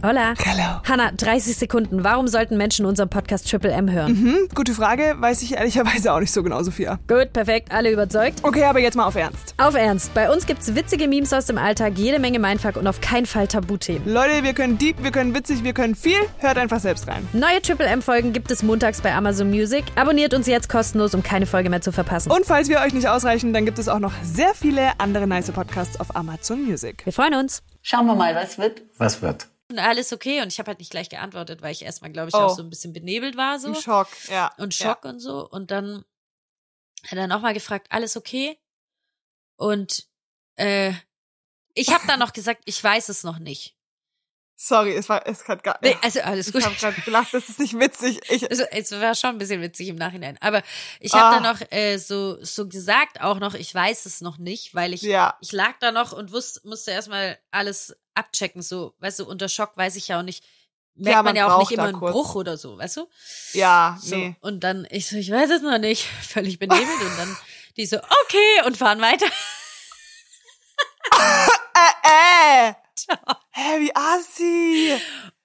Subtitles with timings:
[0.00, 0.34] Hola.
[0.38, 0.80] Hello.
[0.88, 2.04] Hanna, 30 Sekunden.
[2.04, 4.16] Warum sollten Menschen unseren Podcast Triple M hören?
[4.16, 7.00] Hm, gute Frage, weiß ich ehrlicherweise auch nicht so genau, Sophia.
[7.08, 8.38] Gut, perfekt, alle überzeugt.
[8.44, 9.54] Okay, aber jetzt mal auf Ernst.
[9.56, 13.00] Auf Ernst, bei uns gibt's witzige Memes aus dem Alltag, jede Menge Mindfuck und auf
[13.00, 14.08] keinen Fall Tabuthemen.
[14.08, 16.20] Leute, wir können deep, wir können witzig, wir können viel.
[16.38, 17.26] Hört einfach selbst rein.
[17.32, 19.84] Neue Triple M-Folgen gibt es montags bei Amazon Music.
[19.96, 22.30] Abonniert uns jetzt kostenlos, um keine Folge mehr zu verpassen.
[22.30, 25.50] Und falls wir euch nicht ausreichen, dann gibt es auch noch sehr viele andere nice
[25.50, 27.04] Podcasts auf Amazon Music.
[27.04, 27.64] Wir freuen uns.
[27.82, 28.82] Schauen wir mal, was wird.
[28.96, 29.48] Was wird?
[29.70, 32.34] Und alles okay und ich habe halt nicht gleich geantwortet, weil ich erstmal, glaube ich,
[32.34, 32.38] Oh.
[32.38, 34.52] auch so ein bisschen benebelt war so Im Schock, ja.
[34.56, 36.04] und Schock und so und dann
[37.04, 38.58] hat er nochmal gefragt, alles okay?
[39.56, 40.06] Und
[40.56, 40.92] äh,
[41.74, 43.74] ich habe dann noch gesagt, ich weiß es noch nicht.
[44.60, 46.64] Sorry, es war, es hat gar, Nee, also alles ich gut.
[46.64, 48.18] habe gerade gelacht, das ist nicht witzig.
[48.28, 50.36] Ich, Also, es war schon ein bisschen witzig im Nachhinein.
[50.40, 50.64] Aber
[50.98, 51.20] ich Ah.
[51.30, 54.94] habe dann noch äh, so, so gesagt auch noch, ich weiß es noch nicht, weil
[54.94, 55.36] ich, Ja.
[55.40, 58.60] ich lag da noch und wusste, musste erstmal alles abchecken.
[58.62, 60.44] So, weißt du, unter Schock weiß ich ja auch nicht,
[60.94, 62.12] merkt Ja, man man ja auch nicht immer einen kurz.
[62.12, 63.08] Bruch oder so, weißt du?
[63.54, 64.36] ja, So, nee.
[64.40, 67.36] Und dann, ich so, ich weiß es noch nicht, völlig benebelt und dann
[67.76, 69.26] die so, okay, und fahren weiter.
[71.74, 72.74] Äh, äh.
[73.52, 74.92] Hä, wie assi.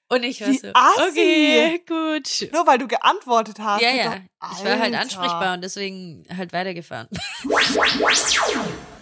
[0.09, 1.09] Und ich war Wie so, assi.
[1.09, 2.51] okay, gut.
[2.51, 3.81] Nur weil du geantwortet hast.
[3.81, 4.03] Ja, ja.
[4.41, 7.07] doch- Ich war halt ansprechbar und deswegen halt weitergefahren.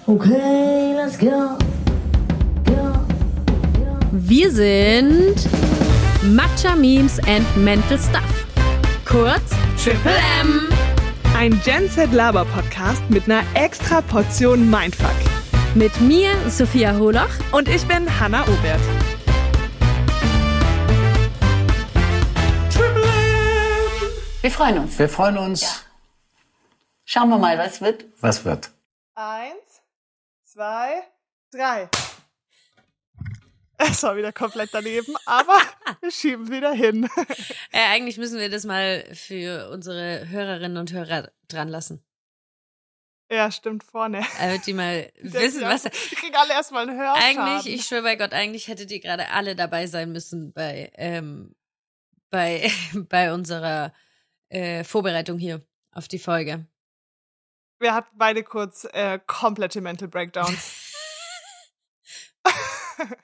[0.07, 1.17] Okay, let's.
[1.17, 1.57] Go.
[4.31, 5.35] Wir sind
[6.23, 8.45] Matcha Memes and Mental Stuff.
[9.05, 9.49] Kurz
[9.83, 10.69] Triple M.
[11.35, 15.17] Ein Gen Z Laber Podcast mit einer extra Portion Mindfuck.
[15.75, 17.27] Mit mir, Sophia Holoch.
[17.51, 18.79] Und ich bin Hanna Obert.
[24.39, 24.97] Wir freuen uns.
[24.97, 25.85] Wir freuen uns.
[27.03, 28.05] Schauen wir mal, was wird.
[28.21, 28.71] Was wird?
[29.13, 29.81] Eins,
[30.45, 31.03] zwei,
[31.51, 31.89] drei.
[33.89, 35.57] Es war wieder komplett daneben, aber
[36.01, 37.09] wir schieben wieder hin.
[37.71, 42.03] Äh, eigentlich müssen wir das mal für unsere Hörerinnen und Hörer dran lassen.
[43.31, 44.25] Ja, stimmt, vorne.
[44.39, 45.83] Damit die mal wissen, was.
[45.83, 47.39] Die kriegen alle erstmal einen Hörschaden.
[47.39, 51.55] Eigentlich, ich schwöre bei Gott, eigentlich hättet ihr gerade alle dabei sein müssen bei, ähm,
[52.29, 53.93] bei, bei unserer
[54.49, 55.61] äh, Vorbereitung hier
[55.91, 56.65] auf die Folge.
[57.79, 60.80] Wir hatten beide kurz äh, komplette Mental Breakdowns.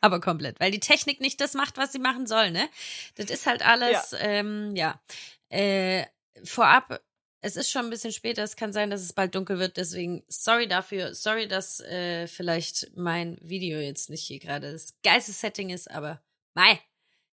[0.01, 2.69] Aber komplett, weil die Technik nicht das macht, was sie machen soll, ne?
[3.15, 4.19] Das ist halt alles, ja.
[4.19, 5.01] Ähm, ja.
[5.49, 6.05] Äh,
[6.43, 6.99] vorab,
[7.41, 10.23] es ist schon ein bisschen später, es kann sein, dass es bald dunkel wird, deswegen
[10.27, 15.69] sorry dafür, sorry, dass äh, vielleicht mein Video jetzt nicht hier gerade das geilste Setting
[15.69, 16.21] ist, aber
[16.53, 16.79] mei.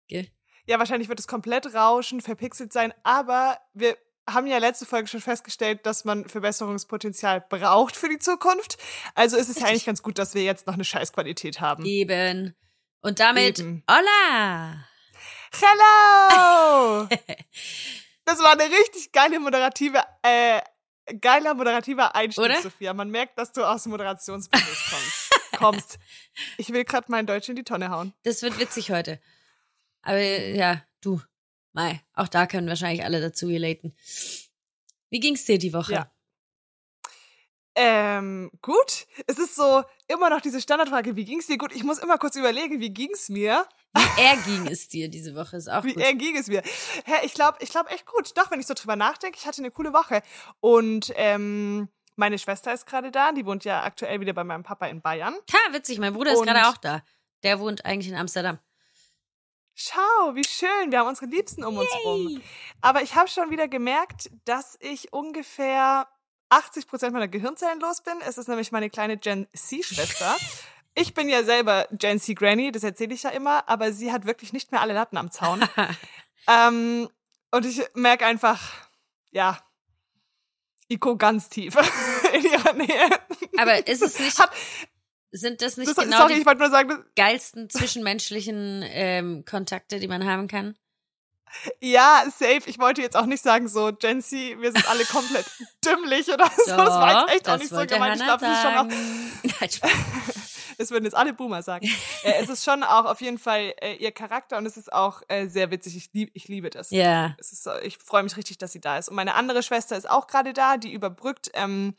[0.08, 0.28] Gell?
[0.66, 3.98] Ja, wahrscheinlich wird es komplett rauschen, verpixelt sein, aber wir
[4.30, 8.78] haben ja letzte Folge schon festgestellt, dass man Verbesserungspotenzial braucht für die Zukunft.
[9.16, 11.86] Also ist es ja eigentlich ganz gut, dass wir jetzt noch eine Scheißqualität haben.
[11.86, 12.56] Eben.
[13.02, 13.84] Und damit, Eben.
[13.90, 14.86] hola!
[15.52, 17.08] Hello!
[18.26, 20.62] das war eine richtig geile moderative, äh,
[21.20, 22.62] geiler moderativer Einstieg, Oder?
[22.62, 22.94] Sophia.
[22.94, 25.52] Man merkt, dass du aus dem Moderationsbusiness kommst.
[25.58, 26.00] kommst.
[26.58, 28.14] Ich will gerade mein Deutsch in die Tonne hauen.
[28.24, 29.20] Das wird witzig heute.
[30.02, 31.22] Aber ja, du,
[31.74, 33.96] Mai, auch da können wahrscheinlich alle dazu relaten.
[35.10, 35.94] Wie ging's dir die Woche?
[35.94, 36.12] Ja.
[37.76, 39.08] Ähm, gut.
[39.26, 41.58] Es ist so immer noch diese Standardfrage, wie ging's dir?
[41.58, 43.66] Gut, ich muss immer kurz überlegen, wie ging's mir?
[43.94, 46.04] Wie er ging es dir diese Woche, ist auch Wie gut.
[46.04, 46.62] er ging es mir?
[47.06, 48.38] Hä, ich glaube, ich glaube echt gut.
[48.38, 50.22] Doch, wenn ich so drüber nachdenke, ich hatte eine coole Woche.
[50.60, 54.86] Und ähm, meine Schwester ist gerade da, die wohnt ja aktuell wieder bei meinem Papa
[54.86, 55.34] in Bayern.
[55.52, 57.04] Ha, witzig, mein Bruder ist Und- gerade auch da.
[57.42, 58.60] Der wohnt eigentlich in Amsterdam.
[59.76, 62.42] Schau, wie schön, wir haben unsere Liebsten um uns rum.
[62.82, 66.08] Aber ich habe schon wieder gemerkt, dass ich ungefähr
[66.50, 68.14] 80 Prozent meiner Gehirnzellen los bin.
[68.28, 70.36] Es ist nämlich meine kleine Gen C-Schwester.
[70.96, 74.28] Ich bin ja selber Gen C Granny, das erzähle ich ja immer, aber sie hat
[74.28, 75.68] wirklich nicht mehr alle Latten am Zaun.
[76.48, 77.10] ähm,
[77.50, 78.62] und ich merke einfach,
[79.32, 79.58] ja,
[80.90, 81.76] Iko ganz tief
[82.34, 83.10] in ihrer Nähe.
[83.58, 84.52] Aber ist es nicht, Hat,
[85.34, 90.26] sind das nicht das, genau sorry, die nur sagen, geilsten zwischenmenschlichen ähm, Kontakte, die man
[90.26, 90.78] haben kann?
[91.82, 92.62] Ja, safe.
[92.66, 95.46] Ich wollte jetzt auch nicht sagen, so, Gen Z, wir sind alle komplett
[95.86, 96.76] dümmlich oder so.
[96.76, 98.18] das war jetzt echt auch nicht so gemeint.
[98.18, 99.32] Ich glaube, es ist schon auch, sagen.
[99.60, 99.92] Nein, Spaß.
[100.78, 101.88] es würden jetzt alle Boomer sagen.
[102.24, 105.22] äh, es ist schon auch auf jeden Fall äh, ihr Charakter und es ist auch
[105.28, 105.96] äh, sehr witzig.
[105.98, 106.92] Ich, lieb, ich liebe das.
[106.92, 107.36] Ja.
[107.40, 109.10] Es ist, ich freue mich richtig, dass sie da ist.
[109.10, 111.96] Und meine andere Schwester ist auch gerade da, die überbrückt ähm,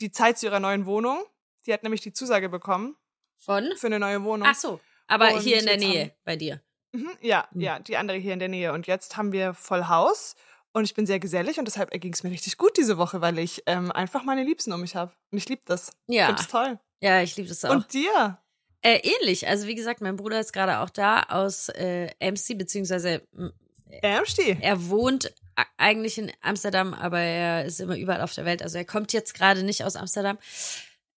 [0.00, 1.24] die Zeit zu ihrer neuen Wohnung.
[1.66, 2.96] Die hat nämlich die Zusage bekommen
[3.36, 3.72] Von?
[3.76, 4.46] für eine neue Wohnung.
[4.50, 4.80] Ach so.
[5.06, 6.60] Aber Und hier in der Nähe haben- bei dir.
[6.92, 7.60] Mhm, ja, Mhm.
[7.60, 8.72] ja, die andere hier in der Nähe.
[8.72, 10.34] Und jetzt haben wir voll Haus
[10.72, 13.38] und ich bin sehr gesellig und deshalb ging es mir richtig gut diese Woche, weil
[13.38, 15.12] ich ähm, einfach meine Liebsten um mich habe.
[15.30, 15.90] Und ich liebe das.
[16.06, 16.26] Ich Ja.
[16.26, 16.78] finde es toll.
[17.00, 17.70] Ja, ich liebe das auch.
[17.70, 18.38] Und dir?
[18.80, 19.48] Äh, ähnlich.
[19.48, 23.48] Also wie gesagt, mein Bruder ist gerade auch da aus äh, MC, beziehungsweise mm,
[24.02, 24.56] Amsti.
[24.60, 25.32] er wohnt
[25.76, 28.62] eigentlich in Amsterdam, aber er ist immer überall auf der Welt.
[28.62, 30.38] Also er kommt jetzt gerade nicht aus Amsterdam.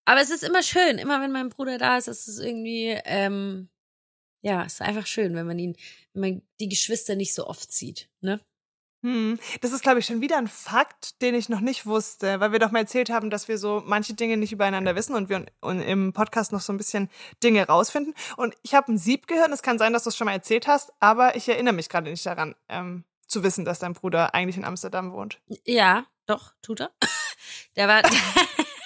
[0.07, 0.97] Aber es ist immer schön.
[0.99, 3.67] Immer wenn mein Bruder da ist, ist es irgendwie, ähm,
[4.41, 5.75] ja, es ist einfach schön, wenn man ihn,
[6.13, 8.39] wenn man die Geschwister nicht so oft sieht, ne?
[9.03, 9.37] Hm.
[9.61, 12.59] Das ist, glaube ich, schon wieder ein Fakt, den ich noch nicht wusste, weil wir
[12.59, 15.81] doch mal erzählt haben, dass wir so manche Dinge nicht übereinander wissen und wir und
[15.81, 17.09] im Podcast noch so ein bisschen
[17.43, 18.15] Dinge rausfinden.
[18.37, 20.31] Und ich habe ein Sieb gehört, und es kann sein, dass du es schon mal
[20.31, 24.33] erzählt hast, aber ich erinnere mich gerade nicht daran, ähm, zu wissen, dass dein Bruder
[24.33, 25.41] eigentlich in Amsterdam wohnt.
[25.65, 26.91] Ja, doch, tut er.
[27.75, 28.03] Der war.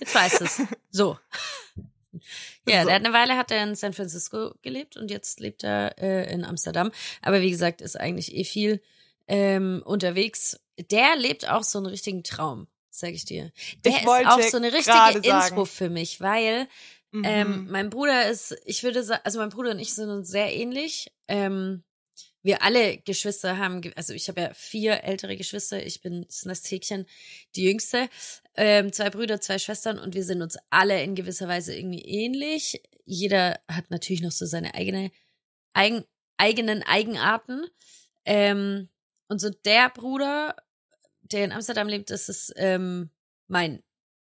[0.00, 0.62] Jetzt weißt es.
[0.90, 1.18] So.
[2.66, 2.86] Ja, So.
[2.88, 6.32] der hat eine Weile hat er in San Francisco gelebt und jetzt lebt er äh,
[6.32, 6.90] in Amsterdam.
[7.22, 8.80] Aber wie gesagt, ist eigentlich eh viel
[9.26, 10.60] ähm, unterwegs.
[10.90, 13.52] Der lebt auch so einen richtigen Traum, sag ich dir.
[13.84, 15.18] Der Ich ist auch so eine richtige.
[15.22, 16.68] Inspo für mich, weil
[17.10, 17.22] Mhm.
[17.24, 20.52] ähm, mein Bruder ist, ich würde sagen, also mein Bruder und ich sind uns sehr
[20.52, 21.12] ähnlich.
[21.28, 21.84] Ähm,
[22.44, 27.06] wir alle Geschwister haben, also ich habe ja vier ältere Geschwister, ich bin das Häkchen,
[27.56, 28.10] die jüngste,
[28.54, 32.82] ähm, zwei Brüder, zwei Schwestern und wir sind uns alle in gewisser Weise irgendwie ähnlich.
[33.06, 35.10] Jeder hat natürlich noch so seine eigene,
[35.72, 36.04] eigen,
[36.36, 37.64] eigenen Eigenarten.
[38.26, 38.90] Ähm,
[39.28, 40.54] und so der Bruder,
[41.22, 43.08] der in Amsterdam lebt, das ist ähm,
[43.48, 43.82] mein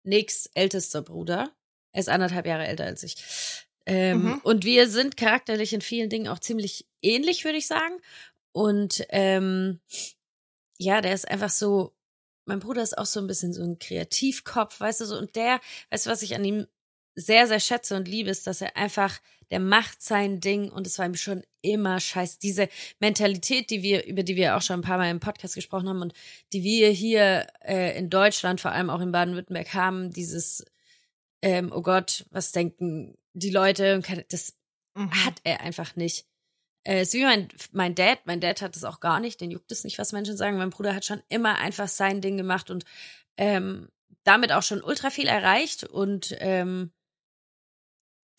[0.03, 1.51] nächstältester Bruder.
[1.91, 3.15] Er ist anderthalb Jahre älter als ich.
[3.86, 4.40] Ähm, Mhm.
[4.44, 7.96] Und wir sind charakterlich in vielen Dingen auch ziemlich ähnlich, würde ich sagen.
[8.52, 9.80] Und ähm,
[10.78, 11.94] ja, der ist einfach so,
[12.46, 15.18] mein Bruder ist auch so ein bisschen so ein Kreativkopf, weißt du so.
[15.18, 15.60] Und der,
[15.92, 16.68] weißt du, was ich an ihm
[17.16, 19.20] sehr, sehr schätze und liebe, ist, dass er einfach,
[19.52, 22.40] der macht sein Ding und es war ihm schon immer scheiße.
[22.42, 22.68] Diese
[23.00, 26.02] Mentalität, die wir, über die wir auch schon ein paar Mal im Podcast gesprochen haben
[26.02, 26.14] und
[26.54, 30.66] die wir hier äh, in Deutschland, vor allem auch in Baden-Württemberg haben, dieses,
[31.42, 34.02] ähm, oh Gott, was denken die Leute?
[34.30, 34.54] Das
[34.98, 35.26] Mhm.
[35.26, 36.26] hat er einfach nicht.
[36.88, 38.20] Äh, ist wie mein, mein Dad.
[38.26, 39.42] Mein Dad hat das auch gar nicht.
[39.42, 40.58] Den juckt es nicht, was Menschen sagen.
[40.58, 42.86] Mein Bruder hat schon immer einfach sein Ding gemacht und
[43.38, 43.90] ähm,
[44.24, 45.84] damit auch schon ultra viel erreicht.
[45.84, 46.92] Und ähm,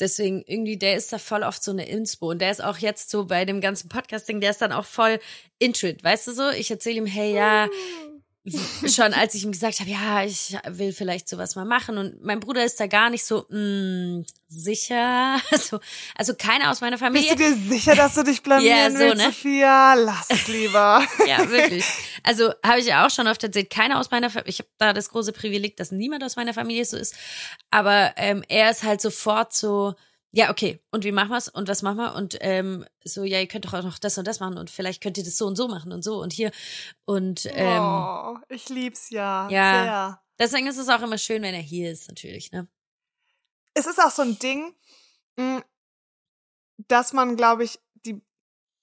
[0.01, 2.31] deswegen irgendwie, der ist da voll oft so eine Inspo.
[2.31, 5.19] Und der ist auch jetzt so bei dem ganzen Podcasting, der ist dann auch voll
[5.59, 6.03] into it.
[6.05, 6.51] Weißt du so?
[6.51, 7.69] Ich erzähle ihm, hey, ja,
[8.87, 11.99] schon als ich ihm gesagt habe, ja, ich will vielleicht sowas mal machen.
[11.99, 15.41] Und mein Bruder ist da gar nicht so mh, sicher.
[15.51, 15.81] Also,
[16.15, 17.31] also keiner aus meiner Bist Familie.
[17.31, 19.25] du dir sicher, dass du dich blamieren Ja, so, willst, ne?
[19.25, 19.95] Sophia?
[19.95, 21.05] Lass es lieber.
[21.27, 21.85] Ja, wirklich.
[22.23, 24.93] Also habe ich ja auch schon oft erzählt, keiner aus meiner Familie, ich habe da
[24.93, 27.15] das große Privileg, dass niemand aus meiner Familie so ist,
[27.71, 29.95] aber ähm, er ist halt sofort so,
[30.37, 33.49] ja, okay, und wie machen wir's und was machen wir und ähm, so, ja, ihr
[33.49, 35.57] könnt doch auch noch das und das machen und vielleicht könnt ihr das so und
[35.57, 36.51] so machen und so und hier
[37.07, 39.49] und ähm, oh, ich lieb's ja.
[39.49, 39.83] ja.
[39.83, 40.23] Sehr.
[40.39, 42.69] deswegen ist es auch immer schön, wenn er hier ist, natürlich, ne?
[43.77, 44.75] es ist auch so ein Ding,
[45.37, 45.63] mh,
[46.89, 48.23] dass man, glaube ich, die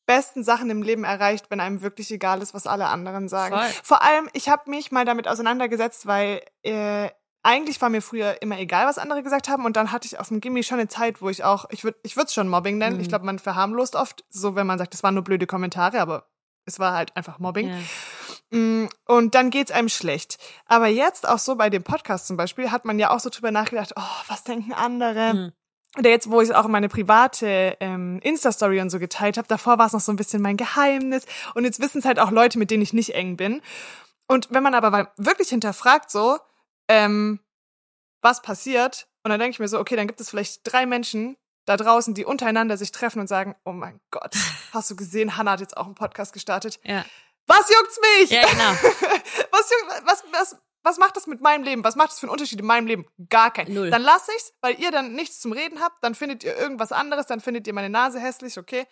[0.05, 3.55] besten Sachen im Leben erreicht, wenn einem wirklich egal ist, was alle anderen sagen.
[3.55, 3.69] Voll.
[3.83, 7.09] Vor allem, ich habe mich mal damit auseinandergesetzt, weil äh,
[7.43, 9.65] eigentlich war mir früher immer egal, was andere gesagt haben.
[9.65, 11.99] Und dann hatte ich auf dem Gimmi schon eine Zeit, wo ich auch, ich würde
[12.03, 12.95] ich würde es schon Mobbing nennen.
[12.95, 13.01] Mhm.
[13.01, 16.27] Ich glaube, man verharmlost oft, so wenn man sagt, das waren nur blöde Kommentare, aber
[16.65, 17.69] es war halt einfach Mobbing.
[17.69, 18.57] Ja.
[18.57, 20.37] Mm, Und dann geht's einem schlecht.
[20.65, 23.51] Aber jetzt auch so bei dem Podcast zum Beispiel hat man ja auch so drüber
[23.51, 25.33] nachgedacht, oh, was denken andere?
[25.33, 25.51] Mhm.
[25.99, 29.85] Oder jetzt, wo ich auch meine private ähm, Insta-Story und so geteilt habe, davor war
[29.85, 31.25] es noch so ein bisschen mein Geheimnis.
[31.53, 33.62] Und jetzt wissen es halt auch Leute, mit denen ich nicht eng bin.
[34.27, 36.39] Und wenn man aber wirklich hinterfragt, so,
[36.87, 37.39] ähm,
[38.21, 41.37] was passiert, und dann denke ich mir so, okay, dann gibt es vielleicht drei Menschen
[41.65, 44.35] da draußen, die untereinander sich treffen und sagen, oh mein Gott,
[44.73, 46.79] hast du gesehen, Hannah hat jetzt auch einen Podcast gestartet.
[46.83, 47.05] Ja.
[47.47, 48.29] Was juckt's mich?
[48.31, 48.63] ja, genau.
[49.51, 51.83] was, juckt- was, was, was macht das mit meinem Leben?
[51.83, 53.05] Was macht das für einen Unterschied in meinem Leben?
[53.29, 53.73] Gar keinen.
[53.73, 53.89] Null.
[53.89, 57.25] Dann lass ich's, weil ihr dann nichts zum Reden habt, dann findet ihr irgendwas anderes,
[57.27, 58.85] dann findet ihr meine Nase hässlich, okay?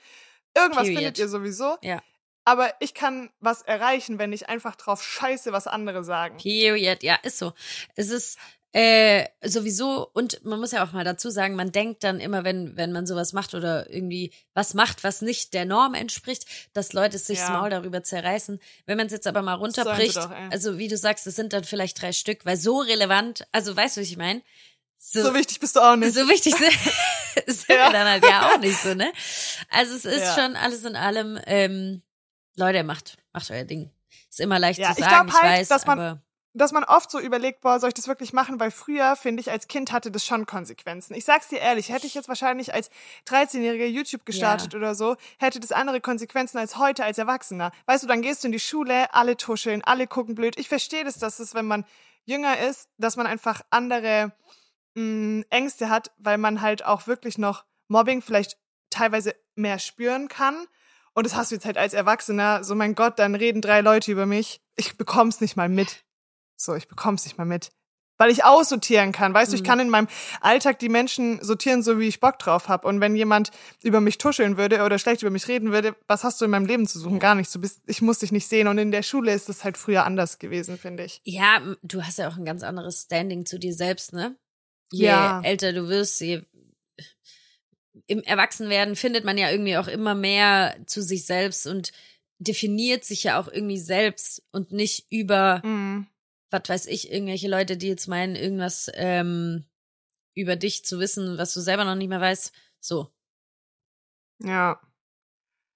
[0.55, 0.98] Irgendwas Period.
[0.98, 1.77] findet ihr sowieso.
[1.81, 2.01] Ja.
[2.43, 6.38] Aber ich kann was erreichen, wenn ich einfach drauf scheiße, was andere sagen.
[6.38, 7.53] Period, ja, ist so.
[7.95, 8.38] Es ist
[8.74, 12.77] äh, sowieso, und man muss ja auch mal dazu sagen, man denkt dann immer, wenn,
[12.77, 17.17] wenn man sowas macht oder irgendwie was macht, was nicht der Norm entspricht, dass Leute
[17.17, 17.60] sich das Ja.
[17.60, 18.60] Maul darüber zerreißen.
[18.86, 21.65] Wenn man es jetzt aber mal runterbricht, doch, also wie du sagst, es sind dann
[21.65, 24.41] vielleicht drei Stück, weil so relevant, also weißt du, was ich meine?
[24.98, 26.13] So wichtig bist du auch nicht.
[26.13, 26.71] So wichtig sind,
[27.48, 27.88] sind Ja.
[27.88, 29.12] wir dann halt ja auch nicht so, ne?
[29.69, 30.36] Also es ist Ja.
[30.36, 32.01] schon alles in allem, ähm,
[32.55, 33.91] Leute, macht, macht euer Ding.
[34.29, 36.22] Ist immer leicht Ja, zu ich sagen, glaub halt, weiß, dass man- aber
[36.53, 38.60] dass man oft so überlegt, boah, soll ich das wirklich machen?
[38.60, 41.13] Weil früher, finde ich, als Kind hatte das schon Konsequenzen.
[41.13, 42.89] Ich sag's dir ehrlich, hätte ich jetzt wahrscheinlich als
[43.25, 47.72] 13-Jähriger YouTube gestartet oder so, hätte das andere Konsequenzen als heute als Erwachsener.
[47.86, 50.60] Weißt du, dann gehst du in die Schule, alle tuscheln, alle gucken blöd.
[50.60, 51.86] Ich verstehe das, dass es, wenn man
[52.25, 54.34] jünger ist, dass man einfach andere
[54.96, 58.58] mh, Ängste hat, weil man halt auch wirklich noch Mobbing vielleicht
[58.89, 60.67] teilweise mehr spüren kann.
[61.13, 64.12] Und das hast du jetzt halt als Erwachsener, so mein Gott, dann reden drei Leute
[64.12, 64.62] über mich.
[64.75, 66.03] Ich bekomm's nicht mal mit.
[66.58, 67.70] So, ich bekomm's nicht mal mit.
[68.18, 69.34] Weil ich aussortieren kann.
[69.34, 69.65] Weißt du, ich Mhm.
[69.68, 70.08] kann in meinem
[70.41, 72.88] Alltag die Menschen sortieren, so wie ich Bock drauf habe.
[72.88, 73.50] Und wenn jemand
[73.82, 76.68] über mich tuscheln würde oder schlecht über mich reden würde, was hast du in meinem
[76.68, 77.18] Leben zu suchen?
[77.20, 77.51] Gar nichts.
[77.51, 78.68] Du bist, ich muss dich nicht sehen.
[78.68, 81.20] Und in der Schule ist es halt früher anders gewesen, finde ich.
[81.24, 84.36] Ja, du hast ja auch ein ganz anderes Standing zu dir selbst, ne?
[84.91, 85.41] Je Ja.
[85.41, 86.44] älter du wirst, je
[88.07, 91.91] im Erwachsenwerden findet man ja irgendwie auch immer mehr zu sich selbst und
[92.39, 96.07] definiert sich ja auch irgendwie selbst und nicht über, Mhm.
[96.50, 99.65] was weiß ich, irgendwelche Leute, die jetzt meinen, irgendwas ähm,
[100.33, 102.53] über dich zu wissen, was du selber noch nicht mehr weißt.
[102.79, 103.12] So,
[104.39, 104.79] Ja.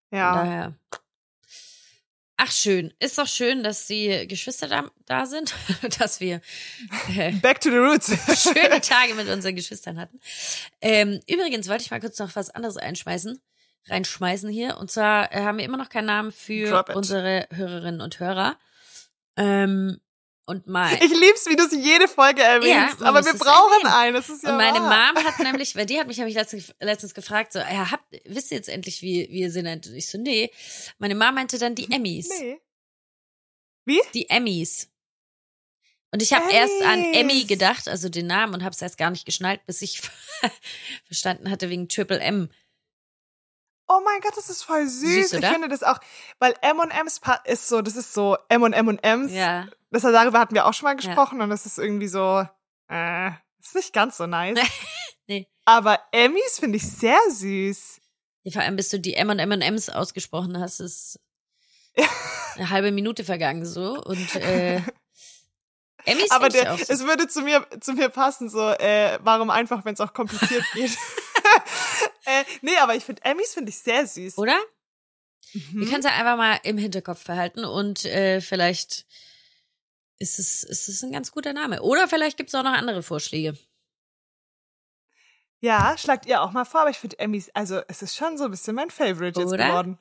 [0.10, 0.34] von Ja.
[0.34, 0.79] daher.
[2.38, 5.54] Ach schön, ist doch schön, dass die Geschwister da, da sind,
[6.00, 6.42] dass wir
[7.15, 8.08] äh, Back to the roots.
[8.44, 10.20] schöne Tage mit unseren Geschwistern hatten.
[10.82, 13.42] Ähm, übrigens wollte ich mal kurz noch was anderes einschmeißen,
[13.88, 14.77] reinschmeißen hier.
[14.77, 18.58] Und zwar äh, haben wir immer noch keinen Namen für unsere Hörerinnen und Hörer.
[19.38, 20.01] Ähm,
[20.46, 20.94] und mal.
[20.96, 23.94] Ich lieb's, wie du es jede Folge erwähnst, man aber wir brauchen erwähnen.
[23.94, 24.16] einen.
[24.16, 25.14] Das ist ja und meine wahr.
[25.14, 28.52] Mom hat nämlich, weil die hat mich nämlich letztens, letztens gefragt, so, ja, habt, wisst
[28.52, 29.88] ihr jetzt endlich, wie, wie ihr sie nennt?
[29.88, 30.52] Und ich so, nee.
[30.98, 32.30] Meine Mom meinte dann die Emmys.
[32.40, 32.60] Nee.
[33.86, 34.02] Wie?
[34.14, 34.90] Die Emmys.
[36.12, 39.10] Und ich habe erst an Emmy gedacht, also den Namen, und habe es erst gar
[39.10, 40.02] nicht geschnallt, bis ich
[41.06, 42.50] verstanden hatte wegen Triple M.
[43.88, 45.30] Oh mein Gott, das ist voll süß.
[45.30, 45.34] Süß?
[45.34, 46.00] Ich finde das auch,
[46.39, 49.32] weil M&M's ist so, das ist so M und M&M's.
[49.32, 49.68] Ja.
[49.92, 52.46] Das darüber hatten wir auch schon mal gesprochen und das ist irgendwie so,
[52.89, 53.30] äh,
[53.62, 54.60] ist nicht ganz so nice.
[55.27, 55.48] Nee.
[55.65, 58.00] Aber Emmys finde ich sehr süß.
[58.44, 61.20] Ja, vor allem, bis du die M und M&M's ausgesprochen hast, ist
[62.56, 64.00] eine halbe Minute vergangen so.
[64.04, 64.84] Und äh,
[66.06, 66.84] Emmys Aber der, so.
[66.88, 70.63] es würde zu mir, zu mir passen, so, äh, warum einfach, wenn es auch kompliziert
[70.74, 70.96] geht.
[72.25, 74.38] Äh, nee, aber ich finde, Emmys finde ich sehr süß.
[74.38, 74.58] Oder?
[75.53, 75.82] Mhm.
[75.82, 79.05] Wir können es ja einfach mal im Hinterkopf behalten und äh, vielleicht
[80.20, 81.82] ist es, ist es ein ganz guter Name.
[81.82, 83.58] Oder vielleicht gibt es auch noch andere Vorschläge.
[85.60, 88.46] Ja, schlagt ihr auch mal vor, aber ich finde Emmys, also es ist schon so
[88.46, 89.67] ein bisschen mein Favorite jetzt Oder?
[89.67, 90.00] geworden.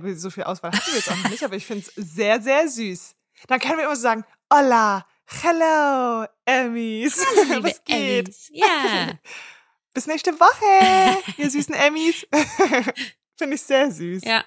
[0.00, 2.40] Gut, so viel Auswahl hatten wir jetzt auch noch nicht, aber ich finde es sehr,
[2.40, 3.14] sehr süß.
[3.46, 7.18] Dann können wir immer so sagen, hola, hello, Emmys.
[7.62, 8.28] Was geht?
[8.28, 8.48] Emmys.
[8.52, 9.12] Ja.
[9.94, 12.26] Bis nächste Woche, ihr süßen Emmys.
[13.36, 14.24] finde ich sehr süß.
[14.24, 14.44] ja,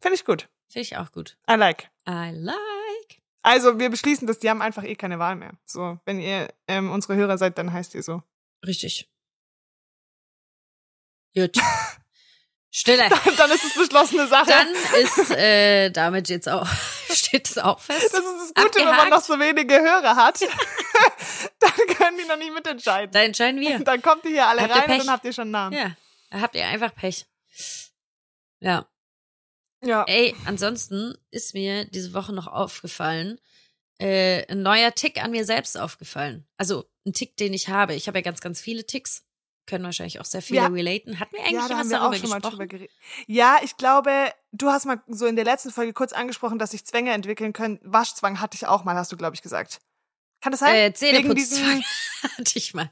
[0.00, 0.48] Finde ich gut.
[0.68, 1.36] finde ich auch gut.
[1.48, 1.90] I like.
[2.08, 3.22] I like.
[3.42, 5.52] Also wir beschließen das, die haben einfach eh keine Wahl mehr.
[5.64, 8.22] So, wenn ihr ähm, unsere Hörer seid, dann heißt ihr so.
[8.66, 9.08] Richtig.
[11.34, 11.56] Gut.
[12.74, 13.06] Stille.
[13.36, 14.48] dann ist es beschlossene Sache.
[14.48, 14.68] Dann
[15.02, 16.66] ist äh, damit jetzt auch,
[17.10, 18.14] steht es auch fest.
[18.14, 19.10] das ist das Gute, wenn man Abgehakt.
[19.10, 20.40] noch so wenige Hörer hat.
[21.60, 23.12] dann können die noch nicht mitentscheiden.
[23.12, 23.78] Da entscheiden wir.
[23.80, 25.76] Dann kommt ihr hier alle Habt rein und dann habt ihr schon einen Namen.
[25.76, 25.96] Ja,
[26.30, 27.26] da habt ihr einfach Pech.
[28.60, 28.86] Ja.
[29.84, 30.04] Ja.
[30.04, 33.38] Ey, ansonsten ist mir diese Woche noch aufgefallen,
[33.98, 36.46] äh, ein neuer Tick an mir selbst aufgefallen.
[36.56, 37.94] Also ein Tick, den ich habe.
[37.94, 39.24] Ich habe ja ganz, ganz viele Ticks.
[39.66, 40.66] Können wahrscheinlich auch sehr viele Ja.
[40.66, 41.20] relaten.
[41.20, 42.52] Hatten wir eigentlich Ja, da haben wir darüber auch schon mal gesprochen?
[42.58, 42.90] drüber geredet.
[43.26, 46.84] Ja, ich glaube, du hast mal so in der letzten Folge kurz angesprochen, dass sich
[46.84, 47.78] Zwänge entwickeln können.
[47.82, 49.80] Waschzwang hatte ich auch mal, hast du, glaube ich, gesagt.
[50.40, 50.74] Kann das sein?
[50.74, 51.82] äh, Zähneputzzwang
[52.38, 52.90] hatte ich mal.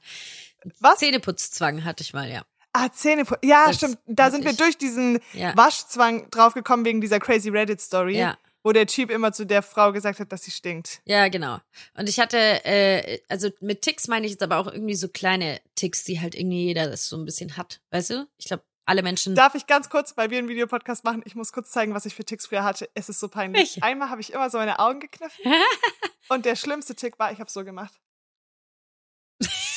[0.79, 0.99] was?
[1.01, 2.43] Zähneputzzwang hatte ich mal, ja.
[2.73, 3.41] Ah, Zähneputz.
[3.43, 3.99] Ja, Das stimmt.
[4.07, 4.57] Da sind wir ich.
[4.57, 5.57] durch diesen Ja.
[5.57, 8.39] Waschzwang draufgekommen wegen dieser crazy Reddit-Story, Ja.
[8.63, 11.01] Wo der Typ immer zu der Frau gesagt hat, dass sie stinkt.
[11.05, 11.59] Ja, genau.
[11.95, 15.61] Und ich hatte, äh, also mit Ticks meine ich jetzt aber auch irgendwie so kleine
[15.75, 17.81] Ticks, die halt irgendwie jeder das so ein bisschen hat.
[17.91, 18.29] Weißt du?
[18.37, 19.35] Ich glaube, alle Menschen.
[19.35, 22.15] Darf ich ganz kurz, weil wir einen Videopodcast machen, ich muss kurz zeigen, was ich
[22.15, 22.91] für Ticks früher hatte.
[22.95, 23.77] Es ist so peinlich.
[23.77, 23.83] Welche?
[23.83, 25.45] Einmal habe ich immer so meine Augen gekniffen
[26.29, 27.95] und der schlimmste Tick war, ich habe so gemacht.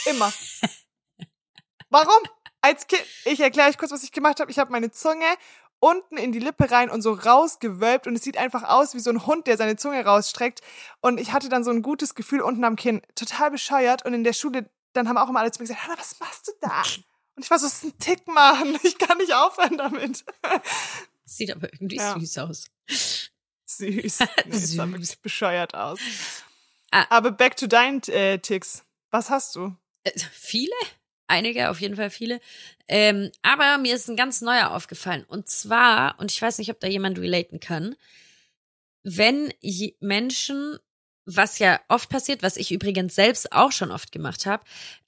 [0.06, 0.34] Immer.
[1.90, 2.24] Warum?
[2.62, 4.50] Als Kind, ich erkläre euch kurz, was ich gemacht habe.
[4.50, 5.26] Ich habe meine Zunge
[5.84, 9.10] unten in die Lippe rein und so rausgewölbt und es sieht einfach aus wie so
[9.10, 10.62] ein Hund, der seine Zunge rausstreckt.
[11.02, 13.02] Und ich hatte dann so ein gutes Gefühl unten am Kinn.
[13.16, 14.06] Total bescheuert.
[14.06, 16.48] Und in der Schule, dann haben auch immer alle zu mir gesagt, Hannah, was machst
[16.48, 16.84] du da?
[17.36, 18.80] Und ich war so, es ist ein Tick machen.
[18.84, 20.24] Ich kann nicht aufhören damit.
[21.26, 22.18] Sieht aber irgendwie Ja.
[22.18, 22.66] süß aus.
[22.88, 23.30] Süß.
[23.80, 24.78] Nee, es sah Süß.
[24.78, 26.00] wirklich bescheuert aus.
[26.92, 27.06] Ah.
[27.10, 28.84] Aber back to deinen äh, Ticks.
[29.12, 29.76] Was hast du?
[30.06, 30.72] Äh, viele?
[31.28, 32.40] Einige, auf jeden Fall viele.
[32.88, 35.24] Ähm, aber mir ist ein ganz neuer aufgefallen.
[35.28, 37.96] Und zwar, und ich weiß nicht, ob da jemand relaten kann,
[39.04, 39.54] wenn
[40.00, 40.78] Menschen,
[41.26, 44.64] was ja oft passiert, was ich übrigens selbst auch schon oft gemacht habe,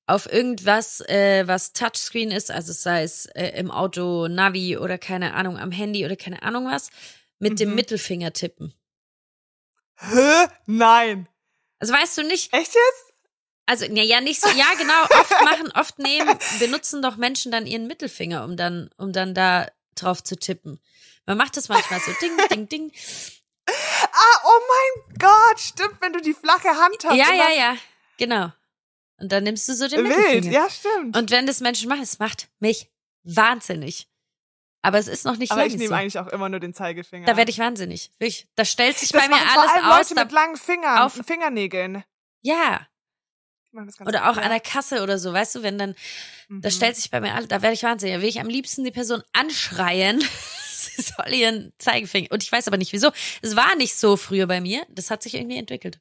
[0.07, 5.33] auf irgendwas, äh, was Touchscreen ist, also sei es äh, im Auto, Navi oder keine
[5.33, 6.89] Ahnung, am Handy oder keine Ahnung was,
[7.39, 7.75] mit dem Mhm.
[7.75, 8.73] Mittelfinger tippen.
[9.97, 10.47] Hä?
[10.65, 11.27] Nein.
[11.79, 13.13] Also weißt du nicht, Echt jetzt?
[13.67, 17.65] Also, ja, ja, nicht so, ja, genau, oft machen, oft nehmen, benutzen doch Menschen dann
[17.65, 20.79] ihren Mittelfinger, um dann, um dann da drauf zu tippen.
[21.25, 22.91] Man macht das manchmal so, ding, ding, ding.
[23.67, 24.59] Ah, oh
[25.07, 27.15] mein Gott, stimmt, wenn du die flache Hand hast.
[27.15, 27.77] Ja, ja, ja,
[28.17, 28.51] genau.
[29.17, 30.51] Und dann nimmst du so den Wild, Mittelfinger.
[30.51, 31.17] ja, stimmt.
[31.17, 32.89] Und wenn das Menschen machen, es macht mich
[33.23, 34.07] wahnsinnig.
[34.83, 35.95] Aber es ist noch nicht Aber ich nehme so.
[35.95, 37.25] eigentlich auch immer nur den Zeigefinger.
[37.25, 38.11] Da werde ich wahnsinnig.
[38.19, 38.47] Wirklich.
[38.53, 40.09] Da stellt sich das bei mir machen vor alles allem aus.
[40.11, 42.03] Leute mit langen Fingern, auf- Fingernägeln.
[42.41, 42.81] ja.
[42.81, 42.91] Die machen das
[43.55, 43.64] ganz
[44.05, 45.95] Oder auch an der Kasse oder so, weißt du, wenn dann,
[46.49, 46.71] da Mhm.
[46.71, 48.15] stellt sich bei mir alles, da werde ich wahnsinnig.
[48.15, 50.19] Da will ich am liebsten die Person anschreien.
[50.75, 52.27] Sie soll ihren Zeigefinger.
[52.31, 53.11] Und ich weiß aber nicht wieso.
[53.41, 54.85] Es war nicht so früher bei mir.
[54.89, 55.99] Das hat sich irgendwie entwickelt.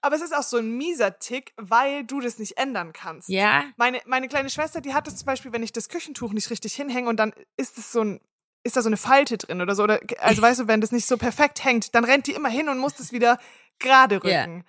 [0.00, 3.28] Aber es ist auch so ein mieser Tick, weil du das nicht ändern kannst.
[3.28, 3.64] Ja.
[3.76, 6.74] Meine, meine kleine Schwester, die hat es zum Beispiel, wenn ich das Küchentuch nicht richtig
[6.74, 8.20] hinhänge und dann ist es so ein,
[8.64, 9.82] ist da so eine Falte drin oder so.
[9.84, 12.68] Oder, also weißt du, wenn das nicht so perfekt hängt, dann rennt die immer hin
[12.68, 13.38] und muss das wieder
[13.78, 14.64] gerade rücken.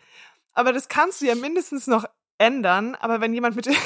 [0.54, 2.06] Aber das kannst du ja mindestens noch
[2.38, 2.96] ändern.
[2.96, 3.68] Aber wenn jemand mit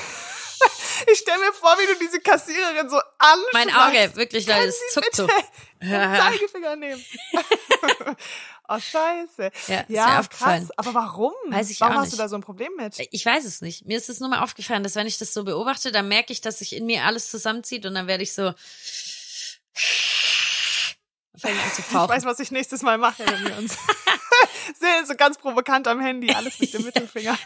[1.09, 3.53] Ich stelle mir vor, wie du diese Kassiererin so anschreist.
[3.53, 5.27] Mein Auge, wirklich, es Sie zuckt so.
[5.79, 7.03] Zeigefinger nehmen.
[8.67, 9.51] oh, scheiße.
[9.67, 10.67] Ja, ist ja aufgefallen.
[10.67, 10.77] krass.
[10.77, 11.33] Aber warum?
[11.49, 12.13] Weiß ich warum auch hast nicht.
[12.13, 12.95] du da so ein Problem mit?
[13.11, 13.85] Ich weiß es nicht.
[13.85, 16.41] Mir ist es nur mal aufgefallen, dass wenn ich das so beobachte, dann merke ich,
[16.41, 18.53] dass sich in mir alles zusammenzieht und dann werde ich so
[21.37, 23.77] ich an weiß, was ich nächstes Mal mache, wenn wir uns
[25.07, 27.37] so ganz provokant am Handy, alles mit dem Mittelfinger.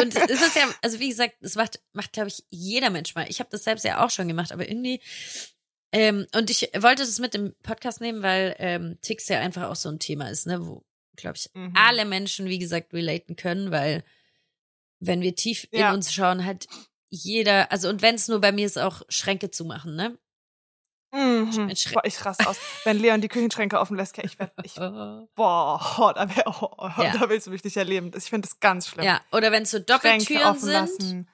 [0.00, 3.26] Und es ist ja, also wie gesagt, das macht, macht glaube ich, jeder Mensch mal.
[3.28, 5.00] Ich habe das selbst ja auch schon gemacht, aber irgendwie,
[5.92, 9.76] ähm, und ich wollte das mit dem Podcast nehmen, weil ähm, Ticks ja einfach auch
[9.76, 10.84] so ein Thema ist, ne, wo,
[11.16, 11.72] glaube ich, Mhm.
[11.76, 14.04] alle Menschen, wie gesagt, relaten können, weil
[15.00, 15.88] wenn wir tief Ja.
[15.90, 16.66] in uns schauen, hat
[17.08, 20.18] jeder, also und wenn es nur bei mir ist, auch Schränke zu machen, ne?
[21.10, 21.50] Mhm.
[21.72, 22.58] Schre- Boah, ich raste aus.
[22.84, 24.74] Wenn Leon die Küchenschränke offen lässt, ich werd, ich,
[25.34, 27.16] boah, da, wär, oh, Ja.
[27.18, 28.10] da willst du mich nicht erleben.
[28.16, 29.04] Ich finde das ganz schlimm.
[29.06, 31.30] Ja, oder wenn es so Doppeltüren sind, lassen.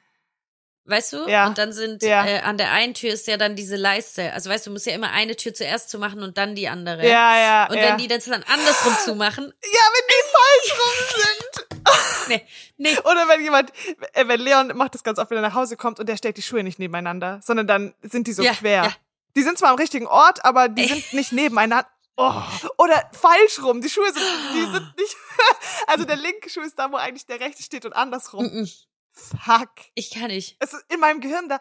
[0.85, 1.29] weißt du?
[1.29, 1.47] Ja.
[1.49, 2.25] Und dann sind Ja.
[2.25, 4.33] äh, an der einen Tür ist ja dann diese Leiste.
[4.33, 7.03] Also weißt du, du musst ja immer eine Tür zuerst zumachen und dann die andere.
[7.09, 7.83] Ja, ja, Und ja.
[7.89, 11.85] wenn die das dann andersrum zumachen, ja, wenn die falsch rum sind.
[12.29, 12.99] nee, nee.
[13.01, 13.73] Oder wenn jemand,
[14.13, 16.37] äh, wenn Leon macht das ganz oft, wenn er nach Hause kommt und der stellt
[16.37, 18.85] die Schuhe nicht nebeneinander, sondern dann sind die so Ja, quer.
[18.85, 18.93] ja.
[19.37, 21.89] Die sind zwar am richtigen Ort, aber die sind nicht nebeneinander.
[22.17, 22.43] Oh.
[22.79, 23.81] Oder falsch rum.
[23.81, 25.17] Die Schuhe sind, die sind nicht,
[25.89, 28.45] also der linke Schuh ist da, wo eigentlich der rechte steht und andersrum.
[28.45, 28.69] Mm, mm.
[29.11, 29.71] Fuck.
[29.95, 30.57] Ich kann nicht.
[30.61, 31.59] Es ist in meinem Gehirn, da,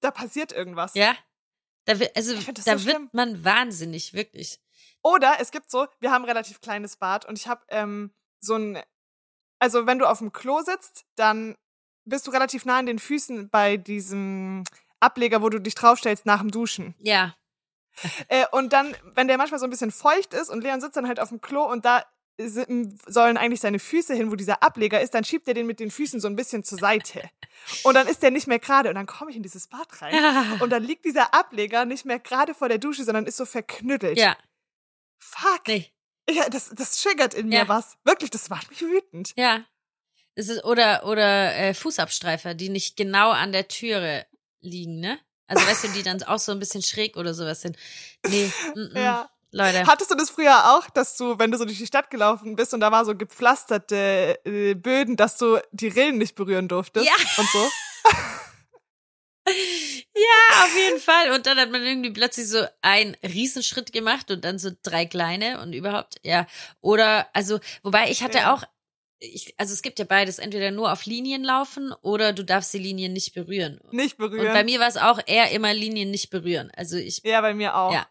[0.00, 0.94] da passiert irgendwas.
[0.94, 1.14] Ja?
[1.84, 3.10] Da wird, also da so wird schlimm.
[3.12, 4.58] man wahnsinnig, wirklich.
[5.02, 8.54] Oder es gibt so, wir haben ein relativ kleines Bad und ich habe ähm, so
[8.54, 8.82] ein,
[9.58, 11.56] also wenn du auf dem Klo sitzt, dann
[12.04, 14.64] bist du relativ nah an den Füßen bei diesem
[15.00, 16.94] Ableger, wo du dich draufstellst nach dem Duschen.
[16.98, 17.34] Ja.
[18.28, 21.08] Äh, und dann, wenn der manchmal so ein bisschen feucht ist und Leon sitzt dann
[21.08, 22.04] halt auf dem Klo und da
[23.06, 25.90] sollen eigentlich seine Füße hin, wo dieser Ableger ist, dann schiebt er den mit den
[25.90, 27.28] Füßen so ein bisschen zur Seite.
[27.84, 30.14] Und dann ist der nicht mehr gerade und dann komme ich in dieses Bad rein
[30.60, 34.16] und dann liegt dieser Ableger nicht mehr gerade vor der Dusche, sondern ist so verknüttelt.
[34.16, 34.34] Ja.
[35.18, 35.68] Fuck.
[35.68, 35.92] Nee.
[36.30, 37.68] Ja, das, das triggert in mir Ja.
[37.68, 37.98] was.
[38.04, 39.34] Wirklich, das macht mich wütend.
[39.36, 39.64] Ja.
[40.36, 44.24] Es ist, oder oder äh, Fußabstreifer, die nicht genau an der Türe
[44.60, 45.18] liegen, ne?
[45.46, 47.76] Also weißt du, die dann auch so ein bisschen schräg oder sowas sind.
[48.28, 48.96] Nee, mm, mm.
[48.96, 49.30] Ja.
[49.52, 49.84] Leute.
[49.84, 52.72] Hattest du das früher auch, dass du, wenn du so durch die Stadt gelaufen bist
[52.72, 57.12] und da war so gepflasterte äh, Böden, dass du die Rillen nicht berühren durftest Ja.
[57.36, 57.68] und so?
[59.46, 61.30] Ja, auf jeden Fall.
[61.32, 65.60] Und dann hat man irgendwie plötzlich so einen Riesenschritt gemacht und dann so drei kleine
[65.60, 66.46] und überhaupt, ja.
[66.80, 68.54] Oder, also, wobei ich hatte Ja.
[68.54, 68.62] auch,
[69.20, 72.78] ich, also es gibt ja beides, entweder nur auf Linien laufen oder du darfst die
[72.78, 73.78] Linien nicht berühren.
[73.90, 74.46] Nicht berühren.
[74.46, 76.70] Und bei mir war es auch eher immer Linien nicht berühren.
[76.76, 77.92] Also ich, ja, bei mir auch.
[77.92, 78.06] Ja.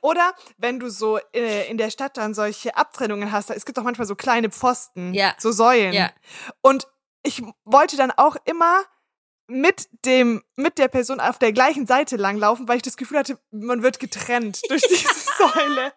[0.00, 3.82] Oder wenn du so äh, in der Stadt dann solche Abtrennungen hast, es gibt auch
[3.82, 5.34] manchmal so kleine Pfosten, Ja.
[5.38, 5.92] so Säulen.
[5.92, 6.12] Ja.
[6.60, 6.86] Und
[7.22, 8.84] ich wollte dann auch immer
[9.48, 13.38] mit dem, mit der Person auf der gleichen Seite langlaufen, weil ich das Gefühl hatte,
[13.50, 15.92] man wird getrennt durch diese Säule.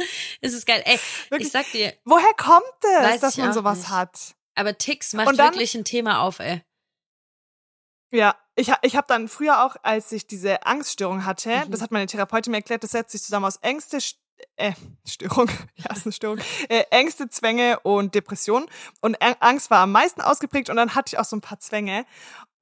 [0.40, 0.82] es ist geil.
[0.84, 1.46] Ey, Wirklich.
[1.48, 3.88] ich sag dir, Woher kommt das, Weiß dass man sowas nicht.
[3.90, 4.34] hat?
[4.54, 6.62] aber Ticks macht dann- wirklich ein Thema auf, ey.
[8.12, 11.70] Ja, ich, ich habe dann früher auch, als ich diese Angststörung hatte, Mhm.
[11.70, 14.16] das hat meine Therapeutin mir erklärt, das setzt sich zusammen aus Ängste, St-
[14.56, 14.72] äh,
[15.06, 18.66] Störung, ja, ist eine Störung, äh, Ängste, Zwänge und Depression.
[19.00, 22.04] Und Angst war am meisten ausgeprägt und dann hatte ich auch so ein paar Zwänge.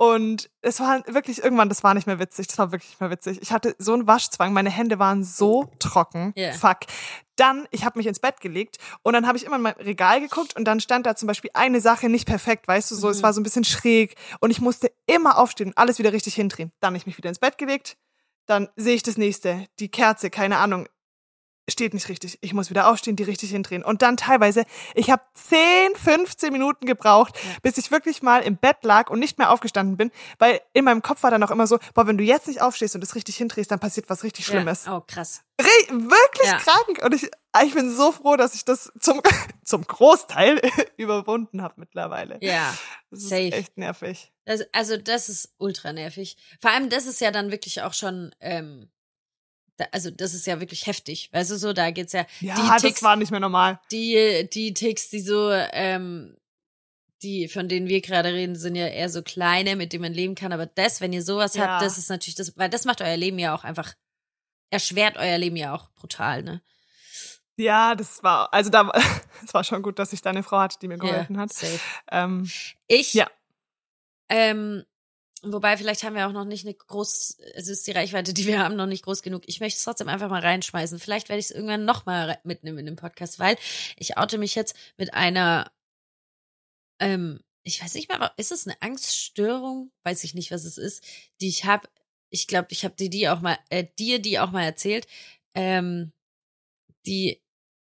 [0.00, 3.11] Und es war wirklich irgendwann, das war nicht mehr witzig, das war wirklich nicht mehr
[3.11, 3.42] witzig.
[3.42, 6.32] Ich hatte so einen Waschzwang, meine Hände waren so trocken.
[6.37, 6.52] Ja.
[6.52, 6.78] Fuck.
[7.34, 10.20] Dann, ich habe mich ins Bett gelegt und dann habe ich immer in mein Regal
[10.20, 13.24] geguckt und dann stand da zum Beispiel eine Sache nicht perfekt, weißt du, so, es
[13.24, 16.72] war so ein bisschen schräg und ich musste immer aufstehen und alles wieder richtig hindrehen.
[16.78, 17.96] Dann hab ich mich wieder ins Bett gelegt,
[18.46, 20.88] dann sehe ich das nächste, die Kerze, keine Ahnung,
[21.68, 22.38] steht nicht richtig.
[22.40, 23.85] Ich muss wieder aufstehen, die richtig hindrehen.
[23.85, 27.50] Und dann teilweise, ich habe 10, 15 Minuten gebraucht, ja.
[27.62, 31.02] bis ich wirklich mal im Bett lag und nicht mehr aufgestanden bin, weil in meinem
[31.02, 33.37] Kopf war dann auch immer so, boah, wenn du jetzt nicht aufstehst und das richtig
[33.37, 34.87] hindrehst, dann passiert was richtig Schlimmes.
[34.87, 34.96] Ja.
[34.96, 35.42] Oh, krass.
[35.61, 36.59] Re wirklich ja.
[36.59, 37.04] krank.
[37.04, 37.31] Und ich,
[37.64, 39.20] ich bin so froh, dass ich das zum,
[39.64, 40.61] zum Großteil
[40.96, 42.38] überwunden habe mittlerweile.
[42.40, 42.74] Ja.
[43.11, 43.52] Das ist safe.
[43.52, 44.33] echt nervig.
[44.44, 46.37] Das, also das ist ultra nervig.
[46.61, 48.88] Vor allem, das ist ja dann wirklich auch schon ähm,
[49.79, 51.31] da, also das ist ja wirklich heftig.
[51.33, 52.27] Weißt du so, da geht's ja.
[52.41, 53.81] Ja, die Ticks, das war nicht mehr normal.
[53.91, 56.37] Die, die Ticks, die so, ähm,
[57.23, 60.35] die, von denen wir gerade reden, sind ja eher so kleine, mit denen man leben
[60.35, 60.53] kann.
[60.53, 61.67] Aber das, wenn ihr sowas ja.
[61.67, 63.95] habt, das ist natürlich das, weil das macht euer Leben ja auch einfach,
[64.71, 66.61] erschwert euer Leben ja auch brutal, ne?
[67.57, 68.91] Ja, das war, also da,
[69.45, 71.51] es war schon gut, dass ich da eine Frau hatte, die mir geholfen ja, hat.
[72.11, 72.51] Ähm,
[72.87, 73.29] ich, ja.
[74.29, 74.85] ähm,
[75.42, 78.59] Wobei, vielleicht haben wir auch noch nicht eine groß, es ist die Reichweite, die wir
[78.59, 79.42] haben, noch nicht groß genug.
[79.46, 80.98] Ich möchte es trotzdem einfach mal reinschmeißen.
[80.98, 83.57] Vielleicht werde ich es irgendwann nochmal mitnehmen in den Podcast, weil
[83.96, 85.70] ich oute mich jetzt mit einer,
[87.01, 89.92] ähm, ich weiß nicht mehr, ist es eine Angststörung?
[90.03, 91.05] Weiß ich nicht, was es ist,
[91.40, 91.88] die ich habe.
[92.31, 95.07] Ich glaube, ich habe dir die auch mal, äh, dir die auch mal erzählt,
[95.55, 96.12] ähm,
[97.07, 97.42] die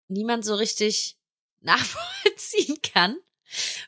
[0.08, 1.16] niemand so richtig
[1.60, 3.16] nachvollziehen kann.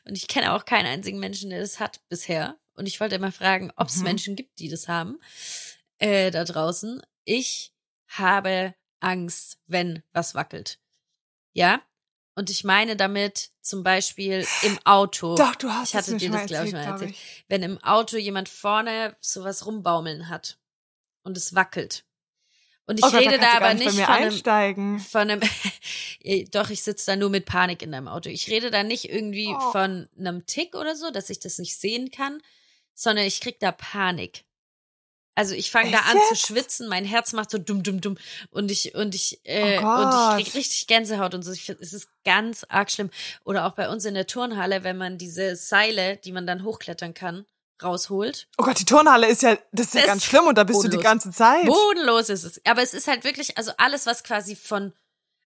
[0.05, 2.59] Und ich kenne auch keinen einzigen Menschen, der das hat bisher.
[2.75, 4.03] Und ich wollte immer fragen, ob es mhm.
[4.03, 5.19] Menschen gibt, die das haben
[5.99, 7.01] äh, da draußen.
[7.23, 7.73] Ich
[8.07, 10.79] habe Angst, wenn was wackelt.
[11.53, 11.81] Ja?
[12.35, 15.35] Und ich meine damit zum Beispiel im Auto.
[15.35, 17.11] Doch, du hast Ich hatte dir das, glaube ich, mal erzählt.
[17.11, 17.45] Ich.
[17.47, 20.57] Wenn im Auto jemand vorne sowas rumbaumeln hat
[21.23, 22.05] und es wackelt.
[22.85, 25.39] Und ich oh rede da, da aber nicht, von einem, von einem,
[26.51, 28.29] doch, ich sitze da nur mit Panik in deinem Auto.
[28.29, 29.71] Ich rede da nicht irgendwie oh.
[29.71, 32.41] von einem Tick oder so, dass ich das nicht sehen kann,
[32.93, 34.45] sondern ich krieg da Panik.
[35.35, 36.29] Also ich fange da an jetzt?
[36.29, 38.17] zu schwitzen, mein Herz macht so dumm, dumm, dumm
[38.51, 41.51] und ich und ich äh, oh und ich krieg richtig Gänsehaut und so.
[41.51, 43.09] Ich es ist ganz arg schlimm.
[43.43, 47.15] Oder auch bei uns in der Turnhalle, wenn man diese Seile, die man dann hochklettern
[47.15, 47.45] kann,
[47.81, 48.47] rausholt.
[48.59, 50.77] Oh Gott, die Turnhalle ist ja, das ist das ja ganz schlimm und da bist
[50.77, 50.91] bodenlos.
[50.91, 51.65] du die ganze Zeit.
[51.65, 52.61] Bodenlos ist es.
[52.65, 54.93] Aber es ist halt wirklich, also alles, was quasi von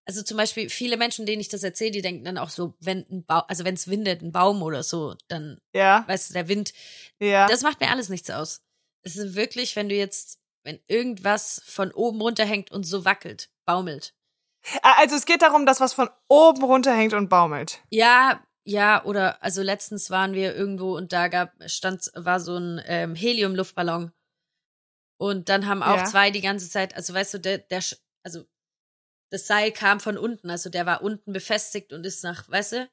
[0.07, 3.05] also zum Beispiel viele Menschen, denen ich das erzähle, die denken dann auch so, wenn
[3.11, 6.05] ein Baum, also wenn es windet, ein Baum oder so, dann, ja.
[6.07, 6.73] weißt du, der Wind,
[7.19, 7.47] ja.
[7.47, 8.61] das macht mir alles nichts aus.
[9.03, 14.15] Es ist wirklich, wenn du jetzt, wenn irgendwas von oben runterhängt und so wackelt, baumelt.
[14.81, 17.81] Also es geht darum, dass was von oben runterhängt und baumelt.
[17.89, 22.81] Ja, ja, oder also letztens waren wir irgendwo und da gab stand war so ein
[22.85, 24.11] ähm, Helium-Luftballon
[25.17, 26.05] und dann haben auch ja.
[26.05, 27.81] zwei die ganze Zeit, also weißt du, der, der
[28.23, 28.45] also
[29.29, 32.89] das Seil kam von unten, also der war unten befestigt und ist nach, weißt du?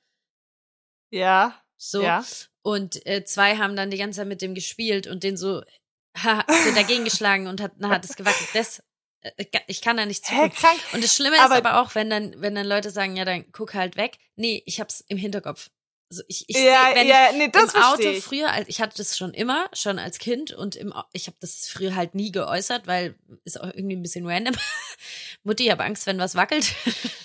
[1.11, 1.61] Ja.
[1.77, 2.03] So.
[2.03, 2.25] Ja.
[2.63, 5.63] Und äh, zwei haben dann die ganze Zeit mit dem gespielt und den so,
[6.23, 8.49] ha, so dagegen geschlagen und hat, na, hat es gewackelt.
[8.55, 8.83] Das,
[9.21, 10.29] äh, ich kann da nicht.
[10.31, 10.51] Hä,
[10.93, 13.51] und das Schlimme aber ist aber auch, wenn dann, wenn dann Leute sagen, ja, dann
[13.53, 14.19] guck halt weg.
[14.37, 15.71] Nee, ich hab's im Hinterkopf.
[16.11, 18.23] Also ich, ich ja, seh, wenn ja, ich nee, das im Auto ich.
[18.23, 21.97] früher, ich hatte das schon immer, schon als Kind und im, ich habe das früher
[21.97, 24.55] halt nie geäußert, weil ist auch irgendwie ein bisschen random.
[25.45, 26.75] Mutti, ich habe Angst, wenn was wackelt.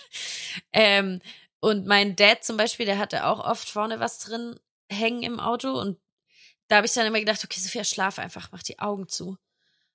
[0.73, 1.19] ähm,
[1.59, 5.71] und mein Dad zum Beispiel, der hatte auch oft vorne was drin hängen im Auto
[5.79, 5.99] und
[6.67, 9.37] da habe ich dann immer gedacht, okay, Sophia, schlaf einfach, mach die Augen zu.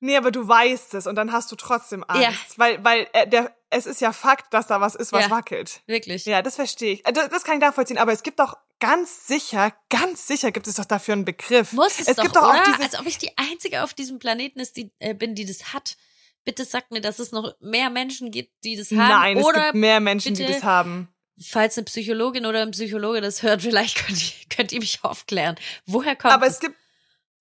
[0.00, 2.32] Nee, aber du weißt es und dann hast du trotzdem Angst, ja.
[2.56, 5.82] weil weil äh, der es ist ja Fakt, dass da was ist, was ja, wackelt.
[5.86, 6.26] Wirklich.
[6.26, 7.02] Ja, das verstehe ich.
[7.02, 10.76] Das, das kann ich nachvollziehen, aber es gibt doch ganz sicher, ganz sicher gibt es
[10.76, 11.72] doch dafür einen Begriff.
[11.72, 12.60] Muss es, es doch, gibt doch oder?
[12.60, 15.46] auch diese Als ob ich die einzige auf diesem Planeten ist, die äh, bin, die
[15.46, 15.96] das hat.
[16.44, 18.96] Bitte sagt mir, dass es noch mehr Menschen gibt, die das haben.
[18.98, 21.08] Nein, oder es gibt mehr Menschen, bitte, die das haben.
[21.40, 25.56] Falls eine Psychologin oder ein Psychologe das hört, vielleicht könnt ihr, könnt ihr mich aufklären.
[25.86, 26.76] Woher kommt Aber es gibt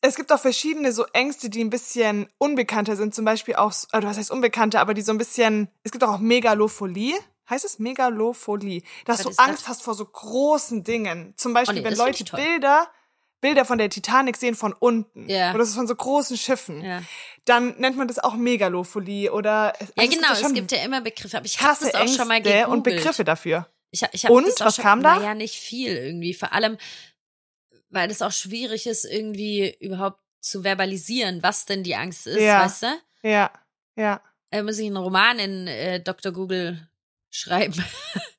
[0.05, 3.15] es gibt auch verschiedene so Ängste, die ein bisschen unbekannter sind.
[3.15, 6.19] Zum Beispiel auch, also was heißt unbekannter, aber die so ein bisschen, es gibt auch
[6.19, 7.15] Megalopholie.
[7.49, 8.83] Heißt es Megalopholie?
[9.05, 9.69] Dass was du Angst das?
[9.69, 11.33] hast vor so großen Dingen.
[11.37, 12.89] Zum Beispiel, oh nee, wenn Leute Bilder,
[13.43, 15.29] Bilder von der Titanic sehen von unten.
[15.29, 15.53] Ja.
[15.53, 16.81] Oder von so großen Schiffen.
[16.81, 17.03] Ja.
[17.43, 19.73] Dann nennt man das auch Megalopholie oder.
[19.79, 20.31] Also ja, genau.
[20.31, 21.37] Es gibt, es gibt ja immer Begriffe.
[21.37, 22.67] Aber ich habe das auch Ängste schon mal gegoogelt.
[22.69, 23.67] und Begriffe dafür.
[23.91, 24.47] Ich, ich hab und?
[24.47, 25.17] Das auch was schon, kam da?
[25.17, 26.33] Naja, nicht viel irgendwie.
[26.33, 26.77] Vor allem,
[27.89, 32.63] weil es auch schwierig ist, irgendwie überhaupt zu verbalisieren, was denn die Angst ist, ja.
[32.63, 32.87] weißt du?
[33.23, 33.51] Ja,
[33.97, 34.21] ja.
[34.51, 36.31] Da muss ich einen Roman in äh, Dr.
[36.31, 36.87] Google
[37.29, 37.83] schreiben.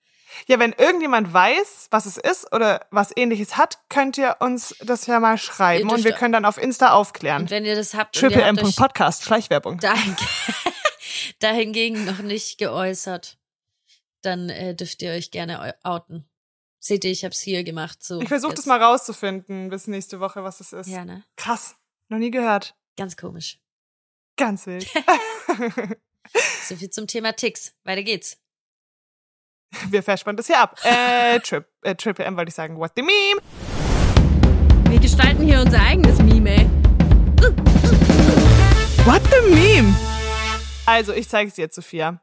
[0.46, 5.06] Ja, wenn irgendjemand weiß, was es ist oder was ähnliches hat, könnt ihr uns das
[5.06, 7.42] ja mal schreiben und wir können dann auf Insta aufklären.
[7.42, 8.56] Und wenn ihr das habt, Triple M.
[8.56, 9.78] Podcast, Schleichwerbung.
[9.78, 10.16] Dahin,
[11.40, 13.38] dahingegen noch nicht geäußert,
[14.22, 16.28] dann äh, dürft ihr euch gerne outen.
[16.78, 18.02] Seht ihr, ich hab's hier gemacht.
[18.02, 20.88] So ich versuche das mal rauszufinden bis nächste Woche, was es ist.
[20.88, 21.24] Ja, ne?
[21.36, 21.76] Krass.
[22.10, 22.74] Noch nie gehört.
[22.98, 23.58] Ganz komisch.
[24.36, 24.86] Ganz wild.
[26.68, 27.74] so viel zum Thema Ticks.
[27.84, 28.38] Weiter geht's.
[29.90, 30.78] Wir verspannen das hier ab.
[30.82, 32.76] Äh, Trip, äh, Triple M wollte ich sagen.
[32.78, 33.40] What the meme?
[34.90, 36.70] Wir gestalten hier unser eigenes Meme, ey.
[39.04, 39.94] What the meme?
[40.86, 42.20] Also, ich zeige es dir, Sophia.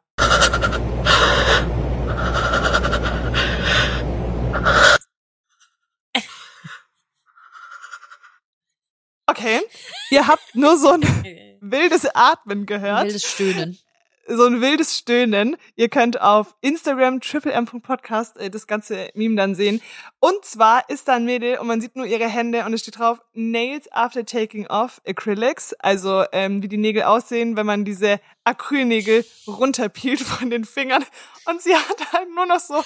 [9.28, 9.62] Okay,
[10.10, 11.02] ihr habt nur so ein
[11.62, 13.06] wildes Atmen gehört.
[13.06, 13.80] Wildes Stöhnen.
[14.28, 15.58] So ein wildes Stöhnen.
[15.76, 19.82] Ihr könnt auf Instagram triplem.podcast äh, das ganze Meme dann sehen.
[20.20, 23.00] Und zwar ist da ein Mädel und man sieht nur ihre Hände und es steht
[23.00, 25.74] drauf Nails after taking off Acrylics.
[25.80, 31.04] Also ähm, wie die Nägel aussehen, wenn man diese Acrylnägel runterpielt von den Fingern.
[31.46, 32.84] Und sie hat halt nur noch so,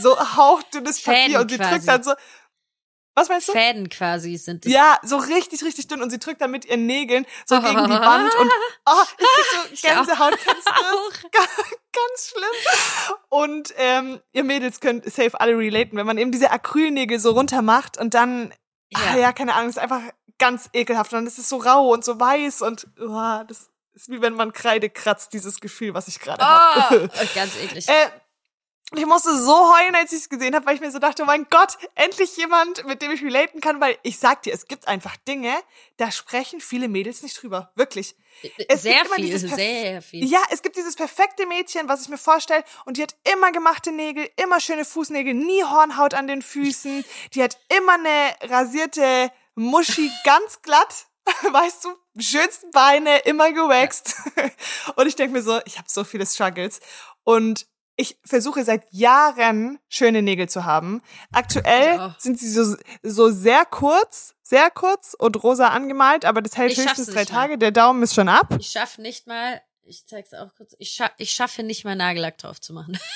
[0.00, 1.70] so hauchdünnes Papier und sie quasi.
[1.70, 2.12] drückt dann so.
[3.20, 3.52] Was meinst du?
[3.52, 4.72] Fäden quasi sind das.
[4.72, 7.90] Ja, so richtig, richtig dünn und sie drückt dann mit ihren Nägeln so gegen die
[7.90, 8.50] Wand und
[8.86, 10.72] oh, ich krieg so Gänsehaut, kennst du
[11.32, 11.40] das?
[11.92, 13.16] Ganz schlimm.
[13.28, 17.62] Und ähm, ihr Mädels könnt safe alle relaten, wenn man eben diese Acrylnägel so runter
[17.62, 18.54] macht und dann,
[18.90, 19.16] ja, Ja.
[19.18, 20.02] ja keine Ahnung, ist einfach
[20.38, 24.08] ganz ekelhaft und dann ist es so rau und so weiß und oh, das ist
[24.08, 27.10] wie wenn man Kreide kratzt, dieses Gefühl, was ich gerade Oh, habe.
[27.34, 27.88] ganz eklig.
[27.88, 28.06] Äh,
[28.96, 31.26] ich musste so heulen, als ich es gesehen habe, weil ich mir so dachte, oh
[31.26, 34.88] mein Gott, endlich jemand, mit dem ich relaten kann, weil ich sag dir, es gibt
[34.88, 35.52] einfach Dinge,
[35.96, 37.70] da sprechen viele Mädels nicht drüber.
[37.76, 38.16] Wirklich.
[38.68, 40.24] es sehr gibt immer viel, sehr viel.
[40.24, 43.92] Ja, es gibt dieses perfekte Mädchen, was ich mir vorstelle, und die hat immer gemachte
[43.92, 50.10] Nägel, immer schöne Fußnägel, nie Hornhaut an den Füßen, die hat immer eine rasierte Muschi,
[50.24, 51.06] ganz glatt,
[51.52, 54.16] weißt du, schönsten Beine, immer gewaxt.
[54.96, 56.80] Und ich denke mir so, ich habe so viele Struggles.
[57.22, 57.66] Und
[58.00, 61.02] ich versuche seit Jahren schöne Nägel zu haben.
[61.32, 62.18] Aktuell auch.
[62.18, 66.78] sind sie so, so sehr kurz, sehr kurz und rosa angemalt, aber das hält Ich
[66.78, 67.24] höchstens drei.
[67.24, 67.58] Tage.
[67.58, 68.48] Der Daumen ist schon ab.
[68.58, 72.38] Ich schaffe nicht mal, ich zeig's auch kurz, ich, scha ich schaffe nicht mal Nagellack
[72.38, 72.98] drauf zu machen.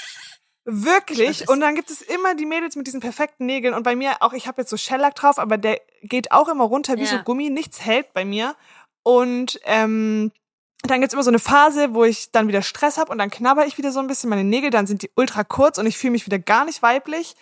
[0.67, 1.47] Ich Wirklich.
[1.51, 3.75] Und dann gibt es immer die Mädels mit diesen perfekten Nägeln.
[3.75, 6.65] Und bei mir auch, ich habe jetzt so Shellac drauf, aber der geht auch immer
[6.65, 7.09] runter wie Ja.
[7.11, 7.51] so Gummi.
[7.51, 8.57] Nichts hält bei mir.
[9.03, 10.33] Und ähm,
[10.91, 13.67] dann gibt's immer so eine Phase, wo ich dann wieder Stress habe und dann knabber
[13.67, 16.13] ich wieder so ein bisschen meine Nägel, dann sind die ultra kurz und ich fühle
[16.13, 17.35] mich wieder gar nicht weiblich.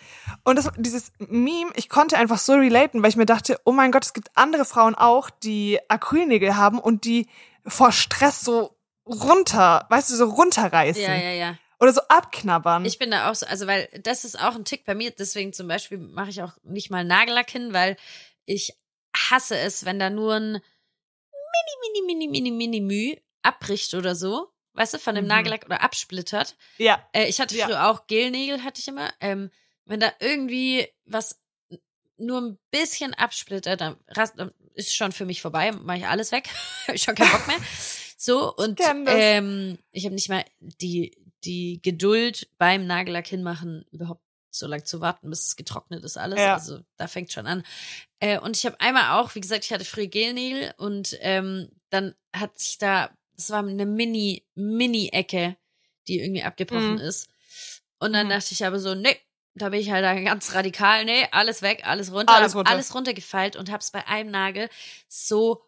[0.44, 3.92] Und das, dieses Meme, ich konnte einfach so relaten, weil ich mir dachte, oh mein
[3.92, 7.26] Gott, es gibt andere Frauen auch, die Acrylnägel haben und die
[7.66, 8.76] vor Stress so
[9.06, 11.02] runter, weißt du, so runterreißen.
[11.02, 11.58] Ja, ja, ja.
[11.80, 12.84] Oder so abknabbern.
[12.84, 15.52] Ich bin da auch so, also weil das ist auch ein Tick bei mir, deswegen
[15.52, 17.96] zum Beispiel mache ich auch nicht mal Nagellack hin, weil
[18.44, 18.76] ich
[19.16, 24.48] hasse es, wenn da nur ein mini, mini, mini, mini, mini Müh abbricht oder so,
[24.74, 25.28] weißt du, von dem Mhm.
[25.28, 26.56] Nagellack oder absplittert.
[26.78, 27.04] ja.
[27.12, 27.66] Äh, ich hatte Ja.
[27.66, 29.10] früher auch Gelnägel, hatte ich immer.
[29.20, 29.50] Ähm,
[29.84, 31.40] wenn da irgendwie was
[32.16, 36.30] nur ein bisschen absplittert, dann, rast- dann ist schon für mich vorbei, mache ich alles
[36.32, 36.48] weg,
[36.86, 37.56] habe ich schon keinen Bock mehr.
[38.24, 38.78] So und
[39.08, 45.00] ähm, ich habe nicht mal die die Geduld beim Nagellack hinmachen überhaupt so lang zu
[45.00, 46.38] warten, bis es getrocknet ist alles.
[46.38, 46.54] Ja.
[46.54, 47.64] Also da fängt schon an.
[48.20, 52.14] Äh, und ich habe einmal auch, wie gesagt, ich hatte früher Gelnägel und ähm, dann
[52.32, 53.10] hat sich da,
[53.42, 55.56] das war eine Mini Mini Ecke,
[56.08, 56.98] die irgendwie abgebrochen Mhm.
[56.98, 57.28] ist.
[57.98, 58.30] Und dann Mhm.
[58.30, 59.16] dachte ich aber so, nee,
[59.54, 62.70] da bin ich halt da ganz radikal, nee, alles weg, alles runter, Alles runter.
[62.70, 64.68] alles runtergefeilt und hab's bei einem Nagel
[65.08, 65.62] so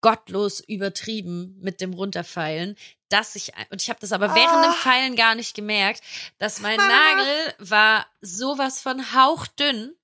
[0.00, 2.76] gottlos übertrieben mit dem Runterfeilen,
[3.08, 4.74] dass ich und ich habe das aber während dem Ah.
[4.74, 6.02] Feilen gar nicht gemerkt,
[6.38, 6.76] dass mein.
[6.76, 9.94] Nagel war sowas von hauchdünn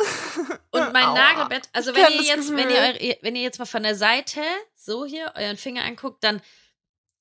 [0.70, 1.14] und mein Aua.
[1.14, 4.40] Nagelbett, also wenn ihr jetzt, wenn ihr, wenn ihr jetzt mal von der Seite
[4.76, 6.40] so hier euren Finger anguckt, dann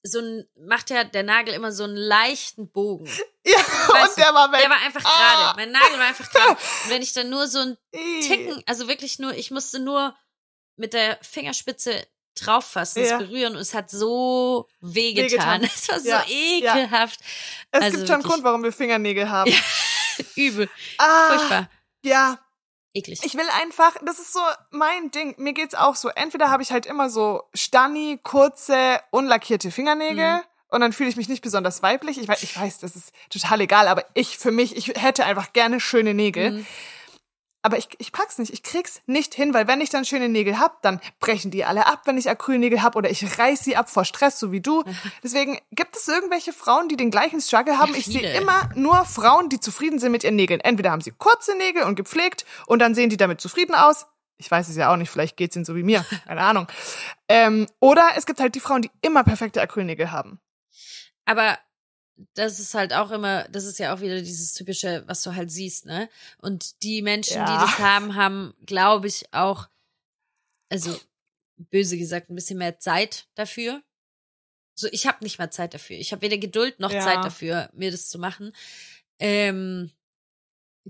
[0.02, 3.06] so ein, macht ja der Nagel immer so einen leichten Bogen.
[3.46, 4.62] Ja, Weißt und der war weg.
[4.62, 5.54] Der war einfach Ah.
[5.54, 5.58] gerade.
[5.58, 6.52] Mein Nagel war einfach gerade.
[6.84, 7.78] Und wenn ich dann nur so ein.
[8.22, 10.16] Ticken, also wirklich nur, ich musste nur
[10.78, 12.08] mit der Fingerspitze
[12.40, 13.20] drauf fassen, Ja.
[13.20, 15.64] es berühren und es hat so wehgetan.
[15.66, 16.78] Es war so Ja, ja.
[16.78, 17.20] ekelhaft.
[17.72, 19.52] Es also gibt schon einen Grund, warum wir Fingernägel haben.
[19.52, 19.58] Ja.
[20.36, 20.70] Übel.
[20.98, 21.70] Ah, Furchtbar.
[22.06, 22.40] Ja,
[23.00, 23.20] Eklig.
[23.24, 24.40] ich will einfach, das ist so
[24.72, 25.36] mein Ding.
[25.38, 26.10] Mir geht's auch so.
[26.10, 30.36] Entweder habe ich halt immer so Stanni, kurze, unlackierte Fingernägel.
[30.36, 30.42] Mhm.
[30.70, 32.20] Und dann fühle ich mich nicht besonders weiblich.
[32.20, 35.52] Ich weiß, ich weiß, das ist total egal, aber ich für mich, ich hätte einfach
[35.52, 36.52] gerne schöne Nägel.
[36.52, 36.66] Mhm.
[37.62, 38.54] Aber ich, ich pack's nicht.
[38.54, 41.88] Ich krieg's nicht hin, weil wenn ich dann schöne Nägel hab, dann brechen die alle
[41.88, 44.84] ab, wenn ich Acrylnägel hab oder ich reiß sie ab vor Stress, so wie du.
[45.24, 47.92] Deswegen gibt es irgendwelche Frauen, die den gleichen Struggle haben.
[47.92, 50.62] Ja, ich sehe immer nur Frauen, die zufrieden sind mit ihren Nägeln.
[50.62, 54.08] Entweder haben sie kurze Nägel und gepflegt und dann sehen die damit zufrieden aus.
[54.38, 56.68] Ich weiß es ja auch nicht, vielleicht geht's ihnen so wie mir, keine Ahnung.
[57.28, 60.40] Ähm, oder es gibt halt die Frauen, die immer perfekte Acrylnägel haben.
[61.26, 61.58] Aber
[62.34, 65.52] das ist halt auch immer, das ist ja auch wieder dieses typische, was du halt
[65.52, 66.10] siehst, ne?
[66.38, 67.46] Und die Menschen, Ja.
[67.46, 69.68] die das haben, haben, glaube ich, auch,
[70.70, 71.00] also
[71.58, 73.82] böse gesagt, ein bisschen mehr Zeit dafür.
[74.76, 75.98] So, ich habe nicht mal Zeit dafür.
[75.98, 77.02] Ich habe weder Geduld noch Ja.
[77.02, 78.54] Zeit dafür, mir das zu machen.
[79.20, 79.92] Ähm,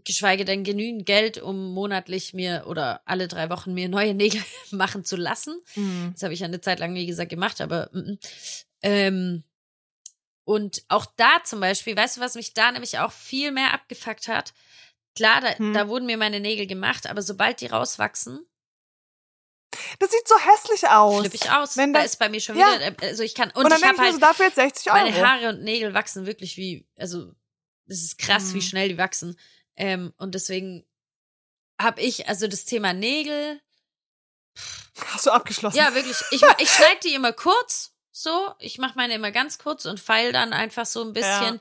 [0.04, 5.06] geschweige denn genügend Geld, um monatlich mir oder alle drei Wochen mir neue Nägel machen
[5.06, 5.60] zu lassen.
[5.76, 6.12] Mhm.
[6.14, 8.20] Das habe ich eine Zeit lang, wie gesagt, gemacht, aber mm, mm.
[8.84, 9.44] ähm,
[10.50, 14.28] und auch da zum Beispiel, weißt du, was mich da nämlich auch viel mehr abgefuckt
[14.28, 14.54] hat?
[15.16, 15.74] Klar, da, Hm.
[15.74, 18.40] da wurden mir meine Nägel gemacht, aber sobald die rauswachsen,
[20.00, 21.20] Das sieht so hässlich aus.
[21.20, 21.78] flippe ich aus.
[21.78, 22.66] Wenn da das- ist bei mir schon Ja.
[22.76, 24.92] wieder, äh, also ich kann, und, Und, dann ich habe halt, so, dafür jetzt 60
[24.92, 24.98] Euro.
[25.04, 27.32] meine Haare und Nägel wachsen wirklich wie, also
[27.86, 28.62] es ist krass, wie Mhm.
[28.64, 29.40] schnell die wachsen.
[29.76, 30.84] Ähm, und deswegen
[31.80, 33.62] habe ich, also das Thema Nägel,
[35.06, 35.78] Hast du abgeschlossen?
[35.78, 39.86] ja wirklich, ich, ich schneide die immer kurz, so, ich mache meine immer ganz kurz
[39.86, 41.60] und feil dann einfach so ein bisschen.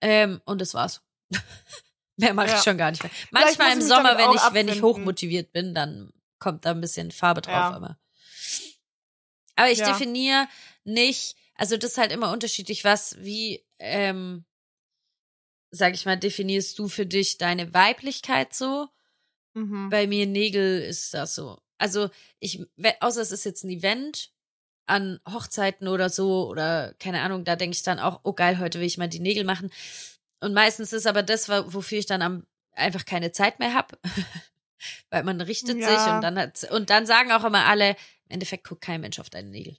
[0.00, 1.02] Ähm, und das war's.
[2.16, 2.56] Mehr mache Ja.
[2.58, 3.12] ich schon gar nicht mehr.
[3.30, 7.40] Manchmal im Sommer, wenn ich, wenn ich hochmotiviert bin, dann kommt da ein bisschen Farbe
[7.42, 7.72] drauf, Ja.
[7.74, 7.98] aber.
[9.56, 9.92] Aber ich Ja.
[9.92, 10.48] definiere
[10.84, 14.44] nicht, also das ist halt immer unterschiedlich, was, wie, ähm,
[15.70, 18.88] sag ich mal, definierst du für dich deine Weiblichkeit so?
[19.54, 19.90] Mhm.
[19.90, 21.58] Bei mir Nägel ist das so.
[21.78, 22.64] Also ich,
[23.00, 24.32] außer es ist jetzt ein Event
[24.86, 28.78] an Hochzeiten oder so oder keine Ahnung, da denke ich dann auch, oh geil, heute
[28.80, 29.70] will ich mal die Nägel machen.
[30.40, 33.98] Und meistens ist aber das, wofür ich dann am, einfach keine Zeit mehr hab,
[35.10, 35.88] weil man richtet Ja.
[35.88, 37.96] sich und dann hat und dann sagen auch immer alle, im
[38.34, 39.76] Endeffekt guckt kein Mensch auf deine Nägel.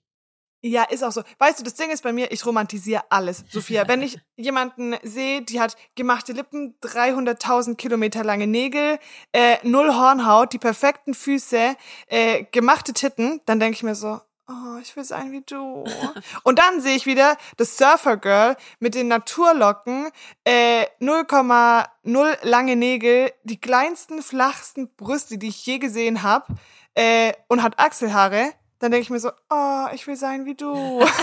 [0.63, 1.23] Ja, ist auch so.
[1.39, 3.87] Weißt du, das Ding ist bei mir, ich romantisiere alles, Sophia.
[3.87, 8.99] Wenn ich jemanden sehe, die hat gemachte Lippen, 300.000 Kilometer lange Nägel,
[9.33, 14.79] äh, null Hornhaut, die perfekten Füße, äh, gemachte Titten, dann denke ich mir so, oh,
[14.81, 15.85] ich will sein wie du.
[16.43, 20.11] Und dann sehe ich wieder das Surfer Girl mit den Naturlocken,
[20.43, 26.53] äh, 0,0 lange Nägel, die kleinsten, flachsten Brüste, die ich je gesehen habe,
[26.95, 28.53] äh, und hat Achselhaare.
[28.79, 31.05] Dann denke ich mir so, oh, ich will sein wie du.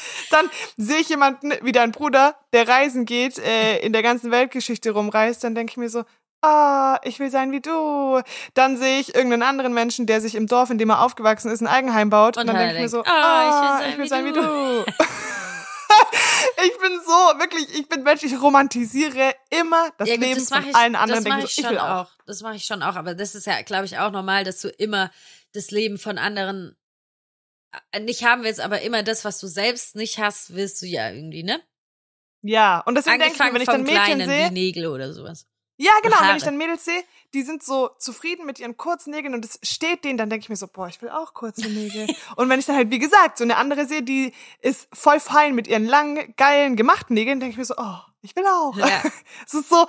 [0.30, 4.90] dann sehe ich jemanden wie dein Bruder, der reisen geht, äh, in der ganzen Weltgeschichte
[4.90, 6.04] rumreist, dann denke ich mir so,
[6.46, 8.22] ah, ich will sein wie du.
[8.54, 11.60] Dann sehe ich irgendeinen anderen Menschen, der sich im Dorf, in dem er aufgewachsen ist,
[11.60, 12.36] ein Eigenheim baut.
[12.36, 14.40] Und, Und dann denke ich mir so, ah, ah, ich will sein wie du.
[16.64, 20.48] ich bin so, wirklich, ich bin Mensch, ich romantisiere immer das Ja, gut, Leben das
[20.48, 21.24] von ich, allen anderen.
[21.24, 22.06] Das mache so, ich ich schon will auch.
[22.06, 22.10] auch.
[22.26, 22.96] Das mache ich schon auch.
[22.96, 25.10] Aber das ist ja, glaube ich, auch normal, dass du immer
[25.52, 26.76] das Leben von anderen
[27.92, 31.10] äh, nicht haben willst, aber immer das, was du selbst nicht hast, willst du ja
[31.10, 31.60] irgendwie, ne?
[32.42, 35.12] Ja, und deswegen denke ich Angefangen wenn ich dann Mädchen Kleinen sehe, wie Nägel oder
[35.12, 35.46] sowas.
[35.78, 36.18] Ja, genau.
[36.20, 39.44] Und wenn ich dann Mädels sehe, die sind so zufrieden mit ihren kurzen Nägeln und
[39.44, 42.06] es steht denen, dann denke ich mir so, boah, ich will auch kurze Nägel.
[42.36, 45.54] und wenn ich dann halt, wie gesagt, so eine andere sehe, die ist voll fein
[45.54, 48.76] mit ihren langen, geilen, gemachten Nägeln, denke ich mir so, oh, ich will auch.
[48.76, 49.02] Ja.
[49.46, 49.86] Es ist so,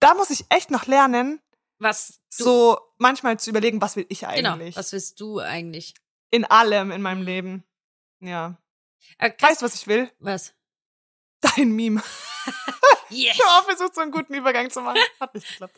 [0.00, 1.40] da muss ich echt noch lernen,
[1.78, 4.76] Was du, so manchmal zu überlegen, was will ich genau, eigentlich?
[4.76, 5.94] was willst du eigentlich?
[6.30, 7.64] In allem in meinem Leben.
[8.20, 8.56] Ja.
[9.18, 10.10] Äh, Weißt du, was ich will?
[10.20, 10.54] was?
[11.42, 12.02] Dein Meme.
[13.12, 13.36] Yes!
[13.36, 14.98] Ich habe versucht, so einen guten Übergang zu machen.
[15.20, 15.76] Hat nicht geklappt.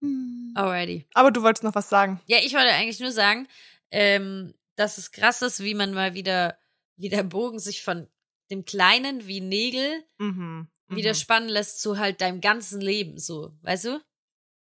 [0.00, 0.52] Hm.
[0.56, 1.06] Alrighty.
[1.14, 2.20] Aber du wolltest noch was sagen.
[2.26, 3.48] Ja, ich wollte eigentlich nur sagen,
[3.90, 6.58] ähm, dass es krass ist, wie man mal wieder,
[6.96, 8.08] wie der Bogen sich von
[8.50, 10.68] dem Kleinen wie Nägel Mhm.
[10.88, 11.16] wieder Mhm.
[11.16, 14.00] spannen lässt zu halt deinem ganzen Leben, so, weißt du?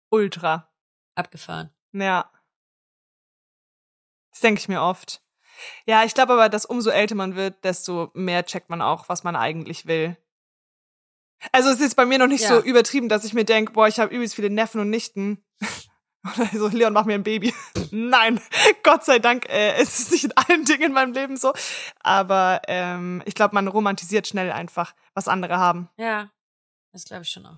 [0.10, 0.71] Ultra.
[1.15, 1.69] Abgefahren.
[1.93, 2.32] Ja.
[4.32, 5.21] Das denke ich mir oft.
[5.86, 9.23] Ja, ich glaube aber, dass umso älter man wird, desto mehr checkt man auch, was
[9.23, 10.15] man eigentlich will.
[11.52, 12.50] Also es ist bei mir noch nicht Ja.
[12.50, 15.43] so übertrieben, dass ich mir denke, boah, ich habe übelst viele Neffen und Nichten.
[16.36, 17.54] Oder so, Leon, mach mir ein Baby.
[17.91, 18.41] Nein,
[18.84, 21.54] Gott sei Dank, äh, es ist nicht in allen Dingen in meinem Leben so.
[22.02, 25.89] Aber ähm, ich glaube, man romantisiert schnell einfach, was andere haben.
[25.97, 26.30] Ja,
[26.91, 27.58] das glaube ich schon auch.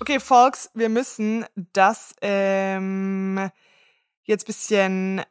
[0.00, 3.50] Okay, Folks, wir müssen das ähm,
[4.24, 5.22] jetzt bisschen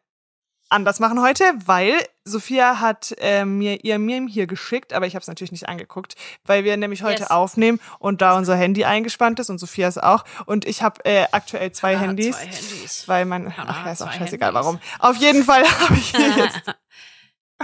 [0.72, 5.22] anders machen heute, weil Sophia hat äh, mir ihr Meme hier geschickt, aber ich habe
[5.22, 7.32] es natürlich nicht angeguckt, weil wir nämlich heute Yes.
[7.32, 11.72] aufnehmen und da unser Handy eingespannt ist und Sophias auch und ich habe äh, aktuell
[11.72, 13.04] zwei Ah, Handys, Zwei Handys.
[13.08, 14.66] weil mein Ja, ach ja ist auch scheißegal Handys.
[14.66, 14.80] warum.
[15.00, 16.62] Auf jeden Fall habe ich hier jetzt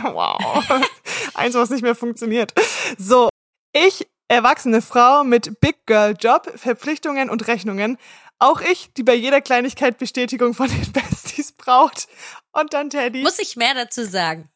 [0.01, 0.63] Wow.
[1.33, 2.53] Eins, was nicht mehr funktioniert.
[2.99, 3.29] So,
[3.73, 7.97] ich, erwachsene Frau mit Big Girl Job, Verpflichtungen und Rechnungen.
[8.39, 11.26] Auch ich, die bei jeder Kleinigkeit Bestätigung von den Besties
[11.67, 12.07] braucht.
[12.53, 13.21] Und dann Teddy.
[13.21, 14.49] Muss ich mehr dazu sagen?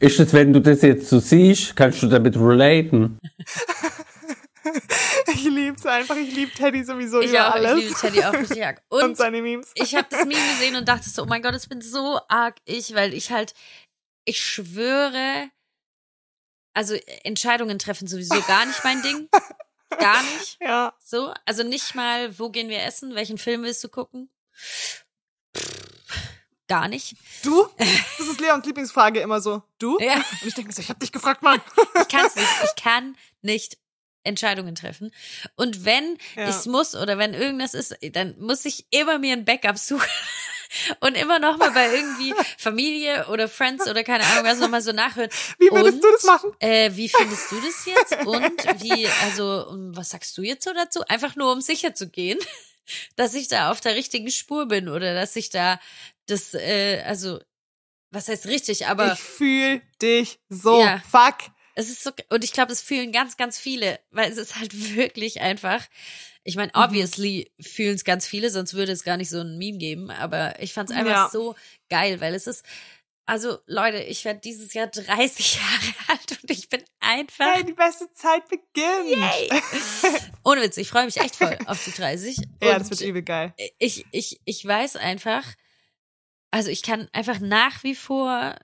[0.00, 3.18] Ist es, wenn du das jetzt so siehst, kannst du damit relaten?
[5.32, 6.16] Ich lieb's einfach.
[6.16, 7.78] Ich lieb Teddy sowieso Ich über auch, alles.
[7.78, 8.82] ich liebe Teddy auch richtig arg.
[8.88, 9.70] und, Und seine Memes.
[9.74, 12.56] ich habe das Meme gesehen und dachte so, oh mein Gott, das bin so arg
[12.64, 13.54] ich, weil ich halt,
[14.24, 15.50] ich schwöre,
[16.74, 16.94] also
[17.24, 19.28] Entscheidungen treffen sowieso gar nicht mein Ding.
[19.98, 20.58] Gar nicht.
[20.60, 20.94] ja.
[21.02, 24.28] So, also nicht mal, wo gehen wir essen, welchen Film willst du gucken?
[26.68, 27.16] Gar nicht.
[27.42, 27.66] Du?
[27.78, 29.62] Das ist Leons Lieblingsfrage immer so.
[29.78, 29.98] Du?
[30.00, 30.16] Ja.
[30.16, 31.60] Und ich denke so, ich hab dich gefragt, Mann.
[32.00, 32.48] Ich kann's nicht.
[32.64, 33.78] Ich kann nicht
[34.22, 35.10] Entscheidungen treffen.
[35.56, 36.48] Und wenn Ja.
[36.48, 40.06] ich's muss oder wenn irgendwas ist, dann muss ich immer mir ein Backup suchen.
[41.00, 44.92] Und immer noch mal bei irgendwie Familie oder Friends oder keine Ahnung was nochmal so
[44.92, 45.30] nachhören.
[45.58, 46.52] Wie würdest Und, du das machen?
[46.58, 48.26] Äh, wie findest du das jetzt?
[48.26, 51.00] Und wie, also, und was sagst du jetzt so dazu?
[51.08, 52.38] Einfach nur, um sicher zu gehen,
[53.16, 55.80] dass ich da auf der richtigen Spur bin oder dass ich da
[56.28, 57.40] das, äh, also,
[58.10, 60.80] was heißt richtig, aber ich fühl dich so.
[60.80, 61.02] Ja.
[61.10, 61.50] Fuck.
[61.74, 64.72] es ist so, und ich glaube, es fühlen ganz, ganz viele, weil es ist halt
[64.96, 65.84] wirklich einfach.
[66.44, 66.82] Ich meine, Mhm.
[66.82, 70.10] obviously fühlen es ganz viele, sonst würde es gar nicht so ein Meme geben.
[70.10, 71.28] Aber ich fand es einfach Ja.
[71.30, 71.54] so
[71.90, 72.64] geil, weil es ist,
[73.26, 77.74] also Leute, ich werde dieses Jahr 30 Jahre alt und ich bin einfach Hey, die
[77.74, 79.52] beste Zeit beginnt.
[80.44, 82.38] Ohne Witz, ich freue mich echt voll auf die 30.
[82.62, 83.52] Ja, das wird übel geil.
[83.78, 85.44] ich, ich, ich weiß einfach,
[86.50, 88.54] also ich kann einfach nach wie vor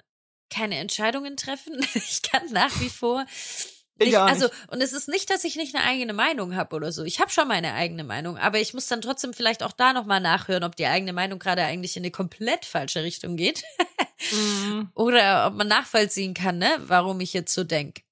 [0.51, 1.75] keine Entscheidungen treffen.
[1.95, 3.25] Ich kann nach wie vor
[3.97, 7.05] Ich also und es ist nicht, dass ich nicht eine eigene Meinung habe oder so.
[7.05, 10.05] Ich habe schon meine eigene Meinung, aber ich muss dann trotzdem vielleicht auch da noch
[10.05, 13.63] mal nachhören, ob die eigene Meinung gerade eigentlich in eine komplett falsche Richtung geht
[14.33, 14.91] Mhm.
[14.95, 18.03] oder ob man nachvollziehen kann, ne, warum ich jetzt so denk.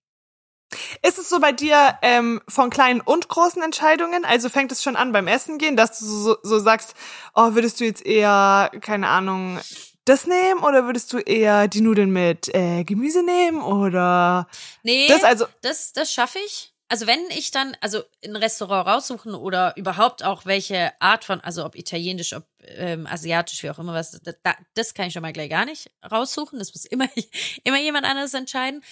[1.03, 4.25] Ist es so bei dir ähm, von kleinen und großen Entscheidungen?
[4.25, 6.95] Also fängt es schon an beim Essen gehen, dass du so, so sagst,
[7.35, 9.61] oh, würdest du jetzt eher, keine Ahnung,
[10.05, 14.49] das nehmen oder würdest du eher die Nudeln mit äh, Gemüse nehmen oder
[14.83, 16.73] Nee, das also das, das schaffe ich.
[16.93, 21.64] Also wenn ich dann, also ein Restaurant raussuchen oder überhaupt auch welche Art von, also
[21.64, 25.23] ob italienisch, ob ähm, asiatisch, wie auch immer was, da, da, das kann ich schon
[25.23, 26.59] mal gleich gar nicht raussuchen.
[26.59, 27.09] Das muss immer,
[27.64, 28.83] immer jemand anderes entscheiden.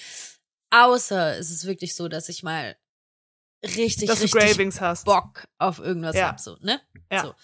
[0.70, 2.76] Außer es ist wirklich so, dass ich mal
[3.64, 5.04] richtig, dass du richtig Cravings hast.
[5.04, 6.28] Bock auf irgendwas Ja.
[6.28, 6.80] hab, so, ne?
[7.10, 7.22] Ja.
[7.24, 7.34] So.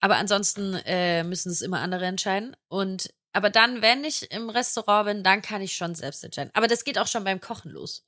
[0.00, 2.56] Aber ansonsten äh, müssen es immer andere entscheiden.
[2.68, 6.50] Und aber dann, wenn ich im Restaurant bin, dann kann ich schon selbst entscheiden.
[6.54, 8.04] Aber das geht auch schon beim Kochen los.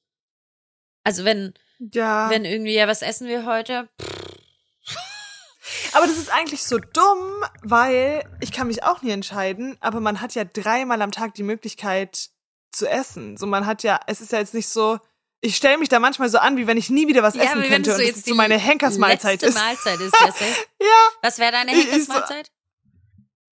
[1.03, 2.31] Also wenn, Ja.
[2.31, 3.89] wenn irgendwie, ja, was essen wir heute?
[5.95, 10.21] Aber das ist eigentlich so dumm, weil ich kann mich auch nie entscheiden, aber man
[10.21, 12.31] hat ja dreimal am Tag die Möglichkeit
[12.77, 13.37] zu essen.
[13.37, 14.99] So man hat ja, es ist ja jetzt nicht so,
[15.41, 17.69] ich stelle mich da manchmal so an, wie wenn ich nie wieder was essen wie
[17.69, 19.55] könnte und das ist so meine Henkersmahlzeit ist.
[19.55, 20.15] Mahlzeit ist.
[20.25, 20.45] Jesse.
[20.81, 21.09] Ja.
[21.23, 22.51] Was wäre deine so- Henkersmahlzeit?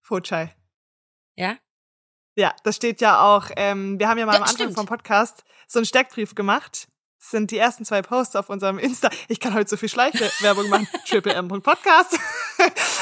[0.03, 0.55] Fotschei.
[1.37, 1.57] Ja?
[2.37, 4.75] Ja, das steht ja auch, ähm, wir haben ja mal Ja, am Anfang stimmt.
[4.75, 6.89] vom Podcast so einen Steckbrief gemacht.
[7.19, 9.09] Das sind die ersten zwei Posts auf unserem Insta.
[9.29, 10.87] Ich kann heute so viel Schleichwerbung machen.
[11.09, 12.19] triplem.podcast.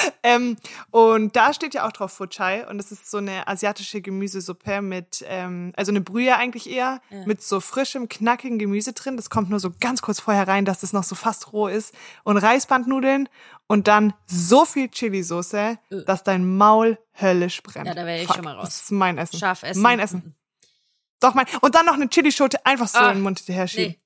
[0.22, 0.56] ähm,
[0.90, 2.66] und da steht ja auch drauf Fuchai.
[2.68, 7.26] Und das ist so eine asiatische Gemüsesuppe mit, ähm, also eine Brühe eigentlich eher, Ja.
[7.26, 9.16] mit so frischem, knackigen Gemüse drin.
[9.16, 11.94] Das kommt nur so ganz kurz vorher rein, dass das noch so fast roh ist.
[12.24, 13.28] Und Reisbandnudeln
[13.66, 15.76] und dann so viel Chilisauce, Äh.
[16.06, 17.86] dass dein Maul höllisch brennt.
[17.86, 18.64] Ja, da wäre ich Fuck, schon mal raus.
[18.68, 19.38] Das ist mein Essen.
[19.38, 19.82] Scharf essen.
[19.82, 20.34] Mein Essen.
[21.20, 21.46] Doch mein.
[21.60, 23.92] Und dann noch eine Chilischote einfach so Ah, in den Mund her schieben.
[23.92, 23.98] Nee,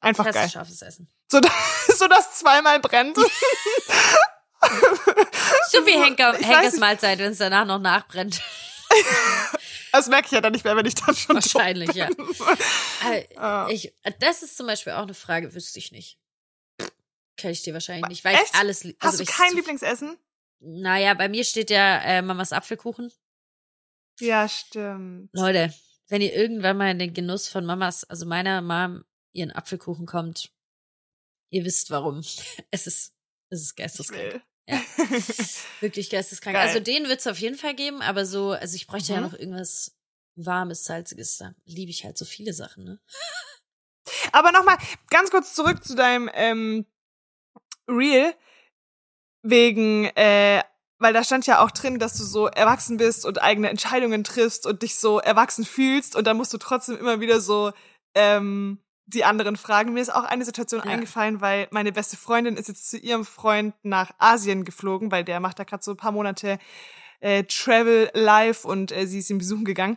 [0.00, 0.48] Einfach das geil.
[0.50, 1.08] scharfes Essen.
[1.30, 1.40] So,
[1.96, 3.16] so dass zweimal brennt.
[5.70, 6.76] So wie Henker, Henkers.
[6.76, 8.40] Mahlzeit, wenn es danach noch nachbrennt.
[9.92, 12.10] Das merke ich ja dann nicht mehr, wenn ich dann schon Wahrscheinlich, ja.
[13.36, 13.66] Ah.
[13.70, 16.18] Ich, das ist zum Beispiel auch eine Frage, wüsste ich nicht.
[17.38, 18.50] Kann ich dir wahrscheinlich nicht, weil Echt?
[18.52, 18.98] ich alles lieb.
[19.00, 20.18] Hast also du kein Lieblingsessen?
[20.58, 23.10] Naja, bei mir steht ja äh, Mamas Apfelkuchen.
[24.20, 25.30] Ja, stimmt.
[25.32, 25.72] Leute,
[26.08, 29.02] wenn ihr irgendwann mal in den Genuss von Mamas, also meiner Mom,
[29.32, 30.50] ihren Apfelkuchen kommt,
[31.50, 32.22] ihr wisst warum.
[32.70, 33.14] Es ist,
[33.50, 34.42] es ist geisteskrank.
[34.68, 34.80] Ja.
[35.80, 36.56] Wirklich geisteskrank.
[36.56, 36.66] Geil.
[36.68, 39.26] Also den wird's auf jeden Fall geben, aber so, also ich bräuchte ja Mhm.
[39.26, 39.96] noch irgendwas
[40.34, 41.38] warmes, salziges.
[41.38, 43.00] Da liebe ich halt so viele Sachen, ne?
[44.32, 44.76] Aber nochmal
[45.10, 46.86] ganz kurz zurück zu deinem ähm,
[47.88, 48.34] Reel.
[49.42, 50.62] Wegen, äh,
[50.98, 54.66] weil da stand ja auch drin, dass du so erwachsen bist und eigene Entscheidungen triffst
[54.66, 57.72] und dich so erwachsen fühlst und dann musst du trotzdem immer wieder so
[58.14, 59.92] ähm, die anderen fragen.
[59.92, 60.90] Mir ist auch eine Situation Ja.
[60.92, 65.40] eingefallen, weil meine beste Freundin ist jetzt zu ihrem Freund nach Asien geflogen, weil der
[65.40, 66.58] macht da gerade so ein paar Monate
[67.20, 69.96] äh, Travel live und äh, sie ist ihn besuchen gegangen.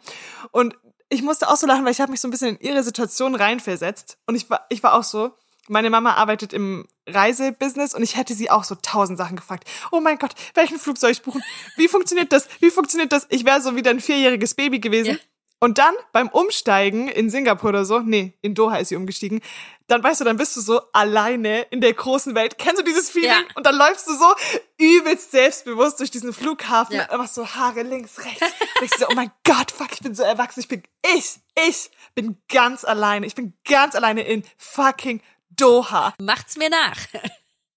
[0.51, 0.77] Und
[1.09, 3.35] ich musste auch so lachen, weil ich habe mich so ein bisschen in ihre Situation
[3.35, 4.17] reinversetzt.
[4.27, 5.31] Und ich war, ich war auch so,
[5.67, 9.67] meine Mama arbeitet im Reisebusiness und ich hätte sie auch so tausend Sachen gefragt.
[9.91, 11.43] Oh mein Gott, welchen Flug soll ich buchen?
[11.77, 12.47] Wie funktioniert das?
[12.59, 13.27] Wie funktioniert das?
[13.29, 15.11] Ich wäre so wieder ein vierjähriges Baby gewesen.
[15.13, 15.17] Ja.
[15.61, 19.41] Und dann beim Umsteigen in Singapur oder so, nee, in Doha ist sie umgestiegen,
[19.87, 22.57] dann weißt du, dann bist du so alleine in der großen Welt.
[22.57, 23.29] Kennst du dieses Feeling?
[23.31, 23.41] Ja.
[23.55, 24.33] Und dann läufst du so
[24.77, 27.09] übelst selbstbewusst durch diesen Flughafen, Ja.
[27.09, 28.39] einfach so Haare links, rechts.
[28.79, 30.61] Denkst du so, oh mein Gott, fuck, ich bin so erwachsen.
[30.61, 30.83] Ich bin,
[31.17, 33.25] ich, ich bin ganz alleine.
[33.25, 36.13] Ich bin ganz alleine in fucking Doha.
[36.21, 36.97] Macht's mir nach.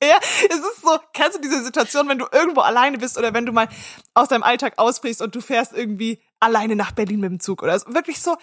[0.04, 0.18] Ja,
[0.50, 3.52] es ist so, kennst du diese Situation, wenn du irgendwo alleine bist oder wenn du
[3.52, 3.68] mal
[4.14, 7.78] aus deinem Alltag ausbrichst und du fährst irgendwie alleine nach Berlin mit dem Zug oder
[7.78, 7.92] so.
[7.94, 8.36] Wirklich so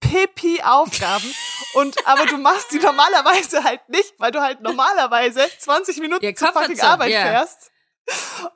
[0.00, 1.32] Pipi-Aufgaben.
[1.74, 6.34] Und, aber du machst die normalerweise halt nicht, weil du halt normalerweise 20 Minuten Ja,
[6.34, 7.22] zur fucking Comfortzone, Arbeit ja.
[7.22, 7.70] fährst.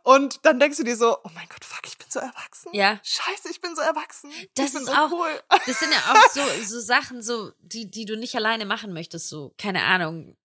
[0.02, 2.70] Und dann denkst du dir so, oh mein Gott, fuck, ich bin so erwachsen.
[2.72, 2.98] Ja.
[3.04, 4.30] Scheiße, ich bin so erwachsen.
[4.54, 5.40] Das ist so auch- cool.
[5.66, 9.28] Das sind ja auch so, so Sachen, so, die, die du nicht alleine machen möchtest,
[9.28, 10.36] so, keine Ahnung,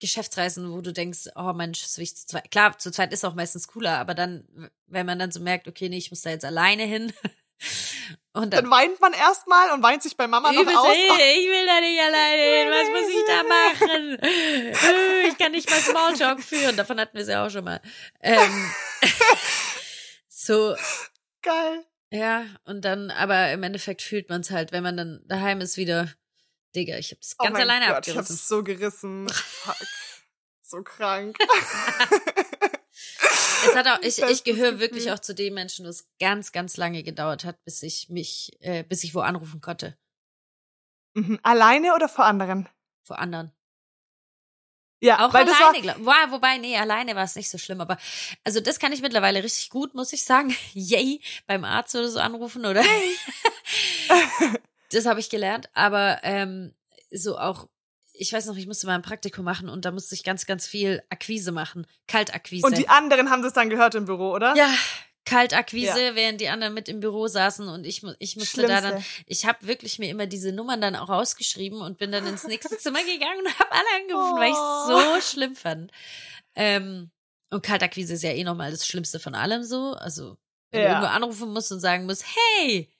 [0.00, 2.50] Geschäftsreisen, wo du denkst, oh Mensch, das ich zu zweit.
[2.50, 5.88] Klar, zu zweit ist auch meistens cooler, aber dann, wenn man dann so merkt, okay,
[5.88, 7.12] nee, ich muss da jetzt alleine hin.
[8.34, 10.86] Und dann, Dann weint man erstmal und weint sich bei Mama noch aus.
[10.88, 14.18] ey, ich will da nicht alleine hin, was muss ich da machen?
[15.28, 17.80] Ich kann nicht mal Smalltalk führen, davon hatten wir es ja auch schon mal.
[18.20, 18.72] Ähm,
[20.28, 20.74] so,
[21.42, 21.84] Geil.
[22.10, 25.76] Ja, und dann, aber im Endeffekt fühlt man es halt, wenn man dann daheim ist
[25.76, 26.12] wieder,
[26.76, 28.36] Digga, ich hab's Oh ganz mein alleine Gott, Ich abgerissen.
[28.36, 29.28] hab's so gerissen.
[29.28, 29.76] Fuck.
[30.64, 31.36] So krank.
[33.66, 36.76] Es hat auch, ich, ich gehöre wirklich auch zu den Menschen, wo es ganz, ganz
[36.76, 39.96] lange gedauert hat, bis ich mich, äh, bis ich wo anrufen konnte.
[41.14, 41.38] Mhm.
[41.42, 42.68] Alleine oder vor anderen?
[43.02, 43.52] Vor anderen.
[45.02, 47.80] Ja, Auch das war, alleine, glaub, wow, wobei, nee, alleine war es nicht so schlimm,
[47.80, 47.98] aber
[48.44, 50.54] also das kann ich mittlerweile richtig gut, muss ich sagen.
[50.74, 52.84] Yay, beim Arzt oder so anrufen, oder?
[54.92, 56.72] das habe ich gelernt, aber ähm,
[57.10, 57.68] so auch,
[58.22, 60.66] ich weiß noch, ich musste mal ein Praktikum machen und da musste ich ganz, ganz
[60.66, 61.86] viel Akquise machen.
[62.08, 62.64] Kaltakquise.
[62.66, 64.54] und die anderen haben das dann gehört im Büro, oder?
[64.56, 64.72] ja,
[65.24, 66.14] Kaltakquise, Ja.
[66.16, 69.22] während die anderen mit im Büro saßen und ich, ich musste da dann, Schlimmste.
[69.26, 72.76] ich habe wirklich mir immer diese Nummern dann auch ausgeschrieben und bin dann ins nächste
[72.78, 75.20] Zimmer gegangen und habe alle angerufen, weil ich Oh.
[75.20, 75.92] es so schlimm fand.
[76.54, 77.10] Ähm,
[77.50, 79.92] und Kaltakquise ist ja eh nochmal das Schlimmste von allem so.
[79.94, 80.38] Also,
[80.70, 80.92] wenn du Ja.
[80.94, 82.24] irgendwo anrufen musst und sagen musst,
[82.58, 82.90] hey,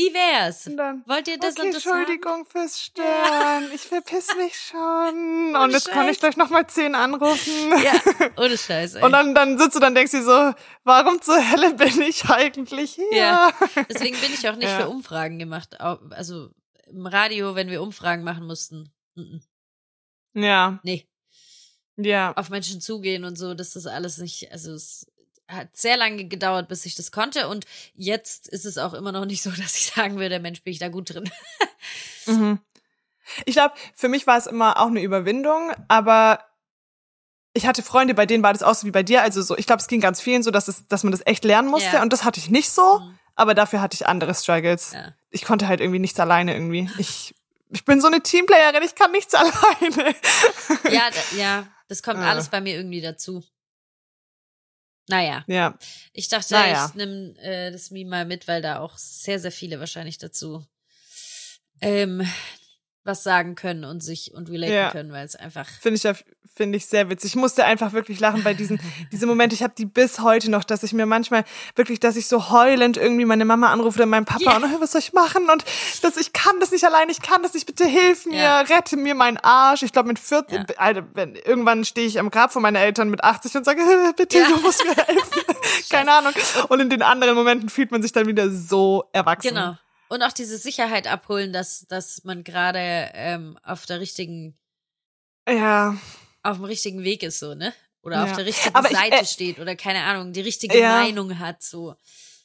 [0.00, 0.66] wie wär's?
[0.66, 1.98] Und dann, Wollt ihr das okay, und das haben?
[1.98, 3.70] Entschuldigung fürs Stören.
[3.74, 5.54] Ich verpiss mich schon.
[5.60, 6.14] Und jetzt kann Scheiß.
[6.14, 7.72] ich gleich nochmal zehn anrufen.
[7.84, 7.92] Ja,
[8.42, 9.02] ohne Scheiß, ey.
[9.02, 12.92] Und dann, dann sitzt du dann denkst du so, warum zur Hölle bin ich eigentlich
[12.94, 13.14] hier?
[13.14, 13.52] Ja.
[13.88, 14.78] Deswegen bin ich auch nicht Ja.
[14.80, 15.78] für Umfragen gemacht.
[15.80, 16.50] Also
[16.86, 18.90] im Radio, wenn wir Umfragen machen mussten.
[20.34, 21.06] Ja, Nee,
[21.96, 22.32] ja.
[22.36, 25.06] auf Menschen zugehen und so, dass das alles nicht, also es
[25.50, 29.24] hat sehr lange gedauert, bis ich das konnte und jetzt ist es auch immer noch
[29.24, 31.30] nicht so, dass ich sagen würde, Mensch, bin ich da gut drin.
[32.26, 32.60] Mhm.
[33.44, 36.44] Ich glaube, für mich war es immer auch eine Überwindung, aber
[37.52, 39.22] ich hatte Freunde, bei denen war das auch so wie bei dir.
[39.22, 41.44] Also so, ich glaube, es ging ganz vielen so, dass es, dass man das echt
[41.44, 41.96] lernen musste.
[41.96, 42.02] Ja.
[42.02, 43.18] Und das hatte ich nicht so, Mhm.
[43.34, 44.92] aber dafür hatte ich andere Struggles.
[44.92, 45.14] Ja.
[45.30, 46.88] Ich konnte halt irgendwie nichts alleine irgendwie.
[46.98, 47.34] Ich,
[47.70, 50.14] ich bin so eine Teamplayerin, ich kann nichts alleine.
[50.90, 52.30] Ja, ja, das kommt Ja.
[52.30, 53.44] alles bei mir irgendwie dazu.
[55.10, 55.76] Naja, Ja.
[56.12, 56.86] ich dachte, Naja.
[56.88, 60.64] ich nehme äh, das Meme mal mit, weil da auch sehr, sehr viele wahrscheinlich dazu
[61.80, 62.26] ähm,
[63.04, 64.90] was sagen können und sich und relaten Ja.
[64.90, 66.12] können, weil es einfach Finde ich, ja-
[66.54, 67.30] finde ich sehr witzig.
[67.30, 68.78] Ich musste einfach wirklich lachen bei diesen,
[69.12, 69.54] diese Momente.
[69.54, 71.44] Ich habe die bis heute noch, dass ich mir manchmal
[71.76, 74.56] wirklich, dass ich so heulend irgendwie meine Mama anrufe oder meinen Papa Ja.
[74.56, 75.64] und "Oh, was soll ich machen und
[76.02, 78.60] dass ich kann das nicht allein, ich kann das nicht, bitte hilf mir, Ja.
[78.60, 79.82] rette mir meinen Arsch.
[79.82, 80.74] Ich glaube mit 40, Ja.
[80.76, 83.80] Alter, wenn, irgendwann stehe ich am Grab von meinen Eltern mit 80 und sage,
[84.16, 85.42] bitte, du musst mir helfen.
[85.88, 86.32] Keine Ahnung.
[86.68, 89.48] Und in den anderen Momenten fühlt man sich dann wieder so erwachsen.
[89.54, 89.76] Genau.
[90.12, 94.58] Und auch diese Sicherheit abholen, dass, dass man gerade ähm, auf der richtigen,
[95.48, 95.96] Ja.
[96.42, 97.72] auf dem richtigen Weg ist, so, ne?
[98.02, 98.36] Oder auf Ja.
[98.36, 100.88] der richtigen ich, Seite äh, steht oder keine Ahnung, die richtige Ja.
[101.00, 101.94] Meinung hat, so.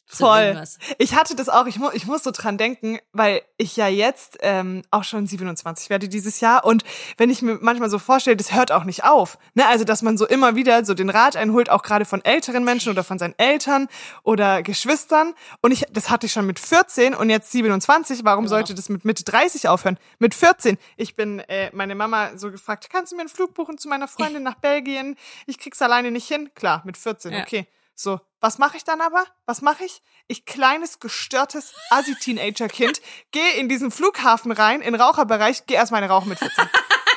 [0.08, 0.64] Voll.
[1.00, 4.38] Ich hatte das auch, ich, mu ich muss so dran denken, weil ich ja jetzt
[4.42, 6.84] ähm, auch schon 27 werde dieses Jahr und
[7.18, 9.40] wenn ich mir manchmal so vorstelle, das hört auch nicht auf.
[9.56, 9.68] Ne?
[9.68, 12.92] Also, dass man so immer wieder so den Rat einholt, auch gerade von älteren Menschen
[12.92, 13.88] oder von seinen Eltern
[14.24, 15.34] oder Geschwistern.
[15.62, 18.24] Und ich, das hatte ich schon mit 14 und jetzt 27.
[18.24, 19.98] Warum Immer sollte das mit Mitte 30 aufhören?
[20.20, 20.78] Mit 14.
[20.98, 24.08] Ich bin äh, meine Mama so gefragt, kannst du mir einen Flug buchen zu meiner
[24.08, 25.16] Freundin nach Belgien?
[25.48, 26.52] Ich krieg's alleine nicht hin.
[26.54, 27.42] Klar, mit 14, Ja.
[27.42, 27.68] okay.
[27.98, 29.26] So, was mache ich dann aber?
[29.48, 30.04] Was mache ich?
[30.28, 36.30] Ich kleines, gestörtes Assi-Teenager-Kind gehe in diesen Flughafen rein, in Raucherbereich, geh erstmal eine rauchen
[36.30, 36.70] mit 14.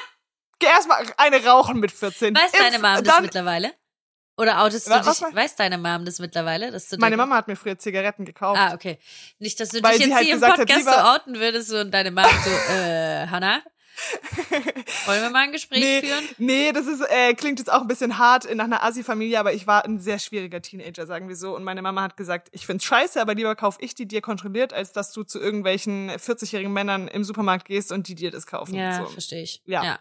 [0.58, 2.34] geh erstmal eine rauchen mit 14.
[2.34, 3.74] Weiß Impf- deine Mom das mittlerweile?
[4.38, 5.04] Oder outest du dich?
[5.06, 6.70] was Weiß deine Mom das mittlerweile?
[6.72, 8.58] Dass du Meine Mama hat mir früher Zigaretten gekauft.
[8.58, 8.98] Ah, okay.
[9.38, 11.90] Nicht, dass du dich jetzt halt hier im gesagt hat, Podcast so outen würdest und
[11.90, 13.62] deine Mom so, äh, Hannah,
[15.06, 16.28] wollen wir mal ein Gespräch Nee, führen?
[16.38, 19.66] nee, das ist, äh, klingt jetzt auch ein bisschen hart nach einer Assi-Familie, aber ich
[19.66, 21.54] war ein sehr schwieriger Teenager, sagen wir so.
[21.54, 24.72] Und meine Mama hat gesagt, ich find's scheiße, aber lieber kauf ich die dir kontrolliert,
[24.72, 28.74] als dass du zu irgendwelchen 40-jährigen Männern im Supermarkt gehst und die dir das kaufen.
[28.74, 29.06] Ja, so.
[29.06, 29.62] verstehe ich.
[29.66, 29.82] Ja.
[29.82, 29.98] ja.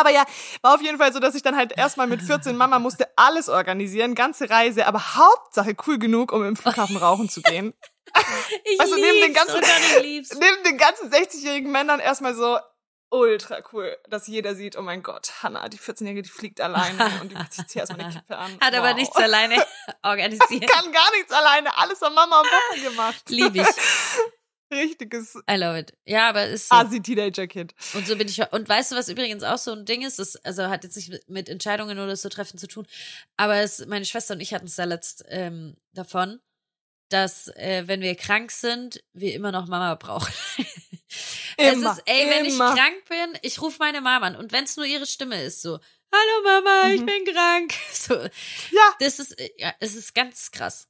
[0.00, 0.24] Aber ja,
[0.62, 3.48] war auf jeden Fall so, dass ich dann halt erstmal mit 14 Mama musste alles
[3.48, 7.74] organisieren, ganze Reise, aber Hauptsache cool genug, um im Flughafen rauchen zu gehen.
[8.64, 9.60] Ich Also neben den ganzen-.
[9.60, 12.58] Neben den ganzen 60-jährigen Männern erstmal so
[13.12, 17.30] ultra cool, dass jeder sieht, oh mein Gott, Hannah, die 14-Jährige, die fliegt alleine und
[17.30, 18.58] die macht sich erstmal eine Kippe an.
[18.60, 18.96] Hat aber Wow.
[18.96, 19.62] nichts alleine
[20.02, 20.68] organisiert.
[20.70, 23.22] Kann gar nichts alleine, alles von Mama und Papa gemacht.
[23.28, 23.66] Lieb ich.
[24.72, 25.92] Richtiges I love it.
[26.06, 26.74] Ja, aber es ist so.
[26.76, 27.74] Asi-Teenager-Kind.
[27.92, 28.40] Und so bin ich.
[28.52, 30.18] Und weißt du, was übrigens auch so ein Ding ist?
[30.18, 32.86] Das, also hat jetzt nicht mit, mit Entscheidungen oder so treffen zu tun.
[33.36, 36.40] Aber es, meine Schwester und ich hatten es da letzt ähm, davon,
[37.10, 40.32] dass äh, wenn wir krank sind, wir immer noch Mama brauchen.
[41.70, 42.74] Immer, es ist, ey, wenn ich immer.
[42.74, 44.36] krank bin, ich rufe meine Mama an.
[44.36, 45.78] Und wenn es nur ihre Stimme ist, so,
[46.12, 47.06] hallo Mama, ich Mhm.
[47.06, 47.74] bin krank.
[47.92, 50.88] So, Ja, das ist, äh, ja, es ist ganz krass.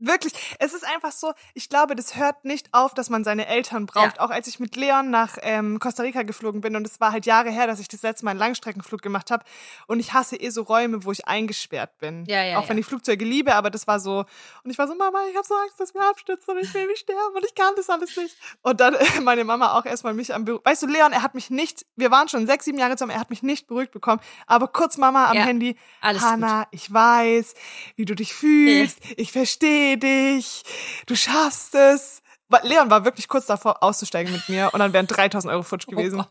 [0.00, 3.86] Wirklich, es ist einfach so, ich glaube, das hört nicht auf, dass man seine Eltern
[3.86, 4.16] braucht.
[4.16, 4.20] Ja.
[4.20, 7.26] Auch als ich mit Leon nach ähm, Costa Rica geflogen bin und es war halt
[7.26, 9.44] Jahre her, dass ich das letzte Mal einen Langstreckenflug gemacht habe
[9.88, 12.24] und ich hasse eh so Räume, wo ich eingesperrt bin.
[12.26, 12.80] Ja, ja, Auch wenn ja.
[12.80, 14.24] ich Flugzeuge liebe, aber das war so
[14.62, 16.86] und ich war so, Mama, ich habe so Angst, dass wir abstürzen und ich will
[16.86, 18.36] nicht sterben und ich kann das alles nicht.
[18.62, 20.60] Und dann äh, meine Mama auch erstmal mich am Büro.
[20.62, 23.20] Weißt du, Leon, er hat mich nicht, wir waren schon sechs, sieben Jahre zusammen, er
[23.20, 27.54] hat mich nicht beruhigt bekommen, aber kurz Mama am Handy, alles Hanna, ich weiß,
[27.96, 30.62] wie du dich fühlst, ich verstehe dich,
[31.06, 32.22] du schaffst es.
[32.62, 36.24] Leon war wirklich kurz davor auszusteigen mit mir und dann wären 3000 Euro futsch gewesen.
[36.24, 36.26] Oh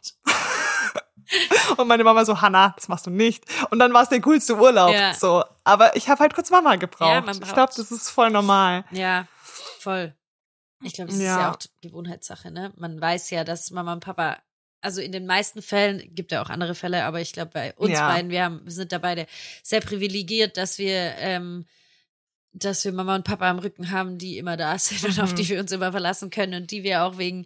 [1.81, 3.43] und meine Mama so, Hanna, das machst du nicht.
[3.69, 4.93] Und dann war es der coolste Urlaub.
[4.93, 5.13] Ja.
[5.13, 7.25] So, aber ich habe halt kurz Mama gebraucht.
[7.27, 8.85] Ja, ich glaube, das ist voll normal.
[8.91, 9.27] Ja,
[9.79, 10.15] voll.
[10.83, 11.39] Ich glaube, es ist Ja.
[11.39, 12.71] ja auch Gewohnheitssache, ne?
[12.77, 14.37] Man weiß ja, dass Mama und Papa,
[14.81, 17.93] also in den meisten Fällen, gibt ja auch andere Fälle, aber ich glaube, bei uns
[17.93, 18.07] Ja.
[18.07, 19.25] beiden, wir haben, wir sind da beide
[19.63, 21.65] sehr privilegiert, dass wir, ähm,
[22.63, 25.35] dass wir Mama und Papa am Rücken haben, die immer da sind und auf Mhm.
[25.35, 27.45] die wir uns immer verlassen können und die wir auch wegen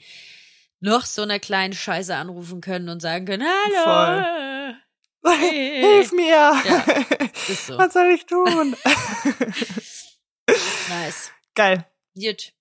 [0.80, 4.76] noch so einer kleinen Scheiße anrufen können und sagen können, hallo.
[5.24, 5.82] Hey.
[5.82, 6.30] Hilf mir!
[6.30, 6.53] Ja,
[7.47, 7.78] Ist so.
[7.78, 8.76] Was soll ich tun?
[10.89, 11.32] Nice.
[11.53, 11.86] Geil.
[12.16, 12.53] Gut.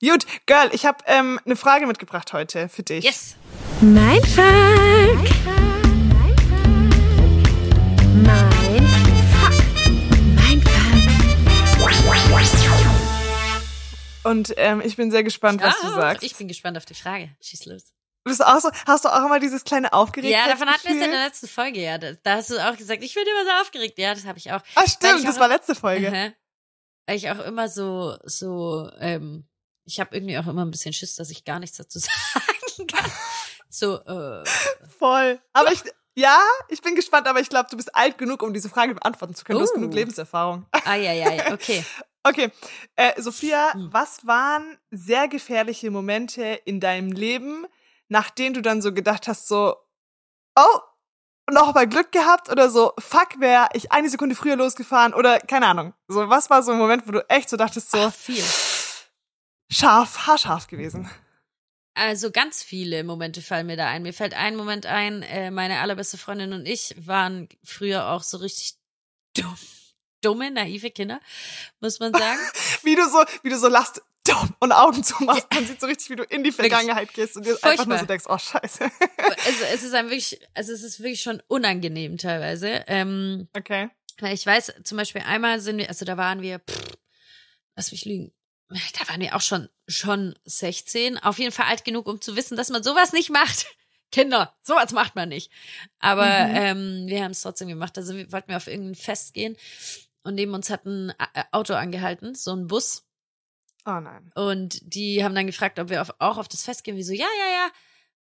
[0.00, 3.04] Gut, Girl, ich habe ähm, eine Frage mitgebracht heute für dich.
[3.04, 3.36] Yes.
[3.82, 5.55] Mein Fuck.
[14.26, 16.22] Und ähm, ich bin sehr gespannt, was du Ah, sagst.
[16.22, 17.30] Ich bin gespannt auf die Frage.
[17.40, 17.82] Schieß los.
[18.24, 20.32] Bist du auch so, hast du auch immer dieses kleine Aufgeregt?
[20.32, 21.96] Ja, davon hatten wir es in der letzten Folge, ja.
[21.98, 23.98] Da, da hast du auch gesagt, ich bin immer so aufgeregt.
[23.98, 24.60] Ja, das habe ich auch.
[24.74, 26.08] Ah, stimmt, das auch- war letzte Folge.
[26.08, 26.32] Aha.
[27.06, 29.46] Weil ich auch immer so, so, ähm,
[29.84, 33.10] ich habe irgendwie auch immer ein bisschen Schiss, dass ich gar nichts dazu sagen kann.
[33.68, 34.44] So, äh,
[34.98, 35.40] Voll.
[35.52, 35.82] Aber ich,
[36.16, 39.36] ja, ich bin gespannt, aber ich glaube, du bist alt genug, um diese Frage beantworten
[39.36, 39.60] zu können.
[39.60, 39.74] Du hast Oh.
[39.74, 40.66] genug Lebenserfahrung.
[40.72, 41.84] ah ja, ja, ja, okay.
[42.28, 42.50] Okay,
[42.96, 43.92] äh, Sophia, Hm.
[43.92, 47.66] was waren sehr gefährliche Momente in deinem Leben,
[48.08, 49.76] nach denen du dann so gedacht hast, so,
[50.58, 50.80] oh,
[51.50, 55.66] noch mal Glück gehabt oder so, fuck, wäre ich eine Sekunde früher losgefahren oder keine
[55.68, 55.94] Ahnung.
[56.08, 58.42] So, was war so ein Moment, wo du echt so dachtest, so Ach, viel.
[59.70, 61.08] scharf, haarscharf gewesen?
[61.94, 64.02] Also ganz viele Momente fallen mir da ein.
[64.02, 68.36] Mir fällt ein Moment ein, äh, meine allerbeste Freundin und ich waren früher auch so
[68.38, 68.74] richtig
[69.34, 69.56] dumm,
[70.22, 71.20] dumme, naive Kinder,
[71.80, 72.38] muss man sagen.
[72.82, 76.10] Wie du so, wie du so lachst dumm, und Augen zumachst, man sieht so richtig,
[76.10, 77.98] wie du in die Vergangenheit gehst und dir einfach nur Furchtbar.
[78.00, 78.84] so denkst, oh scheiße.
[79.46, 82.84] also es ist einem wirklich, also es ist wirklich schon unangenehm teilweise.
[82.88, 83.88] Ähm, Okay.
[84.18, 86.96] weil ich weiß, zum Beispiel einmal sind wir, also da waren wir, pff,
[87.76, 88.32] lass mich lügen,
[88.68, 91.18] da waren wir auch schon, schon 16.
[91.18, 93.66] Auf jeden Fall alt genug, um zu wissen, dass man sowas nicht macht.
[94.12, 95.50] Kinder, sowas macht man nicht.
[96.00, 96.54] Aber Mhm.
[96.56, 97.96] ähm, wir haben es trotzdem gemacht.
[97.98, 99.56] Also wir wollten wir auf irgendein Fest gehen
[100.26, 103.04] und neben uns hat ein A- Auto angehalten, so ein Bus.
[103.86, 104.32] Oh nein.
[104.34, 106.96] Und die haben dann gefragt, ob wir auf, auch auf das Fest gehen.
[106.96, 107.70] Wir so, ja, ja, ja.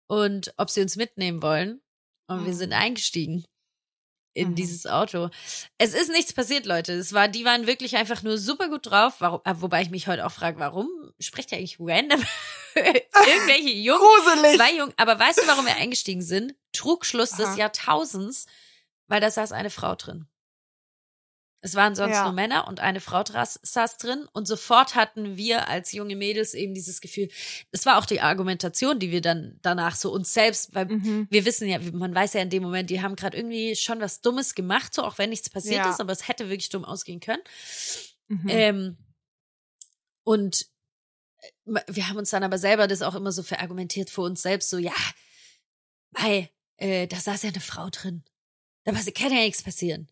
[0.07, 1.81] Und ob sie uns mitnehmen wollen.
[2.27, 2.57] Und wir Mhm.
[2.57, 3.45] sind eingestiegen
[4.35, 4.55] in Mhm.
[4.55, 5.29] dieses Auto.
[5.77, 6.95] Es ist nichts passiert, Leute.
[6.95, 9.17] Es war, die waren wirklich einfach nur super gut drauf.
[9.19, 10.89] Warum, äh, wobei ich mich heute auch frage, warum
[11.21, 12.23] spricht ihr eigentlich random
[12.75, 14.01] irgendwelche Jungen?
[14.01, 14.57] Gruselig.
[14.57, 14.95] Zwei Jungen.
[14.97, 16.55] Aber weißt du, warum wir eingestiegen sind?
[16.73, 17.43] Trugschluss Aha.
[17.45, 18.47] des Jahrtausends,
[19.09, 20.27] weil da saß eine Frau drin.
[21.65, 22.25] Es waren sonst Ja.
[22.25, 26.75] nur Männer und eine Frau saß drin und sofort hatten wir als junge Mädels eben
[26.75, 27.29] dieses Gefühl.
[27.71, 31.29] Es war auch die Argumentation, die wir dann danach so uns selbst, weil Mhm.
[31.31, 34.21] wir wissen ja, man weiß ja in dem Moment, die haben gerade irgendwie schon was
[34.21, 35.91] Dummes gemacht, so auch wenn nichts passiert Ja.
[35.91, 37.43] ist, aber es hätte wirklich dumm ausgehen können.
[38.27, 38.49] Mhm.
[38.49, 38.97] Ähm,
[40.25, 40.67] und
[41.67, 44.69] äh, wir haben uns dann aber selber das auch immer so verargumentiert vor uns selbst,
[44.69, 44.95] so, ja,
[46.11, 48.25] mei, äh, da saß ja eine Frau drin.
[48.85, 50.09] Da kann ja nichts passieren.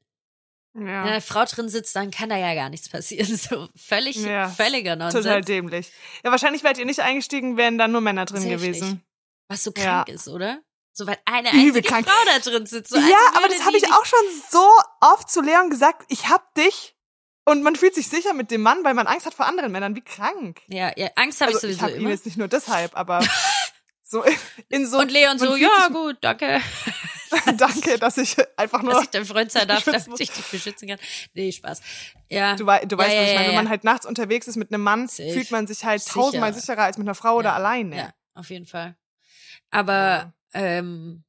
[0.73, 1.03] Wenn ja.
[1.03, 3.27] eine Frau drin sitzt, dann kann da ja gar nichts passieren.
[3.37, 5.25] So völlig, Ja, völliger Nonsens.
[5.25, 5.91] Total dämlich.
[6.25, 9.03] Ja, wahrscheinlich wärt ihr nicht eingestiegen, wären dann nur Männer drin gewesen.
[9.49, 9.83] Was so Ja.
[10.05, 10.61] krank ist, oder?
[10.93, 11.89] So, weil eine einzige.
[11.89, 12.91] Frau da drin sitzt.
[12.93, 14.19] So, ja, aber das habe ich auch schon
[14.51, 14.65] so
[15.01, 16.05] oft zu Leon gesagt.
[16.09, 16.95] Ich hab dich
[17.45, 19.97] und man fühlt sich sicher mit dem Mann, weil man Angst hat vor anderen Männern.
[19.97, 20.61] Wie krank.
[20.69, 22.11] Ja, ja, Angst habe Also, ich ich sowieso habe ihn immer.
[22.11, 23.25] jetzt nicht nur deshalb, aber
[24.05, 24.23] so
[24.69, 24.99] in so.
[24.99, 26.61] Und Leon so, ja, gut, danke.
[27.57, 28.93] Danke, dass ich einfach nur.
[28.95, 30.99] Dass ich dein Freund sein darf, damit ich dich beschützen kann.
[31.35, 31.81] Nee, Spaß.
[32.29, 32.57] Ja.
[32.57, 33.45] Du, wei du weißt, ja, was ich ja, meine.
[33.45, 33.71] ja, Wenn man ja.
[33.71, 35.33] halt nachts unterwegs ist mit einem Mann, Safe.
[35.33, 36.15] fühlt man sich halt Sicher.
[36.15, 37.55] tausendmal sicherer als mit einer Frau oder Ja.
[37.57, 37.97] alleine.
[37.97, 38.97] Ja, auf jeden Fall.
[39.71, 41.25] Aber ähm,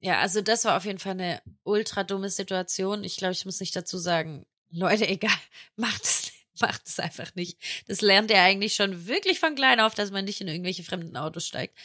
[0.00, 3.04] ja, also das war auf jeden Fall eine ultra dumme Situation.
[3.04, 5.30] Ich glaube, ich muss nicht dazu sagen, Leute, egal,
[5.76, 7.58] macht es, macht es einfach nicht.
[7.88, 11.16] Das lernt ihr eigentlich schon wirklich von klein auf, dass man nicht in irgendwelche fremden
[11.16, 11.76] Autos steigt.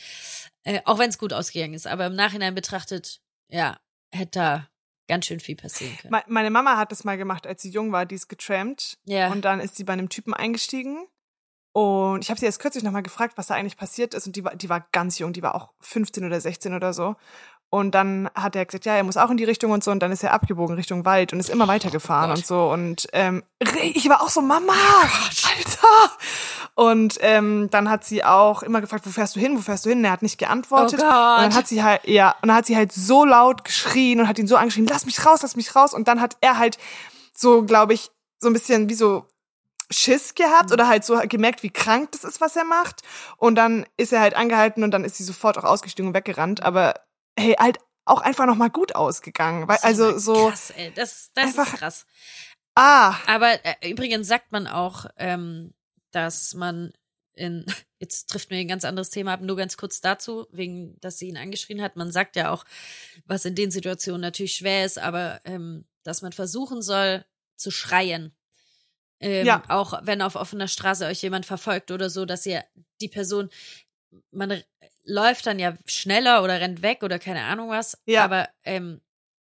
[0.63, 1.87] Äh, auch wenn es gut ausgegangen ist.
[1.87, 3.19] Aber im Nachhinein betrachtet,
[3.49, 3.77] ja,
[4.13, 4.67] hätte da
[5.07, 6.11] ganz schön viel passieren können.
[6.11, 8.97] Me- Meine Mama hat das mal gemacht, als sie jung war, die ist getrampt.
[9.05, 9.31] Ja.
[9.31, 11.05] Und dann ist sie bei einem Typen eingestiegen.
[11.71, 14.25] Und ich habe sie jetzt kürzlich nochmal gefragt, was da eigentlich passiert ist.
[14.27, 17.15] Und die war, die war ganz jung, die war auch 15 oder 16 oder so.
[17.71, 19.91] Und dann hat er gesagt, ja, er muss auch in die Richtung und so.
[19.91, 22.69] Und dann ist er abgebogen Richtung Wald und ist immer weitergefahren Oh und so.
[22.71, 23.43] Und ähm,
[23.93, 26.15] ich war auch so, Mama, Alter.
[26.73, 29.89] Und ähm, dann hat sie auch immer gefragt, wo fährst du hin, wo fährst du
[29.89, 29.99] hin?
[29.99, 30.99] Und er hat nicht geantwortet.
[30.99, 34.19] Oh Und dann hat sie halt, ja, und dann hat sie halt so laut geschrien
[34.19, 35.93] und hat ihn so angeschrien, lass mich raus, lass mich raus.
[35.93, 36.77] Und dann hat er halt
[37.33, 38.09] so, glaube ich,
[38.39, 39.25] so ein bisschen wie so
[39.91, 43.01] Schiss gehabt oder halt so gemerkt, wie krank das ist, was er macht.
[43.37, 46.63] Und dann ist er halt angehalten und dann ist sie sofort auch ausgestiegen und weggerannt.
[46.63, 46.95] Aber
[47.39, 49.67] hey, halt auch einfach noch mal gut ausgegangen.
[49.67, 50.91] Weil, also so, Krass, ey.
[50.95, 52.05] Das, das einfach- ist krass.
[52.75, 55.73] ah, Aber äh, übrigens sagt man auch, ähm,
[56.11, 56.91] dass man
[57.33, 57.65] in,
[57.99, 61.27] jetzt trifft mir ein ganz anderes Thema ab, nur ganz kurz dazu, wegen, dass sie
[61.27, 61.95] ihn angeschrien hat.
[61.95, 62.65] Man sagt ja auch,
[63.25, 67.25] was in den Situationen natürlich schwer ist, aber ähm, dass man versuchen soll
[67.57, 68.35] zu schreien.
[69.19, 69.63] Ähm, Ja.
[69.67, 72.63] Auch wenn auf offener Straße euch jemand verfolgt oder so, dass ihr
[73.01, 73.49] die Person,
[74.31, 74.63] man
[75.03, 77.97] läuft dann ja schneller oder rennt weg oder keine Ahnung was.
[78.05, 78.23] Ja.
[78.23, 79.01] Aber ähm,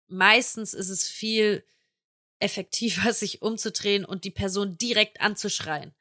[0.09, 1.65] meistens ist es viel
[2.39, 5.95] effektiver, sich umzudrehen und die Person direkt anzuschreien.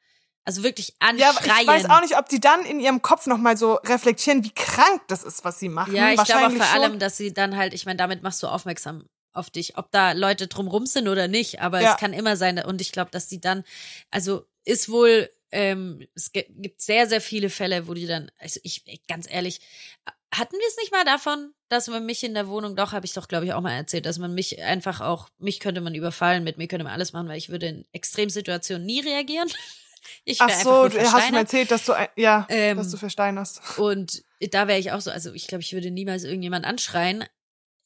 [0.44, 1.36] Also wirklich ja, anschreien.
[1.36, 4.42] aber ich weiß auch nicht, ob die dann in ihrem Kopf noch mal so reflektieren,
[4.42, 5.94] wie krank das ist, was sie machen.
[5.94, 9.04] Ja, ich glaube vor allem, dass sie dann halt, ich meine, damit machst du aufmerksam
[9.32, 11.92] auf dich, ob da Leute drumrum sind oder nicht, aber Ja.
[11.92, 13.62] es kann immer sein und ich glaube, dass die dann,
[14.10, 18.84] also ist wohl, ähm, es gibt sehr, sehr viele Fälle, wo die dann, also ich,
[19.06, 19.60] ganz ehrlich,
[20.32, 23.12] hatten wir es nicht mal davon, dass man mich in der Wohnung, doch, habe ich
[23.12, 26.42] doch, glaube ich, auch mal erzählt, dass man mich einfach auch, mich könnte man überfallen,
[26.42, 29.48] mit mir könnte man alles machen, weil ich würde in Extremsituationen nie reagieren.
[30.24, 33.78] Ich Ach so, du hast mir erzählt, dass du, ja, Ähm, dass du versteinerst.
[33.78, 37.24] Und da wäre ich auch so, also ich glaube, ich würde niemals irgendjemand anschreien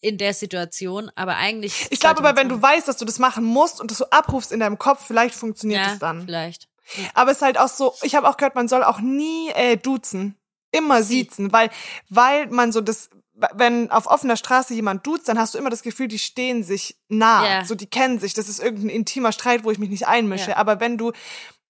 [0.01, 1.89] in der Situation, aber eigentlich.
[1.91, 4.51] Ich glaube aber, wenn du weißt, dass du das machen musst und das so abrufst
[4.51, 6.25] in deinem Kopf, vielleicht funktioniert ja, es dann.
[6.25, 6.69] Vielleicht.
[7.15, 9.77] Aber es ist halt auch so, ich habe auch gehört, man soll auch nie äh,
[9.77, 10.37] duzen.
[10.73, 11.71] Immer siezen, weil,
[12.09, 13.09] weil man so das,
[13.55, 16.99] wenn auf offener Straße jemand duzt, dann hast du immer das Gefühl, die stehen sich
[17.09, 17.49] nah.
[17.49, 17.65] Ja.
[17.65, 18.35] So, die kennen sich.
[18.35, 20.51] Das ist irgendein intimer Streit, wo ich mich nicht einmische.
[20.51, 20.57] Ja.
[20.57, 21.13] Aber wenn du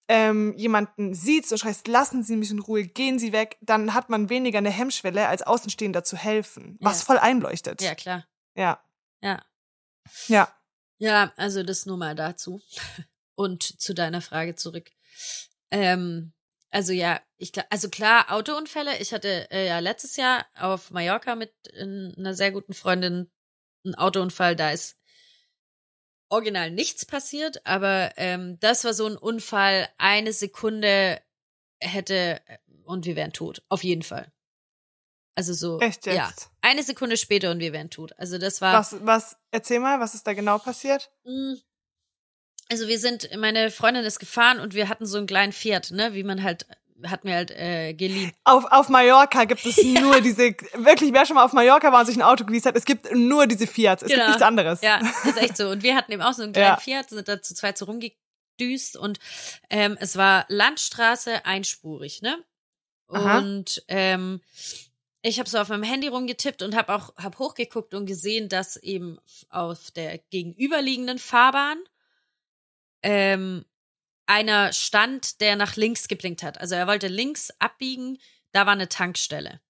[0.09, 4.09] ähm, jemanden siehst und schreist, lassen Sie mich in Ruhe, gehen Sie weg, dann hat
[4.09, 6.77] man weniger eine Hemmschwelle, als Außenstehender zu helfen.
[6.81, 7.05] Was Ja.
[7.05, 7.81] voll einleuchtet.
[7.81, 8.25] Ja, klar.
[8.55, 8.81] Ja.
[9.21, 9.41] Ja.
[10.27, 10.47] Ja.
[10.97, 12.61] Ja, also das nur mal dazu.
[13.35, 14.89] Und zu deiner Frage zurück.
[15.71, 16.33] Ähm,
[16.69, 18.97] also ja, ich also klar, Autounfälle.
[18.99, 23.31] Ich hatte äh, ja letztes Jahr auf Mallorca mit äh, einer sehr guten Freundin
[23.85, 24.55] einen Autounfall.
[24.55, 24.97] Da ist
[26.29, 29.89] original nichts passiert, aber ähm, das war so ein Unfall.
[29.97, 31.21] Eine Sekunde
[31.79, 32.41] hätte
[32.83, 33.63] und wir wären tot.
[33.69, 34.31] Auf jeden Fall.
[35.35, 35.79] Also so.
[35.79, 36.15] Echt jetzt?
[36.15, 36.31] Ja.
[36.61, 38.11] Eine Sekunde später und wir wären tot.
[38.17, 38.73] Also das war.
[38.79, 41.11] Was, was, erzähl mal, was ist da genau passiert?
[42.69, 46.13] Also wir sind, meine Freundin ist gefahren und wir hatten so einen kleinen Fiat, ne,
[46.13, 46.65] wie man halt,
[47.05, 48.31] hat mir halt äh, geliehen.
[48.43, 52.05] Auf, auf Mallorca gibt es nur diese, wirklich, wer schon mal auf Mallorca war und
[52.07, 54.81] sich ein Auto geleast hat, es gibt nur diese Fiats, es gibt nichts anderes.
[54.81, 54.93] Genau.
[54.93, 55.69] Ja, das ist echt so.
[55.69, 56.77] Und wir hatten eben auch so einen kleinen Ja.
[56.77, 59.19] Fiat, sind da zu zweit so rumgedüst und
[59.69, 62.37] ähm, es war Landstraße einspurig, ne?
[63.09, 63.37] Aha.
[63.37, 64.41] Und ähm,
[65.21, 68.75] ich habe so auf meinem Handy rumgetippt und habe auch hab hochgeguckt und gesehen, dass
[68.77, 69.17] eben
[69.49, 71.77] auf der gegenüberliegenden Fahrbahn
[73.03, 73.65] ähm,
[74.25, 76.59] einer stand, der nach links geblinkt hat.
[76.59, 78.17] Also er wollte links abbiegen,
[78.51, 79.61] da war eine Tankstelle.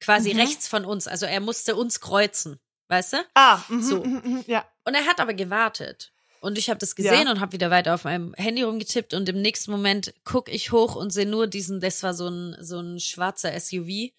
[0.00, 0.40] Quasi Mhm.
[0.40, 1.08] rechts von uns.
[1.08, 3.16] Also er musste uns kreuzen, weißt du?
[3.34, 4.04] Ah, mhm, So.
[4.04, 4.64] mhm, mhm, ja.
[4.84, 6.12] Und er hat aber gewartet.
[6.40, 7.30] Und ich habe das gesehen Ja.
[7.32, 10.94] und habe wieder weiter auf meinem Handy rumgetippt und im nächsten Moment guck ich hoch
[10.94, 14.12] und sehe nur diesen, das war so ein, so ein schwarzer SUV,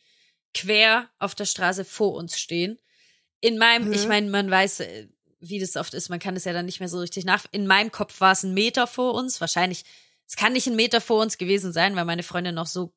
[0.54, 2.80] quer auf der Straße vor uns stehen.
[3.40, 3.94] In meinem, Mhm.
[3.94, 5.08] ich meine, man weiß, äh,
[5.40, 7.46] wie das oft ist, man kann es ja dann nicht mehr so richtig nach.
[7.52, 9.84] In meinem Kopf war es ein Meter vor uns, wahrscheinlich,
[10.28, 12.94] es kann nicht ein Meter vor uns gewesen sein, weil meine Freundin noch so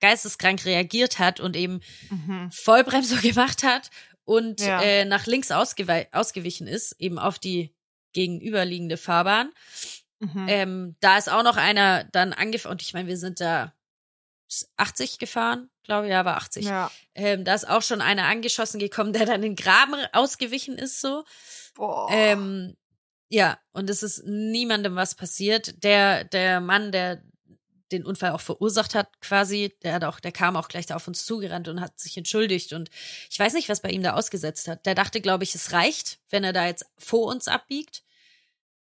[0.00, 2.50] geisteskrank reagiert hat und eben Mhm.
[2.52, 3.90] Vollbremsung gemacht hat
[4.24, 4.80] und Ja.
[4.82, 7.74] äh, nach links ausgewichen ist, eben auf die
[8.12, 9.50] gegenüberliegende Fahrbahn.
[10.20, 10.46] Mhm.
[10.48, 13.72] Ähm, da ist auch noch einer dann angefangen, und ich meine, wir sind da
[14.76, 16.64] 80 gefahren, glaube ich, ja, war 80.
[16.66, 16.90] Ja.
[17.14, 21.00] Ähm, da ist auch schon einer angeschossen gekommen, der dann in den Graben ausgewichen ist,
[21.00, 21.24] so.
[21.80, 22.08] Boah.
[22.10, 22.76] Ähm,
[23.30, 25.82] ja, und es ist niemandem was passiert.
[25.82, 27.22] Der, der Mann, der
[27.90, 31.08] den Unfall auch verursacht hat, quasi, der hat auch, der kam auch gleich da auf
[31.08, 32.74] uns zugerannt und hat sich entschuldigt.
[32.74, 32.90] Und
[33.30, 34.84] ich weiß nicht, was bei ihm da ausgesetzt hat.
[34.84, 38.02] Der dachte, glaube ich, es reicht, wenn er da jetzt vor uns abbiegt.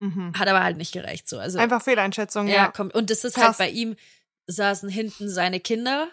[0.00, 0.32] mhm.
[0.36, 1.28] Hat aber halt nicht gereicht.
[1.28, 1.38] So.
[1.38, 2.68] Also, Einfach Fehleinschätzung, ja, ja.
[2.68, 2.94] kommt.
[2.94, 3.44] Und das ist Krass.
[3.44, 3.94] halt bei ihm,
[4.46, 6.08] saßen hinten seine Kinder.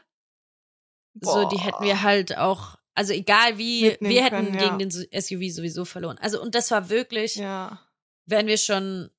[1.22, 1.64] So, die Boah.
[1.66, 4.76] hätten wir halt auch, also egal wie, wir hätten können, ja.
[4.78, 6.18] gegen den SUV sowieso verloren.
[6.22, 7.80] Also, und das war wirklich, Ja.
[8.26, 9.10] wären wir schon,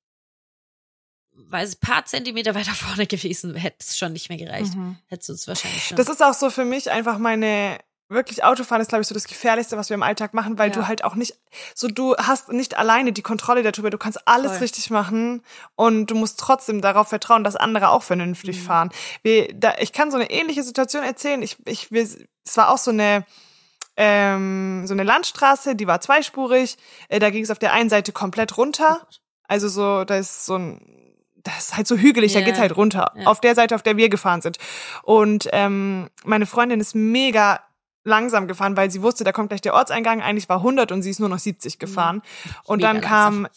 [1.33, 4.75] weiß ich, paar Zentimeter weiter vorne gewesen, hätte es schon nicht mehr gereicht.
[4.75, 4.97] Mhm.
[5.07, 5.97] Hättest du es wahrscheinlich schon.
[5.97, 9.25] Das ist auch so für mich einfach meine wirklich Autofahren ist glaube ich so das
[9.25, 10.75] gefährlichste, was wir im Alltag machen, weil Ja.
[10.75, 11.33] du halt auch nicht
[11.73, 14.59] so du hast nicht alleine die Kontrolle darüber, du kannst alles Voll.
[14.61, 15.41] richtig machen
[15.75, 18.61] und du musst trotzdem darauf vertrauen, dass andere auch vernünftig Mhm.
[18.61, 18.89] fahren.
[19.23, 21.41] Wir, da, ich kann so eine ähnliche Situation erzählen.
[21.41, 22.17] Ich ich wir, es
[22.57, 23.25] war auch so eine
[23.97, 26.77] ähm, so eine Landstraße, die war zweispurig.
[27.09, 29.01] Äh, da ging es auf der einen Seite komplett runter.
[29.03, 29.15] Oh.
[29.47, 30.81] Also so, da ist so ein,
[31.37, 32.45] das ist halt so hügelig, da Ja.
[32.45, 33.11] geht's halt runter.
[33.15, 33.27] Ja.
[33.27, 34.57] Auf der Seite, auf der wir gefahren sind.
[35.03, 37.59] Und ähm, meine Freundin ist mega
[38.03, 40.21] langsam gefahren, weil sie wusste, da kommt gleich der Ortseingang.
[40.21, 42.21] Eigentlich war 100 und sie ist nur noch 70 gefahren.
[42.65, 43.47] Und Mega dann kam,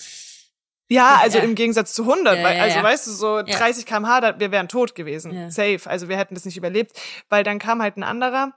[0.89, 1.45] ja, also Ja.
[1.45, 2.83] im Gegensatz zu 100, Ja, weil, also ja.
[2.83, 5.51] weißt du, so 30 kmh, da, wir wären tot gewesen.
[5.51, 5.81] Safe.
[5.85, 6.93] Also wir hätten das nicht überlebt.
[7.29, 8.53] Weil dann kam halt ein anderer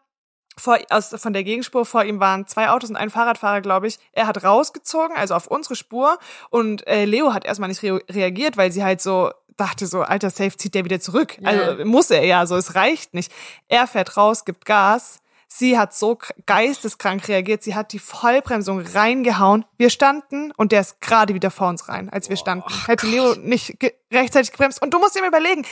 [0.58, 3.98] vor, aus, von der Gegenspur, vor ihm waren zwei Autos und ein Fahrradfahrer, glaube ich.
[4.12, 6.18] Er hat rausgezogen, also auf unsere Spur.
[6.50, 10.30] Und äh, Leo hat erstmal nicht re reagiert, weil sie halt so dachte so, alter,
[10.30, 11.38] safe zieht der wieder zurück.
[11.40, 11.50] Ja.
[11.50, 13.32] Also muss er ja, so es reicht nicht.
[13.68, 15.22] Er fährt raus, gibt Gas.
[15.54, 17.62] Sie hat so geisteskrank reagiert.
[17.62, 19.66] Sie hat die Vollbremsung reingehauen.
[19.78, 22.72] Wir standen und der ist gerade wieder vor uns rein, als wir standen.
[22.86, 23.76] Hätte Leo nicht
[24.14, 24.82] rechtzeitig gebremst.
[24.82, 25.66] Und du musst dir mal überlegen,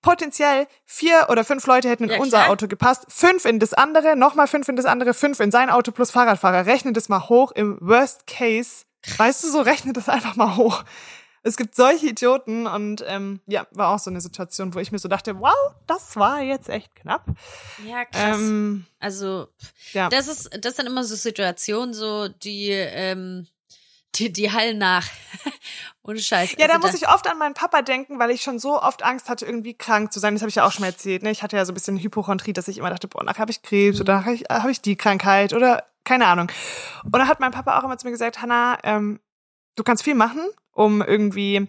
[0.00, 2.50] potenziell vier oder fünf Leute hätten in Ja, unser klar.
[2.50, 5.92] Auto gepasst, fünf in das andere, nochmal fünf in das andere, fünf in sein Auto
[5.92, 6.64] plus Fahrradfahrer.
[6.64, 8.86] Rechne das mal hoch im Worst Case.
[9.18, 10.82] Weißt du so, rechne das einfach mal hoch.
[11.46, 14.98] Es gibt solche Idioten und ähm, ja, war auch so eine Situation, wo ich mir
[14.98, 15.54] so dachte, wow,
[15.86, 17.24] das war jetzt echt knapp.
[17.86, 18.38] Ja, krass.
[18.38, 19.46] Ähm, also,
[19.92, 20.08] ja.
[20.08, 23.46] das ist, das sind immer so Situationen, so, die, ähm,
[24.16, 25.06] die, die hallen nach.
[26.02, 26.56] Ohne Scheiß.
[26.58, 29.04] Ja, da Also muss ich oft an meinen Papa denken, weil ich schon so oft
[29.04, 30.34] Angst hatte, irgendwie krank zu sein.
[30.34, 31.22] Das habe ich ja auch schon mal erzählt.
[31.22, 31.30] Ne?
[31.30, 33.62] Ich hatte ja so ein bisschen Hypochondrie, dass ich immer dachte, boah, nachher habe ich
[33.62, 36.50] Krebs oder nachher habe ich, hab ich die Krankheit oder keine Ahnung.
[37.04, 39.20] Und dann hat mein Papa auch immer zu mir gesagt, Hannah, ähm,
[39.76, 40.40] du kannst viel machen,
[40.72, 41.68] um irgendwie,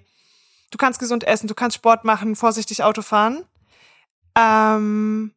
[0.71, 3.45] du kannst gesund essen, du kannst Sport machen, vorsichtig Auto fahren.
[4.35, 5.33] Ähm,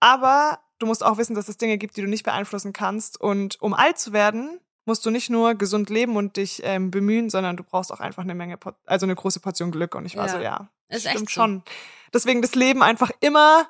[0.00, 3.20] aber du musst auch wissen, dass es Dinge gibt, die du nicht beeinflussen kannst.
[3.20, 7.30] Und um alt zu werden, musst du nicht nur gesund leben und dich ähm, bemühen,
[7.30, 9.94] sondern du brauchst auch einfach eine Menge, also eine große Portion Glück.
[9.94, 10.32] Und ich war Ja.
[10.32, 11.34] so, ja, Ist echt stimmt so.
[11.34, 11.62] schon.
[12.12, 13.68] Deswegen das Leben einfach immer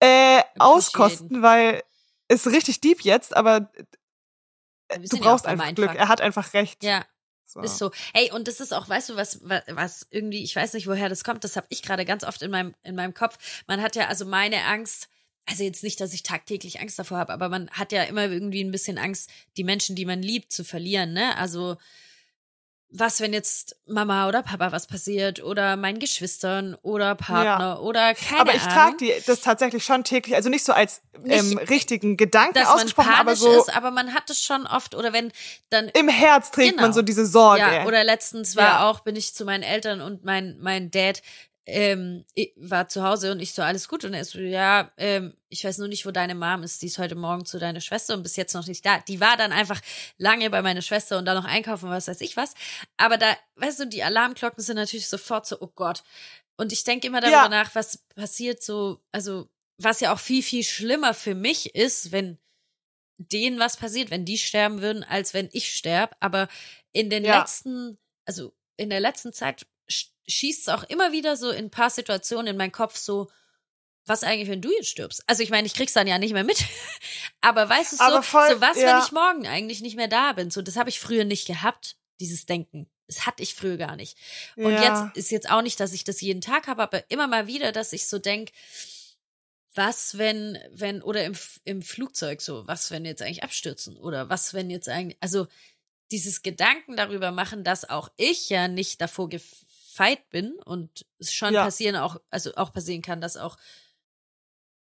[0.00, 1.82] äh, auskosten, weil
[2.28, 5.94] ist richtig deep jetzt, aber du brauchst einfach Glück.
[5.94, 6.82] Er hat einfach recht.
[6.84, 7.04] Ja,
[7.46, 7.60] So.
[7.60, 7.90] ist so.
[8.12, 11.08] Ey, und das ist auch, weißt du, was, was, was irgendwie, ich weiß nicht, woher
[11.08, 13.38] das kommt, das habe ich gerade ganz oft in meinem, in meinem Kopf.
[13.66, 15.08] Man hat ja, also meine Angst,
[15.46, 18.64] also jetzt nicht, dass ich tagtäglich Angst davor habe, aber man hat ja immer irgendwie
[18.64, 21.36] ein bisschen Angst, die Menschen, die man liebt, zu verlieren, ne?
[21.38, 21.76] Also,
[22.88, 28.40] was, wenn jetzt Mama oder Papa was passiert oder meinen Geschwistern oder Partner oder keine
[28.40, 32.16] aber ich trage die das tatsächlich schon täglich, also nicht so als ähm, Nicht, richtigen
[32.16, 35.32] Gedanken dass man ausgesprochen, aber so ist, aber man hat es schon oft oder wenn
[35.70, 36.82] dann im Herz trägt Genau.
[36.82, 37.60] man so diese Sorge.
[37.60, 38.88] Ja, oder letztens war Ja.
[38.90, 41.22] auch, bin ich zu meinen Eltern und mein, mein Dad
[41.66, 44.04] ähm, ich war zu Hause und ich so, alles gut.
[44.04, 46.80] Und er so, ja, ähm, ich weiß nur nicht, wo deine Mom ist.
[46.82, 49.00] Die ist heute Morgen zu deiner Schwester und bis jetzt noch nicht da.
[49.00, 49.80] Die war dann einfach
[50.18, 52.54] lange bei meiner Schwester und dann noch einkaufen, was weiß ich was.
[52.96, 56.02] Aber da, weißt du, die Alarmglocken sind natürlich sofort so, oh Gott.
[56.56, 57.48] Und ich denke immer darüber Ja.
[57.48, 59.48] nach, was passiert so, also
[59.78, 62.38] was ja auch viel, viel schlimmer für mich ist, wenn
[63.18, 66.14] denen was passiert, wenn die sterben würden, als wenn ich sterbe.
[66.20, 66.48] Aber
[66.92, 67.40] in den Ja.
[67.40, 69.66] letzten, also in der letzten Zeit
[70.28, 73.30] schießt es auch immer wieder so in ein paar Situationen in meinen Kopf so,
[74.06, 75.22] was eigentlich, wenn du jetzt stirbst?
[75.26, 76.64] Also ich meine, ich krieg's dann ja nicht mehr mit.
[77.40, 78.96] Aber weißt du, so, voll, so was, ja.
[78.96, 80.50] wenn ich morgen eigentlich nicht mehr da bin?
[80.50, 82.88] So, das habe ich früher nicht gehabt, dieses Denken.
[83.08, 84.16] Das hatte ich früher gar nicht.
[84.56, 85.04] Und Ja.
[85.04, 87.72] jetzt ist jetzt auch nicht, dass ich das jeden Tag habe, aber immer mal wieder,
[87.72, 88.50] dass ich so denk,
[89.74, 93.96] was, wenn, wenn, oder im, im Flugzeug so, was, wenn jetzt eigentlich abstürzen?
[93.96, 95.46] Oder was, wenn jetzt eigentlich, also
[96.10, 99.28] dieses Gedanken darüber machen, dass auch ich ja nicht davor
[99.96, 101.64] gefeit bin und es schon Ja.
[101.64, 103.56] passieren auch, also auch passieren kann, dass auch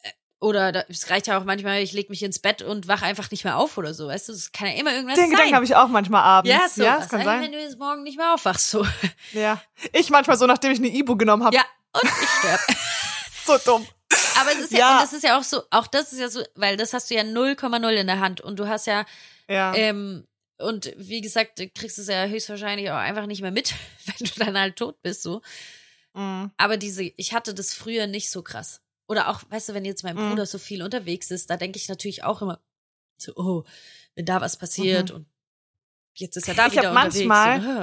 [0.03, 3.01] äh, oder da, es reicht ja auch manchmal, ich leg mich ins Bett und wach
[3.01, 4.33] einfach nicht mehr auf oder so, weißt du?
[4.33, 5.31] Es kann ja immer irgendwas Den sein.
[5.31, 6.51] Gedanken habe ich auch manchmal abends.
[6.51, 7.41] ja, so, ja was kann sein.
[7.41, 8.85] wenn du jetzt morgen nicht mehr aufwachst, so.
[9.33, 9.61] Ja.
[9.93, 11.55] Ich manchmal so, nachdem ich eine Ibu genommen habe.
[11.55, 12.63] ja, und ich sterbe.
[13.43, 13.87] So dumm.
[14.39, 14.93] Aber es ist ja, Ja.
[14.93, 17.15] und das ist ja auch so, auch das ist ja so, weil das hast du
[17.15, 19.03] ja 0,0 in der Hand und du hast ja,
[19.47, 19.73] Ja.
[19.73, 20.27] ähm,
[20.61, 23.73] und wie gesagt, du kriegst es ja höchstwahrscheinlich auch einfach nicht mehr mit,
[24.05, 25.41] wenn du dann halt tot bist, so.
[26.13, 26.51] Mhm.
[26.57, 28.81] Aber diese, ich hatte das früher nicht so krass.
[29.07, 30.29] Oder auch, weißt du, wenn jetzt mein Mhm.
[30.29, 32.61] Bruder so viel unterwegs ist, da denke ich natürlich auch immer
[33.17, 33.63] so, oh,
[34.15, 35.27] wenn da was passiert und
[36.15, 37.25] jetzt ist er da Ich wieder hab unterwegs.
[37.27, 37.81] manchmal- und,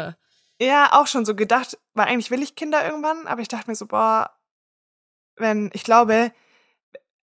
[0.60, 3.70] äh, Ja, auch schon so gedacht, weil eigentlich will ich Kinder irgendwann, aber ich dachte
[3.70, 4.30] mir so, boah,
[5.36, 6.32] wenn, ich glaube,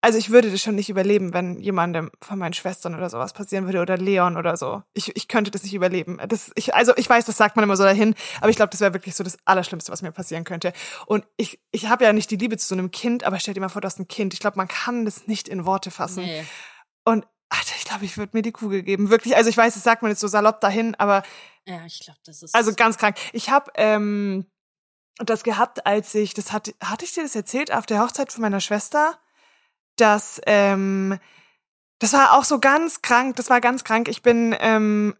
[0.03, 3.65] also ich würde das schon nicht überleben, wenn jemandem von meinen Schwestern oder sowas passieren
[3.65, 4.83] würde oder Leon oder so.
[4.93, 6.19] Ich, ich könnte das nicht überleben.
[6.27, 8.81] Das, ich, also ich weiß, das sagt man immer so dahin, aber ich glaube, das
[8.81, 10.73] wäre wirklich so das Allerschlimmste, was mir passieren könnte.
[11.05, 13.61] Und ich, ich habe ja nicht die Liebe zu so einem Kind, aber stell dir
[13.61, 14.33] mal vor, du hast ein Kind.
[14.33, 16.25] Ich glaube, man kann das nicht in Worte fassen.
[16.25, 16.43] nee.
[17.05, 19.09] Und Alter, ich glaube, ich würde mir die Kugel geben.
[19.09, 21.23] Wirklich, also ich weiß, das sagt man jetzt so salopp dahin, aber
[21.65, 22.53] Ja, ich glaube, das ist.
[22.53, 23.15] also ganz krank.
[23.31, 24.47] Ich habe ähm,
[25.19, 28.41] das gehabt, als ich, das hatte, hatte ich dir das erzählt auf der Hochzeit von
[28.41, 29.17] meiner Schwester,
[29.97, 31.19] dass ähm,
[31.99, 33.37] das war auch so ganz krank.
[33.37, 34.09] Das war ganz krank.
[34.09, 35.15] Ich bin, ähm,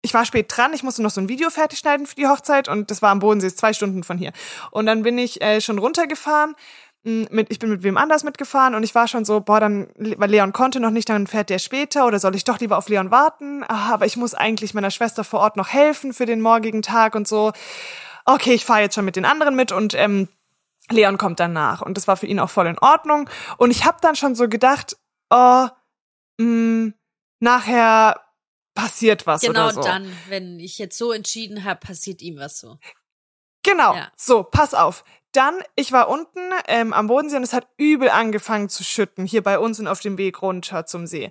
[0.00, 0.72] ich war spät dran.
[0.72, 3.18] Ich musste noch so ein Video fertig schneiden für die Hochzeit und das war am
[3.18, 4.32] Bodensee, ist zwei Stunden von hier.
[4.70, 6.54] Und dann bin ich äh, schon runtergefahren.
[7.04, 9.88] m, Mit, ich bin mit wem anders mitgefahren und ich war schon so, boah, dann,
[9.96, 12.88] weil Leon konnte noch nicht, dann fährt der später oder soll ich doch lieber auf
[12.88, 13.62] Leon warten?
[13.68, 17.14] Ah, aber ich muss eigentlich meiner Schwester vor Ort noch helfen für den morgigen Tag
[17.14, 17.52] und so.
[18.24, 20.28] Okay, ich fahre jetzt schon mit den anderen mit und ähm,
[20.90, 21.82] Leon kommt dann nach.
[21.82, 23.28] Und das war für ihn auch voll in Ordnung.
[23.56, 24.96] Und ich habe dann schon so gedacht,
[25.30, 25.68] oh,
[26.38, 26.92] mh,
[27.40, 28.20] nachher
[28.74, 29.82] passiert was genau oder so.
[29.82, 32.78] dann, wenn ich jetzt so entschieden habe, passiert ihm was so.
[33.62, 33.94] Genau.
[33.94, 34.10] Ja.
[34.16, 35.04] So, pass auf.
[35.32, 39.42] Dann, ich war unten ähm, am Bodensee und es hat übel angefangen zu schütten, hier
[39.42, 41.30] bei uns und auf dem Weg runter zum See.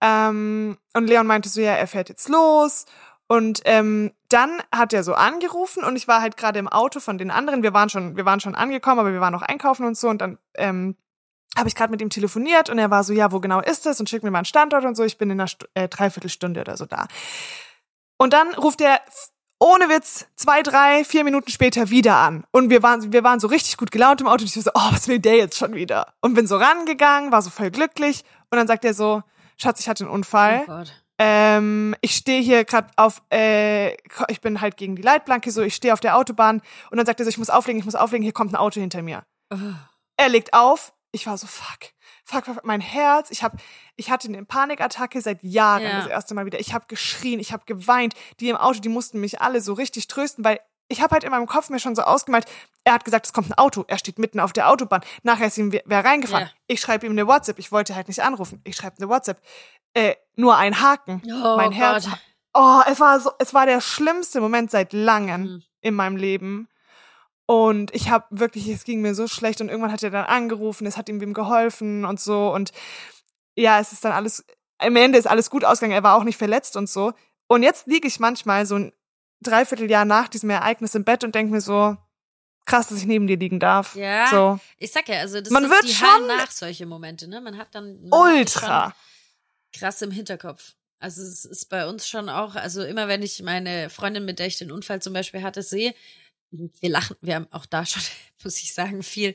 [0.00, 2.86] Ähm, und Leon meinte so, ja, er fährt jetzt los.
[3.28, 7.18] Und ähm, dann hat er so angerufen und ich war halt gerade im Auto von
[7.18, 7.62] den anderen.
[7.62, 10.08] Wir waren schon, wir waren schon angekommen, aber wir waren noch einkaufen und so.
[10.08, 10.96] Und dann ähm,
[11.56, 13.98] habe ich gerade mit ihm telefoniert und er war so, ja, wo genau ist das?
[13.98, 15.04] Und schickt mir mal einen Standort und so.
[15.04, 17.06] Ich bin in einer Stu äh, Dreiviertelstunde oder so da.
[18.18, 19.00] Und dann ruft er
[19.58, 22.44] ohne Witz zwei, drei, vier Minuten später wieder an.
[22.50, 24.42] Und wir waren, wir waren so richtig gut gelaunt im Auto.
[24.42, 26.14] Und ich so, oh, was will der jetzt schon wieder?
[26.20, 28.22] Und bin so rangegangen, war so voll glücklich.
[28.50, 29.22] Und dann sagt er so,
[29.56, 30.62] Schatz, ich hatte einen Unfall.
[30.62, 31.05] Oh Gott.
[31.18, 33.94] Ähm, ich stehe hier gerade auf, äh,
[34.28, 36.60] ich bin halt gegen die Leitplanke so, ich stehe auf der Autobahn
[36.90, 38.80] und dann sagt er so, ich muss auflegen, ich muss auflegen, hier kommt ein Auto
[38.80, 39.24] hinter mir.
[39.52, 39.56] Oh.
[40.18, 41.90] Er legt auf, ich war so, fuck,
[42.24, 43.54] fuck, fuck, mein Herz, ich hab,
[43.96, 45.98] ich hatte eine Panikattacke seit Jahren Ja.
[46.00, 46.60] das erste Mal wieder.
[46.60, 50.08] Ich habe geschrien, ich habe geweint, die im Auto, die mussten mich alle so richtig
[50.08, 52.46] trösten, weil ich habe halt in meinem Kopf mir schon so ausgemalt,
[52.84, 55.58] er hat gesagt, es kommt ein Auto, er steht mitten auf der Autobahn, nachher ist
[55.58, 56.46] ihm wer, reingefahren.
[56.46, 56.52] Ja.
[56.68, 59.40] Ich schreibe ihm eine WhatsApp, ich wollte halt nicht anrufen, ich schreibe eine WhatsApp,
[59.96, 61.22] äh, nur ein Haken.
[61.26, 62.04] Oh mein Herz.
[62.04, 62.18] Gott.
[62.54, 65.62] Oh, es war so, es war der schlimmste Moment seit langem Mhm.
[65.80, 66.68] in meinem Leben.
[67.46, 70.86] Und ich habe wirklich, es ging mir so schlecht und irgendwann hat er dann angerufen,
[70.86, 72.72] es hat ihm wem geholfen und so und
[73.54, 74.44] ja, es ist dann alles,
[74.78, 77.12] am Ende ist alles gut ausgegangen, er war auch nicht verletzt und so.
[77.46, 78.92] Und jetzt liege ich manchmal so ein
[79.42, 81.96] Dreivierteljahr nach diesem Ereignis im Bett und denke mir so,
[82.66, 83.94] krass, dass ich neben dir liegen darf.
[83.94, 84.26] Ja.
[84.26, 87.40] So, Ich sag ja, also das Man sind wird die schon- nach solche Momente, ne?
[87.40, 88.84] Man hat dann man hat ultra.
[88.84, 88.92] schon
[89.78, 90.74] krass im Hinterkopf.
[90.98, 94.46] Also es ist bei uns schon auch, also immer wenn ich meine Freundin, mit der
[94.46, 95.94] ich den Unfall zum Beispiel hatte, sehe,
[96.50, 98.02] wir lachen, wir haben auch da schon,
[98.44, 99.34] muss ich sagen, viel,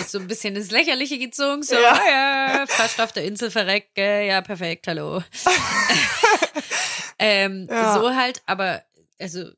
[0.00, 1.80] ist so ein bisschen ins Lächerliche gezogen, so, Ja.
[1.80, 5.22] ja, ja fast auf der Insel verreckt, ja, perfekt, hallo.
[7.18, 7.94] ähm, Ja.
[7.94, 8.82] So halt, aber,
[9.18, 9.50] also,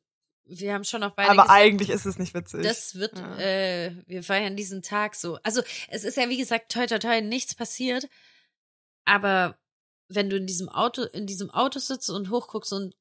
[0.47, 2.63] wir haben schon auch beide Aber gesagt, eigentlich ist es nicht witzig.
[2.63, 3.37] das wird, Ja.
[3.37, 5.39] äh, wir feiern diesen Tag so.
[5.41, 8.07] Also es ist ja wie gesagt toi toi toi nichts passiert,
[9.05, 9.57] aber
[10.07, 12.95] wenn du in diesem Auto in diesem Auto sitzt und hochguckst und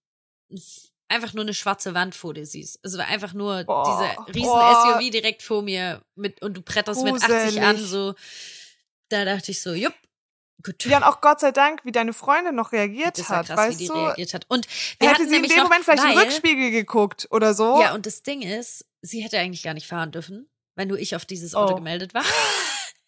[1.09, 3.85] einfach nur eine schwarze Wand vor dir siehst, also einfach nur Boah.
[4.27, 4.99] dieser riesen Boah.
[4.99, 7.63] SUV direkt vor mir mit und du bretterst mit 80 Gruselig.
[7.63, 8.15] an so,
[9.11, 9.95] da dachte ich so, jupp,
[10.63, 10.85] gut.
[10.87, 13.57] ja, und auch Gott sei Dank, wie deine Freundin noch reagiert das war hat, krass,
[13.59, 13.95] weißt wie die du?
[13.95, 14.47] reagiert hat.
[14.49, 14.67] Und
[14.99, 17.81] wir Hätte sie in dem noch, Moment vielleicht im Rückspiegel geguckt oder so?
[17.81, 21.15] Ja, und das Ding ist, sie hätte eigentlich gar nicht fahren dürfen, wenn nur ich
[21.15, 21.77] auf dieses Auto Oh.
[21.77, 22.25] gemeldet war.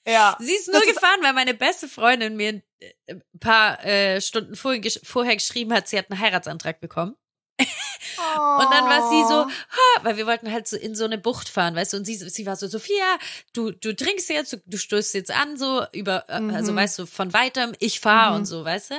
[0.07, 0.37] Ja.
[0.41, 4.21] Sie ist nur Das ist- gefahren, weil meine beste Freundin mir äh, ein paar äh,
[4.21, 7.17] Stunden vorher, gesch- vorher geschrieben hat, sie hat einen Heiratsantrag bekommen.
[7.59, 9.49] Und dann war sie so, Oh.
[9.49, 12.17] ha, weil wir wollten halt so in so eine Bucht fahren, weißt du, und sie,
[12.17, 13.19] sie war so, Sophia,
[13.53, 16.77] du, du trinkst jetzt, du, du stößt jetzt an, so über, äh, also Mhm.
[16.77, 18.37] weißt du, von weitem, ich fahr Mhm.
[18.37, 18.95] und so, weißt du?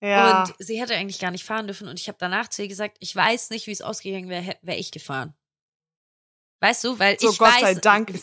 [0.00, 0.44] Ja.
[0.44, 2.96] Und sie hätte eigentlich gar nicht fahren dürfen und ich habe danach zu ihr gesagt,
[3.00, 5.34] ich weiß nicht, wie es ausgegangen wäre, wäre ich gefahren.
[6.60, 7.76] Weißt du, weil So, ich Gott weiß,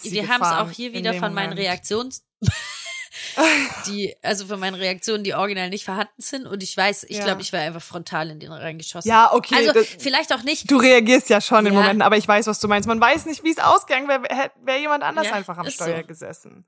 [0.04, 1.60] wir haben es auch hier in wieder von meinen Moment.
[1.60, 2.24] Reaktions
[3.88, 6.46] die, also von meinen Reaktionen, die original nicht vorhanden sind.
[6.48, 7.24] Und ich weiß, ich Ja.
[7.26, 9.10] glaube, ich war einfach frontal in den reingeschossen.
[9.10, 9.56] ja, okay.
[9.56, 10.70] also das, vielleicht auch nicht.
[10.70, 11.80] du reagierst ja schon in Ja.
[11.80, 12.88] Momenten, aber ich weiß, was du meinst.
[12.88, 16.02] Man weiß nicht, wie es ausgegangen wäre, wäre wär jemand anders Ja, einfach am Steuer
[16.02, 16.08] so.
[16.08, 16.66] gesessen.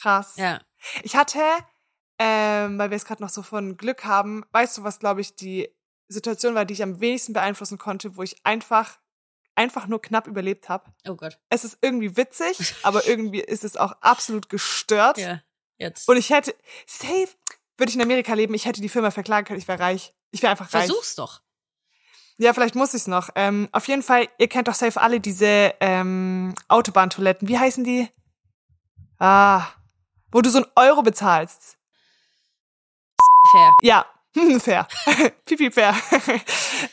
[0.00, 0.34] Krass.
[0.36, 0.60] Ja.
[1.02, 1.40] Ich hatte,
[2.18, 5.34] ähm, weil wir es gerade noch so von Glück haben, weißt du, was, glaube ich,
[5.36, 5.68] die
[6.08, 8.98] Situation war, die ich am wenigsten beeinflussen konnte, wo ich einfach,
[9.58, 10.90] einfach nur knapp überlebt habe.
[11.06, 11.38] Oh Gott.
[11.50, 15.18] Es ist irgendwie witzig, aber irgendwie ist es auch absolut gestört.
[15.18, 15.40] Ja.
[15.76, 16.08] Jetzt.
[16.08, 16.54] Und ich hätte,
[16.86, 17.28] safe,
[17.76, 20.14] würde ich in Amerika leben, ich hätte die Firma verklagen können, ich wäre reich.
[20.30, 20.86] Ich wäre einfach reich.
[20.86, 21.42] Versuch's doch.
[22.38, 23.30] Ja, vielleicht muss ich's noch.
[23.34, 27.48] Ähm, auf jeden Fall, ihr kennt doch safe alle diese ähm, Autobahntoiletten.
[27.48, 28.08] Wie heißen die?
[29.18, 29.66] Ah,
[30.30, 31.78] wo du so einen Euro bezahlst.
[33.50, 33.74] Fair.
[33.82, 34.06] Ja,
[34.60, 34.86] fair.
[35.44, 35.96] Pipi fair.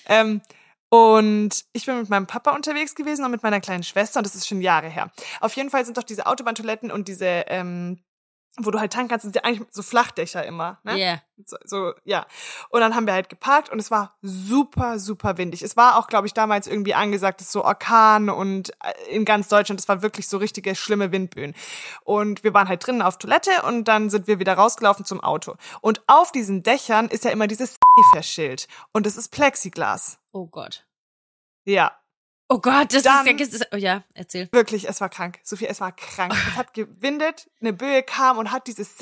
[0.08, 0.42] ähm,
[0.90, 4.36] und ich bin mit meinem Papa unterwegs gewesen und mit meiner kleinen Schwester und das
[4.36, 5.12] ist schon Jahre her.
[5.42, 8.00] Auf jeden Fall sind doch diese Autobahntoiletten und diese, ähm,
[8.58, 10.80] wo du halt tanken kannst, sind ja eigentlich so Flachdächer immer.
[10.84, 10.98] Ne?
[10.98, 11.22] Yeah.
[11.44, 12.26] So, so, ja.
[12.70, 15.62] Und dann haben wir halt geparkt und es war super, super windig.
[15.62, 19.26] Es war auch, glaube ich, damals irgendwie angesagt, es ist so Orkan und äh, in
[19.26, 21.54] ganz Deutschland, es war wirklich so richtige schlimme Windböen.
[22.04, 25.56] Und wir waren halt drinnen auf Toilette und dann sind wir wieder rausgelaufen zum Auto.
[25.82, 27.78] Und auf diesen Dächern ist ja immer dieses
[28.22, 30.20] Schild und es ist Plexiglas.
[30.32, 30.86] Oh Gott.
[31.66, 31.92] Ja,
[32.48, 33.66] Oh Gott, das Dann- ist ja.
[33.74, 34.50] Oh ja, erzähl.
[34.52, 35.40] wirklich, es war krank.
[35.44, 36.34] Sophie, es war krank.
[36.52, 38.96] Es hat gewindet, eine Böe kam und hat dieses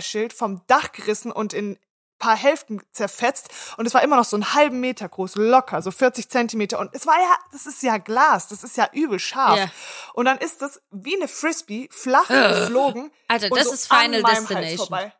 [0.00, 1.78] Schild vom Dach gerissen und in
[2.18, 5.90] paar Hälften zerfetzt und es war immer noch so einen halben Meter groß, locker, so
[5.90, 9.58] 40 Zentimeter und es war ja, das ist ja Glas, das ist ja übel scharf
[9.58, 9.66] Ja.
[10.14, 15.10] und dann ist das wie eine Frisbee flach geflogen Alter, das so ist Final Destination.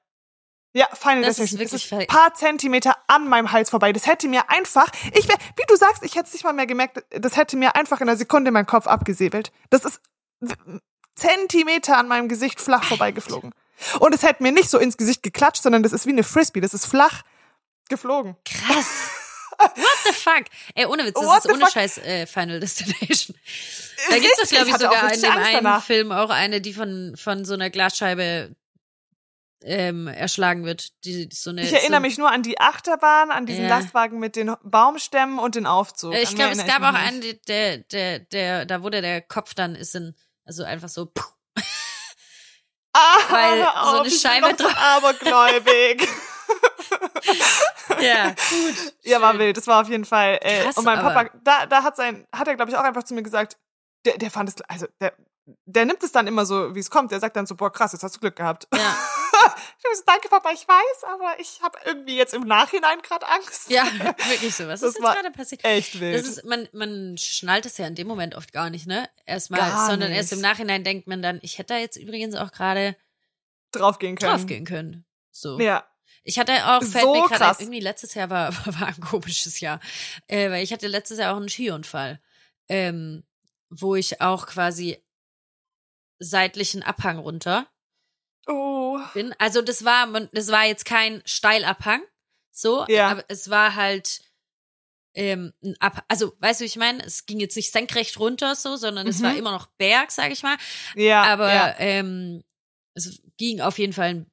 [0.75, 1.59] Ja, Final Das ist Destination.
[1.61, 3.93] wirklich es fe- ist paar Zentimeter an meinem Hals vorbei.
[3.93, 6.67] Das hätte mir einfach, ich wär, wie du sagst, ich hätte es nicht mal mehr
[6.67, 9.53] gemerkt, das hätte mir einfach in einer Sekunde meinen Kopf abgesäbelt.
[9.71, 10.01] Das ist
[11.15, 13.53] Zentimeter an meinem Gesicht flach vorbeigeflogen.
[14.01, 16.61] Und es hätte mir nicht so ins Gesicht geklatscht, sondern das ist wie eine Frisbee,
[16.61, 17.23] das ist flach
[17.89, 18.37] geflogen.
[18.45, 18.87] Krass.
[19.59, 19.71] What
[20.07, 20.45] the fuck?
[20.75, 21.73] Ey, ohne Witz, das What ist ohne fuck?
[21.73, 23.37] Scheiß äh, Final Destination.
[24.11, 25.85] Da gibt's doch, Richtig, glaube ich, sogar in dem Angst einen danach.
[25.85, 28.55] Film auch eine, die von, von so einer Glasscheibe
[29.65, 30.91] ähm, erschlagen wird.
[31.05, 33.79] Die, so eine, Ich erinnere so, mich nur an die Achterbahn, an diesen Ja.
[33.79, 36.15] Lastwagen mit den Baumstämmen und den Aufzug.
[36.15, 39.75] Äh, Ich glaube, es gab auch einen, der, der, der, da wurde der Kopf dann
[39.75, 41.23] ist in, also einfach so, puh,
[42.95, 46.07] Ah, weil so eine auf, Scheibe so drauf- abergläubig.
[48.01, 48.95] ja, gut.
[49.03, 49.57] Ja, war wild.
[49.57, 50.39] Das war auf jeden Fall.
[50.43, 52.83] Äh, Krass, und mein aber- Papa, da, da hat sein, hat er, glaube ich, auch
[52.85, 53.57] einfach zu mir gesagt,
[54.05, 55.15] der, der fand es, also der,
[55.67, 57.13] der nimmt es dann immer so, wie es kommt.
[57.13, 58.67] Der sagt dann so, boah, krass, jetzt hast du Glück gehabt.
[58.75, 58.97] Ja,
[59.93, 63.69] Ich so, danke, Papa, ich weiß, aber ich habe irgendwie jetzt im Nachhinein gerade Angst.
[63.71, 63.85] ja,
[64.29, 64.67] wirklich so.
[64.67, 65.65] Was Das ist jetzt gerade passiert?
[65.65, 66.15] Echt wild.
[66.19, 69.09] Das ist, man, man schnallt es ja in dem Moment oft gar nicht, ne?
[69.27, 70.19] Erstmal, Gar sondern nicht.
[70.19, 72.97] erst im Nachhinein denkt man dann, ich hätte da jetzt übrigens auch gerade
[73.73, 74.31] draufgehen können.
[74.31, 75.05] draufgehen können.
[75.31, 75.59] So.
[75.59, 75.87] Ja.
[76.25, 79.81] Ich hatte auch, fällt So mir gerade irgendwie letztes Jahr war, war ein komisches Jahr.
[80.29, 82.21] Äh, weil ich hatte letztes Jahr auch einen Skiunfall.
[82.69, 83.25] Ähm,
[83.69, 85.02] wo ich auch quasi
[86.23, 87.67] seitlichen Abhang runter
[88.47, 88.99] Oh.
[89.15, 89.35] bin.
[89.39, 92.03] Also das war, das war jetzt kein Steilabhang,
[92.51, 93.09] so, Ja.
[93.09, 94.21] aber es war halt
[95.15, 98.55] ähm, ein Ab also weißt du, wie ich meine, es ging jetzt nicht senkrecht runter
[98.55, 99.25] so, sondern es Mhm.
[99.25, 100.57] war immer noch Berg, sag ich mal,
[100.97, 101.23] Ja.
[101.25, 101.75] aber ja.
[101.79, 102.43] ähm,
[102.95, 104.25] es ging auf jeden Fall, äh,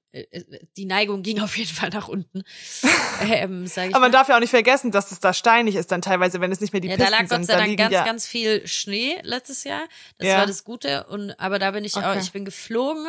[0.78, 2.44] die Neigung ging auf jeden Fall nach unten,
[3.22, 4.10] ähm, Aber man mal.
[4.12, 6.74] darf ja auch nicht vergessen, dass es da steinig ist dann teilweise, wenn es nicht
[6.74, 7.46] mehr die Ja, da Pisten lag Gott sind.
[7.46, 9.84] sei da Dank ganz, ja, ganz viel Schnee letztes Jahr.
[10.18, 10.38] Das Ja.
[10.38, 11.06] war das Gute.
[11.08, 12.20] Und aber da bin ich auch, Okay.
[12.20, 13.06] ich bin geflogen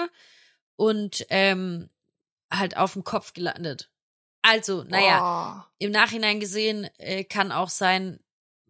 [0.76, 1.88] und ähm,
[2.52, 3.88] halt auf dem Kopf gelandet.
[4.42, 5.70] Also, naja, Oh.
[5.78, 8.20] im Nachhinein gesehen äh, kann auch sein,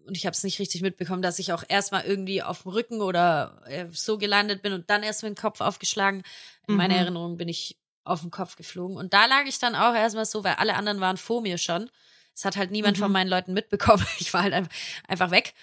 [0.07, 3.01] und ich habe es nicht richtig mitbekommen, dass ich auch erstmal irgendwie auf dem Rücken
[3.01, 6.22] oder äh, so gelandet bin und dann erst mit dem Kopf aufgeschlagen.
[6.66, 7.01] In meiner Mhm.
[7.01, 8.96] Erinnerung bin ich auf den Kopf geflogen.
[8.96, 11.90] Und da lag ich dann auch erstmal so, weil alle anderen waren vor mir schon.
[12.34, 13.03] Es hat halt niemand Mhm.
[13.03, 14.05] von meinen Leuten mitbekommen.
[14.20, 14.72] Ich war halt einfach,
[15.09, 15.55] einfach weg.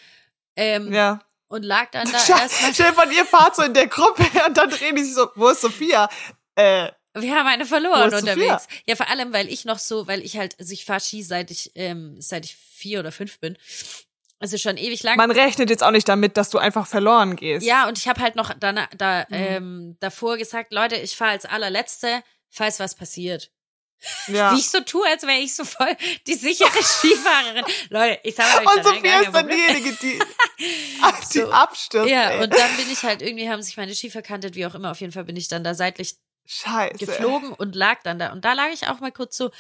[0.55, 1.19] Ähm, Ja.
[1.49, 2.73] Und lag dann da Stell erstmal.
[2.73, 5.47] stell vor, ihr fahrt so in der Gruppe und dann drehen die sich so, wo
[5.49, 6.09] ist Sophia?
[6.55, 8.68] Äh, Wir haben eine verloren unterwegs.
[8.85, 11.49] Ja, vor allem, weil ich noch so, weil ich halt, also ich fahre Ski seit
[11.49, 13.57] ich, ähm, seit ich vier oder fünf bin.
[14.39, 15.18] Also schon ewig lang.
[15.18, 17.65] man rechnet jetzt auch nicht damit, dass du einfach verloren gehst.
[17.65, 19.35] Ja, und ich habe halt noch dann, da, Mhm.
[19.35, 23.49] ähm, davor gesagt, Leute, ich fahre als allerletzte, falls was passiert.
[24.27, 24.53] ja.
[24.53, 25.89] Wie ich so tue, als wäre ich so voll
[26.27, 27.65] die sichere Skifahrerin.
[27.89, 30.19] Leute, ich sag euch Und Sophia ist dann diejenige, die,
[31.34, 31.49] die So.
[31.51, 32.07] abstürzt.
[32.09, 32.43] Ja, ey.
[32.43, 34.91] und dann bin ich halt, irgendwie haben sich meine Ski verkantet, wie auch immer.
[34.91, 36.15] Auf jeden Fall bin ich dann da seitlich
[36.48, 37.06] Scheiße.
[37.06, 38.32] geflogen und lag dann da.
[38.32, 39.52] Und da lag ich auch mal kurz so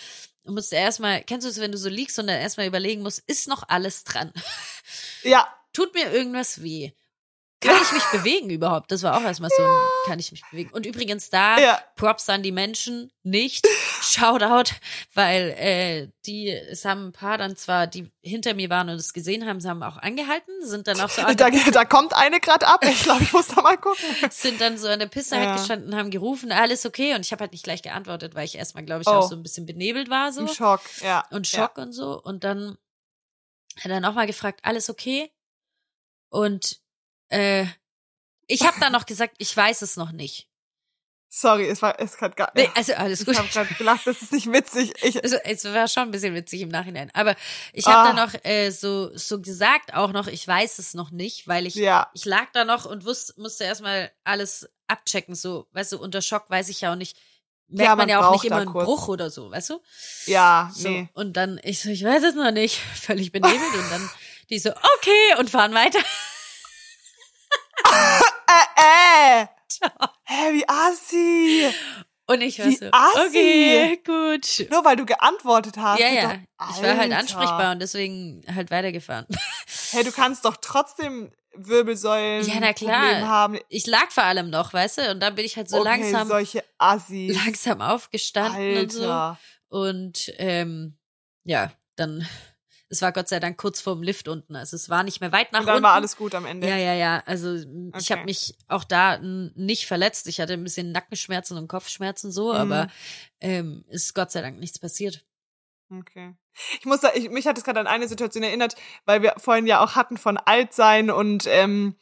[0.43, 3.21] und musste erstmal, kennst du es, wenn du so liegst und dann erstmal überlegen musst,
[3.27, 4.31] ist noch alles dran?
[5.23, 5.47] Ja,
[5.77, 6.91] Tut mir irgendwas weh?
[7.59, 8.91] Kann ich mich bewegen überhaupt?
[8.91, 10.69] Das war auch erstmal so ein, kann ich mich bewegen.
[10.73, 11.81] Und übrigens da, Ja.
[11.95, 13.67] Props an die Menschen, nicht.
[14.01, 14.71] Shoutout,
[15.15, 19.11] weil äh, die, es haben ein paar dann zwar, die hinter mir waren und es
[19.11, 22.67] gesehen haben, sie haben auch angehalten, sind dann auch so Da, da kommt eine gerade
[22.67, 22.85] ab.
[22.85, 24.05] Ich glaube, ich muss da mal gucken.
[24.29, 25.41] sind dann so an der Piste Ja.
[25.47, 27.15] halt gestanden, haben gerufen, alles okay.
[27.15, 29.13] Und ich habe halt nicht gleich geantwortet, weil ich erstmal, glaube ich, Oh.
[29.13, 31.25] auch so ein bisschen benebelt war so Im Schock, ja.
[31.31, 32.21] und Schock und so.
[32.21, 32.77] Und dann
[33.77, 35.31] hat er nochmal gefragt, alles okay?
[36.29, 36.79] Und
[37.29, 37.65] äh,
[38.47, 40.47] ich habe dann noch gesagt, ich weiß es noch nicht.
[41.29, 43.37] Sorry, es war, es hat gar Nee, also alles Ich gut.
[43.37, 44.93] habe gerade gelacht, das ist nicht witzig.
[45.03, 47.11] Ich, Also es war schon ein bisschen witzig im Nachhinein.
[47.13, 47.35] Aber
[47.73, 48.13] ich habe Ah.
[48.13, 51.75] dann noch äh, so, so gesagt auch noch, ich weiß es noch nicht, weil ich,
[51.75, 55.35] ja, ich lag da noch und wusste, musste erstmal alles abchecken.
[55.35, 57.17] So, weißt du, unter Schock weiß ich ja auch nicht,
[57.67, 58.85] merkt Ja, man, man ja auch nicht immer da einen kurz.
[58.85, 59.81] Bruch oder so, weißt du?
[60.27, 61.09] ja, So, nee.
[61.11, 64.09] Und dann, ich so, ich weiß es noch nicht, völlig benebelt und dann
[64.49, 65.99] die so, okay, und fahren weiter.
[68.47, 69.47] Äh, äh.
[70.23, 71.69] Hä, wie assi.
[72.29, 73.27] Und ich war Wie so, assi.
[73.27, 74.69] okay, gut.
[74.69, 75.99] Nur weil du geantwortet hast.
[75.99, 76.21] Ja, ja.
[76.23, 77.17] doch- Ich war halt Alter.
[77.19, 79.25] ansprechbar und deswegen halt weitergefahren.
[79.91, 83.01] Hey, du kannst doch trotzdem Wirbelsäulen Ja, na klar.
[83.07, 83.59] Problem haben.
[83.69, 85.11] Ich lag vor allem noch, weißt du?
[85.11, 87.35] Und dann bin ich halt so okay, langsam, solche Assis.
[87.45, 89.03] langsam aufgestanden und so.
[89.03, 89.39] Alter.
[89.69, 90.97] Und ähm,
[91.45, 92.27] ja, dann,
[92.89, 94.55] es war Gott sei Dank kurz vorm Lift unten.
[94.55, 95.83] Also es war nicht mehr weit nach Und dann unten.
[95.85, 96.67] war alles gut am Ende.
[96.67, 97.23] Ja, ja, ja.
[97.25, 98.13] Also m, ich Okay.
[98.13, 100.27] habe mich auch da nicht verletzt.
[100.27, 102.59] Ich hatte ein bisschen Nackenschmerzen und Kopfschmerzen so, Mhm.
[102.59, 102.87] aber
[103.41, 105.23] ähm, ist Gott sei Dank nichts passiert.
[105.91, 106.35] Okay.
[106.79, 109.67] Ich muss da, ich, mich hat es gerade an eine Situation erinnert, weil wir vorhin
[109.67, 111.95] ja auch hatten von alt sein und ähm,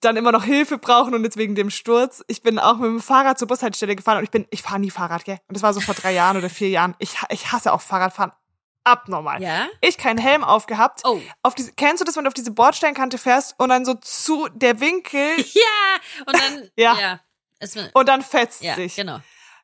[0.00, 2.24] dann immer noch Hilfe brauchen und jetzt wegen dem Sturz.
[2.28, 4.90] Ich bin auch mit dem Fahrrad zur Bushaltestelle gefahren und ich bin, ich fahre nie
[4.90, 5.38] Fahrrad, gell?
[5.48, 6.94] Und das war so vor drei Jahren oder vier Jahren.
[6.98, 8.32] Ich, ich hasse auch Fahrradfahren.
[8.84, 9.42] Abnormal.
[9.42, 9.66] Ja?
[9.80, 11.00] Ich keinen Helm aufgehabt.
[11.04, 11.20] Oh.
[11.42, 14.48] Auf diese, kennst du das, wenn du auf diese Bordsteinkante fährst und dann so zu
[14.52, 16.22] der Winkel Ja!
[16.26, 16.94] Und dann, Ja.
[16.98, 17.20] ja.
[17.58, 18.94] Es, und dann fetzt ja, sich.
[18.96, 19.20] genau.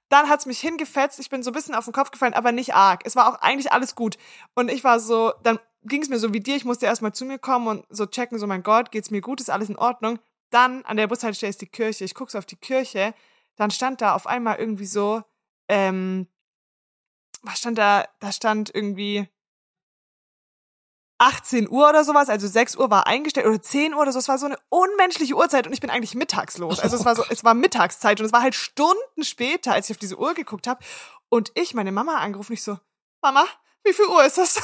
[0.08, 1.20] Dann hat's mich hingefetzt.
[1.20, 3.02] Ich bin so ein bisschen auf den Kopf gefallen, aber nicht arg.
[3.04, 4.16] Es war auch eigentlich alles gut.
[4.54, 6.56] Und ich war so, dann ging's mir so wie dir.
[6.56, 9.40] Ich musste erstmal zu mir kommen und so checken, so mein Gott, geht's mir gut,
[9.40, 10.18] ist alles in Ordnung.
[10.50, 12.04] Dann an der Bushaltestelle ist die Kirche.
[12.04, 13.14] Ich guck so auf die Kirche.
[13.56, 15.22] Dann stand da auf einmal irgendwie so,
[15.68, 16.26] ähm,
[17.42, 18.06] was stand da?
[18.20, 19.28] Da stand irgendwie
[21.20, 24.18] 18 Uhr oder sowas, also 6 Uhr war eingestellt oder 10 Uhr oder so.
[24.18, 26.80] Es war so eine unmenschliche Uhrzeit und ich bin eigentlich mittags los.
[26.80, 29.96] Also es war so, es war Mittagszeit und es war halt Stunden später, als ich
[29.96, 30.82] auf diese Uhr geguckt habe
[31.28, 32.78] und ich meine Mama angerufen, ich so,
[33.20, 33.44] Mama,
[33.84, 34.56] wie viel Uhr ist das?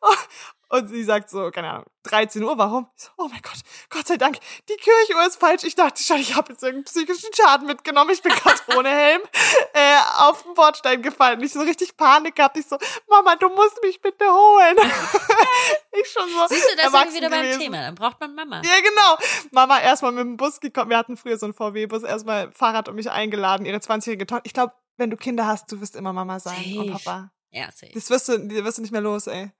[0.72, 2.88] und sie sagt so, keine Ahnung, 13 Uhr, warum?
[2.96, 3.58] So, oh mein Gott,
[3.90, 4.38] Gott sei Dank,
[4.70, 5.64] die Kirchuhr ist falsch.
[5.64, 8.10] Ich dachte schon, ich habe jetzt irgendeinen psychischen Schaden mitgenommen.
[8.10, 9.20] Ich bin gerade ohne Helm
[9.74, 11.42] äh, auf den Bordstein gefallen.
[11.42, 12.56] Ich so richtig Panik gehabt.
[12.56, 14.76] Ich so, Mama, du musst mich bitte holen.
[15.92, 17.60] ich schon so Siehst du, da sind wir wieder beim gewesen.
[17.60, 17.82] Thema.
[17.82, 18.62] Dann braucht man Mama.
[18.64, 19.18] Ja, genau.
[19.50, 20.88] Mama erstmal mit dem Bus gekommen.
[20.88, 24.46] Wir hatten früher so einen VW-Bus, erstmal Fahrrad und mich eingeladen, ihre 20-jährige Tochter.
[24.46, 27.04] Ich glaube, wenn du Kinder hast, du wirst immer Mama sein und Safe.
[27.04, 27.30] Papa.
[27.50, 27.92] Ja, safe.
[27.92, 29.52] Das wirst du, die wirst du nicht mehr los, ey.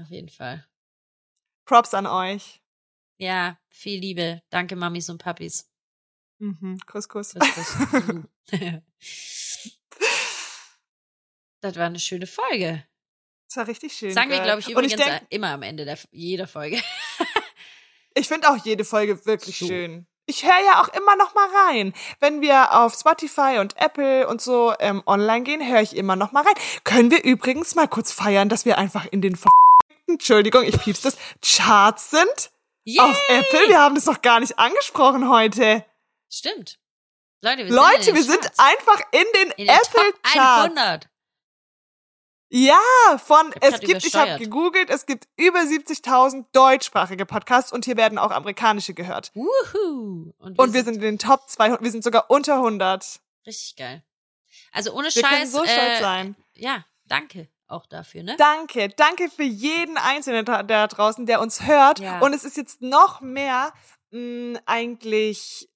[0.00, 0.66] Auf jeden Fall.
[1.66, 2.62] Props an euch.
[3.18, 4.42] Ja, viel Liebe.
[4.50, 5.70] Danke, Mamis und Papis.
[6.38, 6.78] Mhm.
[6.86, 7.34] Kuss, Kuss.
[7.34, 7.76] Kuss, Kuss.
[11.62, 12.84] Das war eine schöne Folge.
[13.48, 14.12] Das war richtig schön.
[14.12, 16.80] Sagen wir, glaube ich, übrigens denk, immer am Ende der, jeder Folge.
[18.12, 19.68] Ich finde auch jede Folge wirklich So.
[19.68, 20.04] schön.
[20.26, 21.94] Ich höre ja auch immer noch mal rein.
[22.18, 26.32] Wenn wir auf Spotify und Apple und so ähm, online gehen, höre ich immer noch
[26.32, 26.54] mal rein.
[26.82, 29.36] Können wir übrigens mal kurz feiern, dass wir einfach in den
[30.12, 32.50] Entschuldigung, ich piepst das, Charts sind
[32.84, 32.98] Yay!
[33.00, 33.68] auf Apple.
[33.68, 35.84] Wir haben das noch gar nicht angesprochen heute.
[36.28, 36.78] Stimmt.
[37.42, 40.76] Leute, wir Leute, sind, in wir sind einfach in den in den Apple Top Charts.
[40.76, 41.08] 100.
[42.52, 42.80] Ja,
[43.24, 48.18] von, es gibt, ich habe gegoogelt, es gibt über 70.000 deutschsprachige Podcasts und hier werden
[48.18, 49.30] auch amerikanische gehört.
[49.34, 50.32] Wuhu.
[50.36, 53.20] Und Und wir sind in den Top 200, wir sind sogar unter 100.
[53.46, 54.02] richtig geil.
[54.72, 55.30] Also ohne Wir Scheiß.
[55.30, 56.36] können so stolz äh, sein.
[56.54, 58.36] Ja, danke auch dafür, ne?
[58.38, 61.98] Danke, danke für jeden Einzelnen da, da draußen, der uns hört.
[62.00, 62.20] Ja.
[62.20, 63.72] Und es ist jetzt noch mehr
[64.10, 65.68] mh, eigentlich,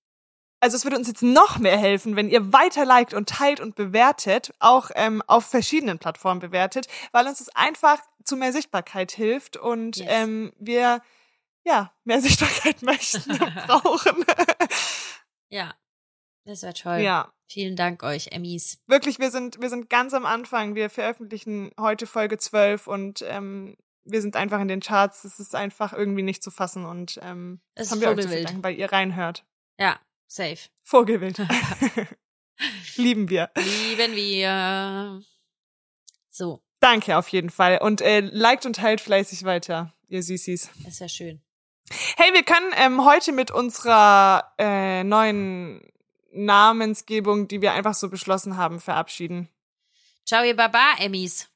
[0.60, 3.74] also es würde uns jetzt noch mehr helfen, wenn ihr weiter liked und teilt und
[3.74, 9.56] bewertet, auch ähm, auf verschiedenen Plattformen bewertet, weil uns es einfach zu mehr Sichtbarkeit hilft
[9.56, 10.06] und Yes.
[10.10, 11.00] ähm, wir
[11.64, 14.24] ja mehr Sichtbarkeit möchten und brauchen.
[15.50, 15.74] Ja.
[16.44, 16.98] Das wäre toll.
[16.98, 17.30] ja.
[17.46, 18.78] Vielen Dank euch, Emmys.
[18.86, 20.74] wirklich, wir sind, wir sind ganz am Anfang.
[20.74, 25.22] Wir veröffentlichen heute Folge 12 und ähm, wir sind einfach in den Charts.
[25.22, 28.28] Das ist einfach irgendwie nicht zu fassen und ähm, Es das haben wir euch zu
[28.28, 29.44] verdanken, weil ihr reinhört.
[29.78, 30.70] Ja, safe.
[30.82, 31.38] Vogelwild.
[32.96, 33.50] Lieben wir.
[33.56, 35.22] Lieben wir.
[36.30, 37.78] So, Danke auf jeden Fall.
[37.78, 40.70] Und äh, liked und teilt fleißig weiter, ihr Süßis.
[40.84, 41.42] das wäre schön.
[42.16, 45.80] Hey, wir können ähm, heute mit unserer äh, neuen
[46.34, 49.48] Namensgebung, die wir einfach so beschlossen haben, verabschieden.
[50.26, 51.48] Ciao, ihr Baba, Emmys.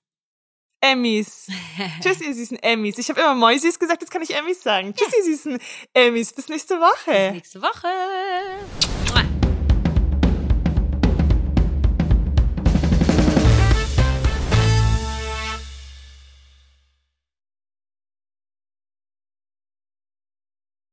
[0.81, 1.49] Emmys.
[2.03, 2.99] Tschüss, ihr süßen Emmys.
[2.99, 4.95] Ich habe immer Mäusis gesagt, jetzt kann ich Emmys sagen.
[4.95, 5.59] Tschüss, ihr süßen
[5.93, 6.33] Emmys.
[6.33, 7.33] Bis nächste Woche.
[7.33, 8.88] Bis nächste Woche.